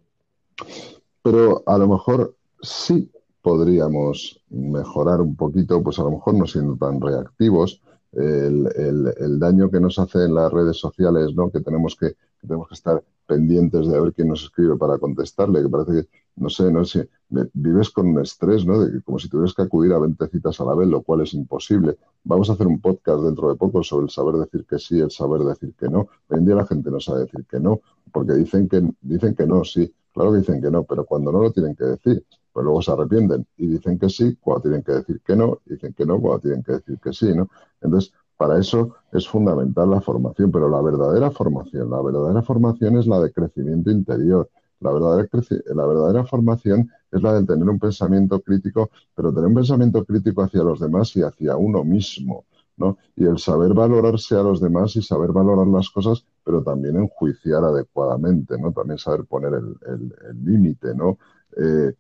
Pero 1.23 1.63
a 1.67 1.79
lo 1.79 1.89
mejor 1.89 2.37
sí 2.61 3.11
podríamos 3.43 4.41
mejorar 4.51 5.21
un 5.21 5.37
poquito, 5.37 5.83
pues 5.83 5.99
a 5.99 6.05
lo 6.05 6.13
mejor 6.13 6.35
no 6.35 6.47
siendo 6.47 6.77
tan 6.77 7.01
reactivos, 7.01 7.83
el, 8.13 9.15
el, 9.19 9.39
daño 9.39 9.71
que 9.71 9.81
nos 9.81 9.99
hace 9.99 10.25
en 10.25 10.35
las 10.35 10.53
redes 10.53 10.77
sociales, 10.77 11.35
¿no? 11.35 11.51
que 11.51 11.61
tenemos 11.61 11.97
que, 11.97 12.15
tenemos 12.43 12.69
que 12.69 12.75
estar 12.75 13.03
pendientes 13.27 13.87
de 13.89 14.01
ver 14.01 14.13
quién 14.13 14.29
nos 14.29 14.43
escribe 14.43 14.77
para 14.77 14.99
contestarle, 14.99 15.63
que 15.63 15.69
parece 15.69 15.93
que, 15.93 16.09
no 16.37 16.51
sé, 16.51 16.71
no 16.71 16.85
sé, 16.85 17.09
vives 17.55 17.91
con 17.91 18.09
un 18.09 18.21
estrés, 18.21 18.67
¿no? 18.67 18.81
De 18.81 18.93
que, 18.93 19.03
como 19.03 19.19
si 19.19 19.29
tuvieras 19.29 19.55
que 19.55 19.63
acudir 19.63 19.93
a 19.93 19.99
20 19.99 20.29
citas 20.29 20.61
a 20.61 20.65
la 20.65 20.75
vez, 20.75 20.89
lo 20.89 21.03
cual 21.03 21.23
es 21.23 21.35
imposible. 21.35 21.97
Vamos 22.25 22.51
a 22.51 22.55
hacer 22.55 22.67
un 22.67 22.81
podcast 22.81 23.23
dentro 23.23 23.49
de 23.49 23.57
poco 23.57 23.83
sobre 23.83 24.05
el 24.05 24.11
saber 24.11 24.35
decir 24.35 24.67
que 24.67 24.79
sí, 24.79 25.01
el 25.01 25.11
saber 25.11 25.43
decir 25.43 25.75
que 25.75 25.89
no. 25.89 26.09
Hoy 26.29 26.39
en 26.39 26.47
día 26.47 26.55
la 26.57 26.67
gente 26.67 26.91
no 26.91 27.01
sabe 27.01 27.21
decir 27.21 27.47
que 27.47 27.61
no, 27.61 27.81
porque 28.13 28.35
dicen 28.35 28.69
que, 28.69 28.83
dicen 29.01 29.35
que 29.35 29.47
no, 29.47 29.65
sí, 29.65 29.93
claro 30.13 30.33
que 30.33 30.39
dicen 30.39 30.61
que 30.61 30.71
no, 30.71 30.85
pero 30.85 31.05
cuando 31.05 31.33
no 31.33 31.41
lo 31.41 31.53
tienen 31.53 31.75
que 31.75 31.85
decir, 31.85 32.25
pero 32.53 32.65
luego 32.65 32.83
se 32.83 32.93
arrepienten 32.93 33.47
y 33.57 33.67
dicen 33.67 33.99
que 33.99 34.09
sí 34.09 34.37
cuando 34.41 34.63
tienen 34.63 34.83
que 34.83 34.93
decir 34.93 35.21
que 35.25 35.37
no, 35.37 35.61
dicen 35.65 35.95
que 35.95 36.05
no 36.05 36.21
cuando 36.21 36.41
tienen 36.41 36.63
que 36.63 36.73
decir 36.73 36.99
que 36.99 37.13
sí, 37.13 37.35
¿no? 37.35 37.49
Entonces, 37.81 38.13
para 38.37 38.59
eso 38.59 38.97
es 39.13 39.29
fundamental 39.29 39.91
la 39.91 40.01
formación, 40.01 40.51
pero 40.51 40.69
la 40.69 40.81
verdadera 40.81 41.31
formación, 41.31 41.91
la 41.91 42.01
verdadera 42.03 42.43
formación 42.43 42.99
es 42.99 43.07
la 43.07 43.21
de 43.21 43.33
crecimiento 43.33 43.91
interior. 43.91 44.51
La 44.81 44.91
verdadera, 44.91 45.29
la 45.75 45.87
verdadera 45.87 46.25
formación 46.25 46.91
es 47.13 47.23
la 47.23 47.35
de 47.35 47.47
tener 47.47 47.69
un 47.69 47.79
pensamiento 47.79 48.41
crítico, 48.41 48.91
pero 49.15 49.33
tener 49.33 49.49
un 49.49 49.55
pensamiento 49.55 50.05
crítico 50.05 50.43
hacia 50.43 50.63
los 50.65 50.81
demás 50.81 51.15
y 51.17 51.23
hacia 51.23 51.57
uno 51.57 51.85
mismo. 51.85 52.47
¿no? 52.77 52.97
Y 53.15 53.25
el 53.27 53.39
saber 53.39 53.75
valorarse 53.75 54.35
a 54.35 54.43
los 54.43 54.61
demás 54.61 54.97
y 54.97 55.03
saber 55.03 55.31
valorar 55.31 55.67
las 55.69 55.91
cosas, 55.91 56.25
pero 56.43 56.63
también 56.63 56.97
enjuiciar 56.97 57.63
adecuadamente, 57.63 58.59
¿no? 58.59 58.73
También 58.73 58.99
saber 58.99 59.27
poner 59.27 59.53
el 59.55 60.45
límite, 60.45 60.95
¿no? 60.95 61.19
Eh, 61.57 61.95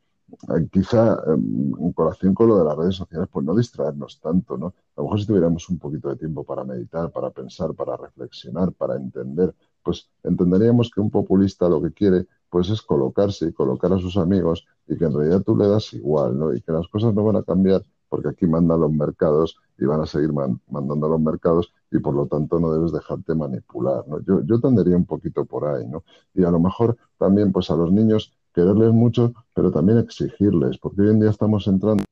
quizá 0.70 1.22
em, 1.26 1.72
en 1.78 1.93
colación 1.93 2.35
con 2.35 2.49
lo 2.49 2.59
de 2.59 2.64
las 2.64 2.76
redes 2.76 2.97
sociales, 2.97 3.28
pues 3.30 3.45
no 3.45 3.55
distraernos 3.55 4.20
tanto, 4.20 4.57
¿no? 4.57 4.66
A 4.66 5.01
lo 5.01 5.05
mejor 5.05 5.20
si 5.20 5.26
tuviéramos 5.26 5.68
un 5.68 5.78
poquito 5.78 6.09
de 6.09 6.16
tiempo 6.16 6.45
para 6.45 6.64
meditar, 6.64 7.11
para 7.11 7.30
pensar, 7.30 7.74
para 7.74 7.97
reflexionar, 7.97 8.72
para 8.72 8.97
entender, 8.97 9.55
pues 9.83 10.11
entenderíamos 10.22 10.91
que 10.91 11.01
un 11.01 11.11
populista 11.11 11.68
lo 11.68 11.83
que 11.83 11.93
quiere 11.93 12.26
pues 12.51 12.68
es 12.68 12.83
colocarse 12.83 13.47
y 13.47 13.53
colocar 13.53 13.93
a 13.93 13.99
sus 13.99 14.16
amigos 14.18 14.66
y 14.87 14.97
que 14.99 15.07
en 15.07 15.14
realidad 15.14 15.43
tú 15.43 15.57
le 15.57 15.66
das 15.68 15.93
igual, 15.95 16.39
¿no? 16.39 16.53
Y 16.55 16.61
que 16.61 16.72
las 16.72 16.87
cosas 16.89 17.14
no 17.14 17.24
van 17.24 17.37
a 17.37 17.43
cambiar 17.43 17.83
porque 18.11 18.28
aquí 18.28 18.47
mandan 18.47 18.80
los 18.80 18.93
mercados 18.93 19.57
y 19.78 19.87
van 19.87 20.03
a 20.03 20.07
seguir 20.07 20.33
mandando 20.35 21.09
los 21.09 21.18
mercados 21.18 21.72
y 21.91 21.99
por 21.99 22.14
lo 22.14 22.26
tanto 22.26 22.61
no 22.61 22.70
debes 22.70 22.93
dejarte 22.93 23.35
manipular, 23.35 24.07
¿no? 24.07 24.20
Yo, 24.20 24.43
yo 24.45 24.61
tendería 24.61 24.97
un 24.97 25.07
poquito 25.07 25.47
por 25.47 25.64
ahí, 25.66 25.89
¿no? 25.89 26.05
Y 26.35 26.45
a 26.45 26.51
lo 26.51 26.61
mejor 26.61 26.99
también 27.16 27.53
pues 27.53 27.70
a 27.70 27.76
los 27.76 27.91
niños 27.91 28.37
quererles 28.53 28.92
mucho, 28.92 29.32
pero 29.55 29.70
también 29.70 29.98
exigirles, 29.98 30.78
porque 30.78 31.03
hoy 31.03 31.11
en 31.11 31.20
día 31.20 31.30
estamos 31.30 31.66
entrando, 31.66 32.05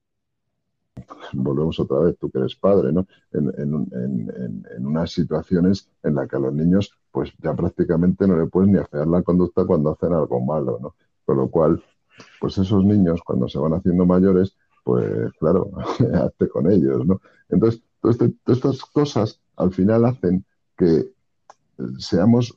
volvemos 1.33 1.79
otra 1.81 1.99
vez, 2.01 2.19
tú 2.19 2.31
que 2.31 2.39
eres 2.39 2.57
padre, 2.57 2.93
¿no? 2.93 3.07
En, 3.33 4.65
unas 4.81 5.13
situaciones 5.13 5.89
en 6.03 6.15
las 6.15 6.29
que 6.29 6.37
a 6.37 6.41
los 6.41 6.53
niños, 6.53 6.93
pues 7.13 7.33
ya 7.39 7.55
prácticamente 7.55 8.27
no 8.27 8.37
le 8.37 8.47
puedes 8.47 8.71
ni 8.71 8.79
afear 8.79 9.07
la 9.07 9.23
conducta 9.23 9.65
cuando 9.65 9.91
hacen 9.91 10.13
algo 10.13 10.41
malo, 10.41 10.79
¿no? 10.81 10.95
Con 11.25 11.37
lo 11.37 11.49
cual, 11.49 11.83
pues 12.41 12.59
esos 12.59 12.85
niños, 12.85 13.21
cuando 13.25 13.49
se 13.49 13.59
van 13.59 13.75
haciendo 13.75 14.05
mayores, 14.07 14.57
pues 14.85 15.33
claro, 15.39 15.71
hazte 16.15 16.49
con 16.49 16.71
ellos, 16.71 17.07
¿no? 17.07 17.21
Entonces, 17.49 17.83
este, 18.05 18.31
todas 18.45 18.59
estas 18.59 18.81
cosas 18.87 19.41
al 19.57 19.73
final 19.73 20.05
hacen 20.07 20.45
que 20.77 21.13
seamos 21.99 22.55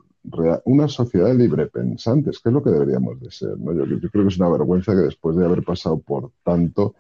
una 0.66 0.88
sociedad 0.88 1.34
libre 1.34 1.68
pensantes, 1.68 2.40
que 2.40 2.50
es 2.50 2.54
lo 2.54 2.64
que 2.64 2.70
deberíamos 2.70 3.20
de 3.20 3.32
ser. 3.32 3.58
¿no? 3.58 3.74
Yo, 3.74 3.86
creo 3.86 4.24
que 4.24 4.30
es 4.30 4.38
una 4.38 4.50
vergüenza 4.50 4.94
que 4.94 5.02
después 5.02 5.36
de 5.36 5.46
haber 5.46 5.64
pasado 5.64 6.00
por 6.00 6.32
tanto 6.44 6.96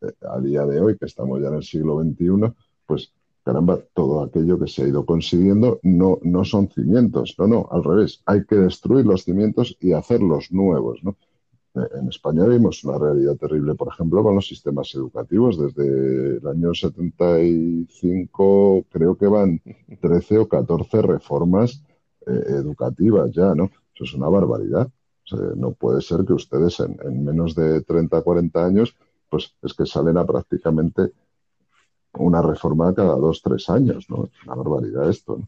eh, 0.00 0.12
a 0.28 0.40
día 0.40 0.64
de 0.64 0.80
hoy, 0.80 0.96
que 0.96 1.06
estamos 1.06 1.40
ya 1.40 1.48
en 1.48 1.54
el 1.54 1.62
siglo 1.62 2.02
XXI, 2.02 2.52
pues 2.86 3.12
caramba, 3.44 3.78
todo 3.92 4.22
aquello 4.22 4.58
que 4.58 4.66
se 4.66 4.82
ha 4.82 4.88
ido 4.88 5.04
consiguiendo 5.04 5.78
no, 5.82 6.18
no 6.22 6.44
son 6.44 6.70
cimientos, 6.70 7.34
no, 7.38 7.46
no, 7.46 7.68
al 7.70 7.84
revés, 7.84 8.22
hay 8.24 8.46
que 8.46 8.56
destruir 8.56 9.04
los 9.04 9.24
cimientos 9.24 9.76
y 9.80 9.92
hacerlos 9.92 10.50
nuevos. 10.50 11.00
Eh, 11.74 11.80
en 12.00 12.08
España 12.08 12.46
vimos 12.46 12.82
una 12.84 12.96
realidad 12.98 13.36
terrible, 13.36 13.74
por 13.74 13.88
ejemplo, 13.88 14.22
con 14.22 14.36
los 14.36 14.48
sistemas 14.48 14.94
educativos. 14.94 15.58
Desde 15.58 16.38
el 16.38 16.46
año 16.46 16.72
75 16.72 18.86
creo 18.90 19.18
que 19.18 19.26
van 19.26 19.60
13 20.00 20.38
o 20.38 20.48
14 20.48 21.02
reformas 21.02 21.84
eh, 22.26 22.44
educativas 22.48 23.30
ya, 23.32 23.54
¿no? 23.54 23.70
Eso 23.94 24.04
es 24.04 24.14
una 24.14 24.28
barbaridad. 24.28 24.88
no 25.56 25.72
puede 25.72 26.00
ser 26.00 26.24
que 26.24 26.32
ustedes 26.32 26.80
en, 26.80 27.24
menos 27.24 27.54
de 27.54 27.82
30, 27.82 28.22
40 28.22 28.64
años, 28.64 28.96
pues 29.30 29.54
es 29.62 29.74
que 29.74 29.86
salen 29.86 30.16
a 30.18 30.24
prácticamente 30.24 31.12
una 32.14 32.42
reforma 32.42 32.94
cada 32.94 33.16
dos, 33.16 33.42
tres 33.42 33.68
años, 33.68 34.08
¿no? 34.08 34.24
Es 34.26 34.46
una 34.46 34.54
barbaridad 34.54 35.08
esto, 35.08 35.38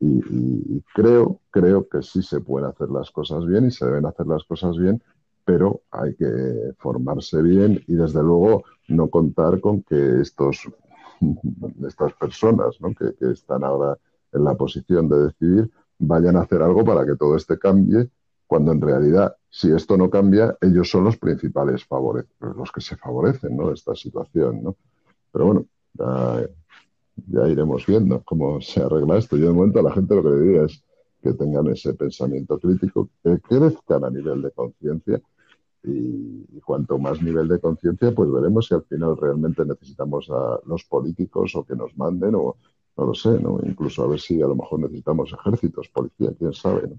Y, 0.00 0.80
creo, 0.94 1.40
creo 1.50 1.88
que 1.88 2.02
sí 2.02 2.22
se 2.22 2.40
pueden 2.40 2.68
hacer 2.68 2.88
las 2.90 3.10
cosas 3.10 3.44
bien 3.46 3.66
y 3.66 3.70
se 3.70 3.84
deben 3.84 4.06
hacer 4.06 4.26
las 4.26 4.44
cosas 4.44 4.76
bien, 4.76 5.02
pero 5.44 5.82
hay 5.90 6.14
que 6.14 6.74
formarse 6.78 7.42
bien 7.42 7.82
y 7.86 7.94
desde 7.94 8.22
luego 8.22 8.64
no 8.88 9.08
contar 9.08 9.60
con 9.60 9.82
que 9.82 10.20
estos, 10.20 10.68
estas 11.86 12.12
personas 12.14 12.80
¿no? 12.80 12.94
que 12.94 13.14
están 13.30 13.64
ahora 13.64 13.98
en 14.32 14.44
la 14.44 14.54
posición 14.54 15.08
de 15.08 15.24
decidir, 15.24 15.70
vayan 15.98 16.36
a 16.36 16.42
hacer 16.42 16.62
algo 16.62 16.84
para 16.84 17.04
que 17.04 17.16
todo 17.16 17.36
este 17.36 17.58
cambie, 17.58 18.08
cuando 18.46 18.72
en 18.72 18.80
realidad, 18.80 19.36
si 19.50 19.70
esto 19.70 19.96
no 19.96 20.08
cambia, 20.08 20.56
ellos 20.60 20.90
son 20.90 21.04
los 21.04 21.16
principales 21.16 21.84
favores, 21.84 22.26
los 22.40 22.72
que 22.72 22.80
se 22.80 22.96
favorecen 22.96 23.56
¿no? 23.56 23.72
esta 23.72 23.94
situación. 23.94 24.62
¿no? 24.62 24.76
Pero 25.32 25.46
bueno, 25.46 25.66
ya, 27.26 27.48
iremos 27.48 27.84
viendo 27.86 28.22
cómo 28.24 28.60
se 28.60 28.80
arregla 28.80 29.18
esto. 29.18 29.36
Yo 29.36 29.48
de 29.48 29.52
momento 29.52 29.80
a 29.80 29.82
la 29.82 29.92
gente 29.92 30.14
lo 30.14 30.22
que 30.22 30.30
le 30.30 30.40
diría 30.40 30.64
es 30.64 30.82
que 31.22 31.32
tengan 31.34 31.66
ese 31.66 31.94
pensamiento 31.94 32.58
crítico, 32.58 33.10
que 33.22 33.38
crezcan 33.40 34.04
a 34.04 34.10
nivel 34.10 34.40
de 34.40 34.52
conciencia 34.52 35.20
y, 35.82 36.46
y, 36.56 36.60
cuanto 36.64 36.98
más 36.98 37.20
nivel 37.20 37.48
de 37.48 37.60
conciencia, 37.60 38.12
pues 38.12 38.30
veremos 38.30 38.66
si 38.66 38.74
al 38.74 38.84
final 38.84 39.16
realmente 39.16 39.64
necesitamos 39.64 40.28
a 40.30 40.58
los 40.66 40.84
políticos 40.84 41.54
o 41.54 41.64
que 41.64 41.76
nos 41.76 41.96
manden 41.96 42.34
o, 42.34 42.56
no 42.98 43.06
lo 43.06 43.14
sé, 43.14 43.38
¿no? 43.40 43.60
Incluso 43.62 44.02
a 44.02 44.08
ver 44.08 44.18
si 44.18 44.42
a 44.42 44.46
lo 44.46 44.56
mejor 44.56 44.80
necesitamos 44.80 45.32
ejércitos, 45.32 45.88
policía, 45.88 46.30
quién 46.36 46.52
sabe, 46.52 46.88
¿no? 46.88 46.96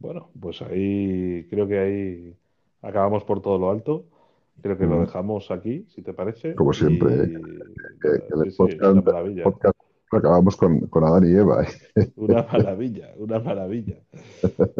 Bueno, 0.00 0.28
pues 0.38 0.60
ahí 0.60 1.46
creo 1.48 1.66
que 1.66 1.78
ahí 1.78 2.36
acabamos 2.82 3.24
por 3.24 3.40
todo 3.40 3.58
lo 3.58 3.70
alto. 3.70 4.04
Creo 4.60 4.76
que 4.76 4.86
lo 4.86 5.00
dejamos 5.00 5.50
aquí, 5.50 5.86
si 5.88 6.02
te 6.02 6.12
parece. 6.12 6.54
Como 6.54 6.72
siempre, 6.72 7.24
¿eh? 7.24 7.40
podcast, 9.42 9.76
acabamos 10.12 10.56
con, 10.56 10.80
con, 10.86 11.04
Adán 11.04 11.26
y 11.26 11.34
Eva. 11.34 11.64
¿eh? 11.96 12.12
Una 12.16 12.42
maravilla, 12.42 13.14
una 13.16 13.40
maravilla. 13.40 13.96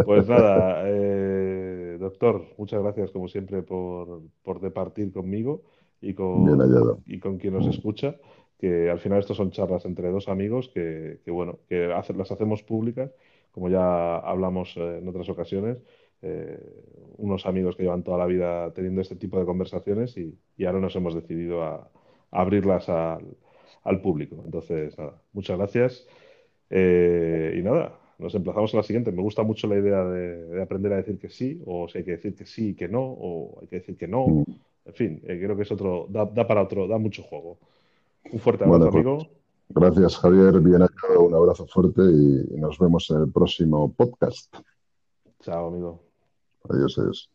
Pues 0.04 0.28
nada, 0.28 0.82
eh, 0.84 1.96
doctor, 1.98 2.44
muchas 2.56 2.82
gracias 2.82 3.10
como 3.10 3.28
siempre 3.28 3.62
por, 3.62 4.22
por 4.42 4.60
departir 4.60 5.12
conmigo 5.12 5.62
y 6.00 6.14
con, 6.14 7.02
y 7.06 7.18
con 7.18 7.38
quien 7.38 7.54
nos 7.54 7.66
escucha 7.66 8.16
que 8.58 8.90
al 8.90 8.98
final 8.98 9.18
estos 9.18 9.36
son 9.36 9.50
charlas 9.50 9.84
entre 9.84 10.10
dos 10.10 10.28
amigos 10.28 10.68
que, 10.68 11.18
bueno, 11.26 11.58
que 11.68 11.88
las 11.88 12.30
hacemos 12.30 12.62
públicas, 12.62 13.10
como 13.52 13.68
ya 13.68 14.18
hablamos 14.18 14.76
eh, 14.76 14.98
en 14.98 15.08
otras 15.08 15.28
ocasiones, 15.28 15.78
eh, 16.22 16.58
unos 17.18 17.46
amigos 17.46 17.76
que 17.76 17.84
llevan 17.84 18.02
toda 18.02 18.18
la 18.18 18.26
vida 18.26 18.72
teniendo 18.72 19.00
este 19.00 19.16
tipo 19.16 19.38
de 19.38 19.44
conversaciones 19.44 20.16
y, 20.16 20.36
ahora 20.64 20.80
nos 20.80 20.96
hemos 20.96 21.14
decidido 21.14 21.62
a, 21.62 21.90
abrirlas 22.30 22.88
al, 22.88 24.00
público. 24.02 24.42
Entonces, 24.44 24.96
nada, 24.98 25.20
muchas 25.32 25.56
gracias. 25.58 26.08
Eh, 26.70 27.56
y 27.58 27.62
nada, 27.62 27.96
nos 28.18 28.34
emplazamos 28.34 28.74
a 28.74 28.78
la 28.78 28.82
siguiente. 28.82 29.12
Me 29.12 29.22
gusta 29.22 29.42
mucho 29.42 29.68
la 29.68 29.76
idea 29.76 30.04
de, 30.04 30.60
aprender 30.60 30.92
a 30.94 30.96
decir 30.96 31.18
que 31.18 31.28
sí, 31.28 31.62
o 31.66 31.86
si 31.88 31.98
hay 31.98 32.04
que 32.04 32.12
decir 32.12 32.34
que 32.34 32.46
sí 32.46 32.70
y 32.70 32.74
que 32.74 32.88
no, 32.88 33.02
o 33.02 33.60
hay 33.60 33.68
que 33.68 33.76
decir 33.76 33.96
que 33.96 34.08
no. 34.08 34.26
Mm. 34.26 34.44
En 34.86 34.94
fin, 34.94 35.22
creo 35.24 35.56
que 35.56 35.62
es 35.62 35.70
otro, 35.70 36.06
da, 36.10 36.24
da 36.26 36.46
para 36.46 36.62
otro, 36.62 36.88
da 36.88 36.98
mucho 36.98 37.22
juego. 37.22 37.58
Un 38.32 38.40
fuerte 38.40 38.64
abrazo, 38.64 38.90
pues, 38.90 38.94
amigo. 38.94 39.18
Gracias, 39.68 40.16
Javier. 40.18 40.60
Bien 40.60 40.80
hallado. 40.80 41.22
Un 41.22 41.34
abrazo 41.34 41.66
fuerte 41.66 42.02
y 42.02 42.60
nos 42.60 42.78
vemos 42.78 43.10
en 43.10 43.22
el 43.22 43.32
próximo 43.32 43.92
podcast. 43.92 44.54
Chao, 45.40 45.68
amigo. 45.68 46.00
Adiós, 46.68 46.98
adiós. 46.98 47.33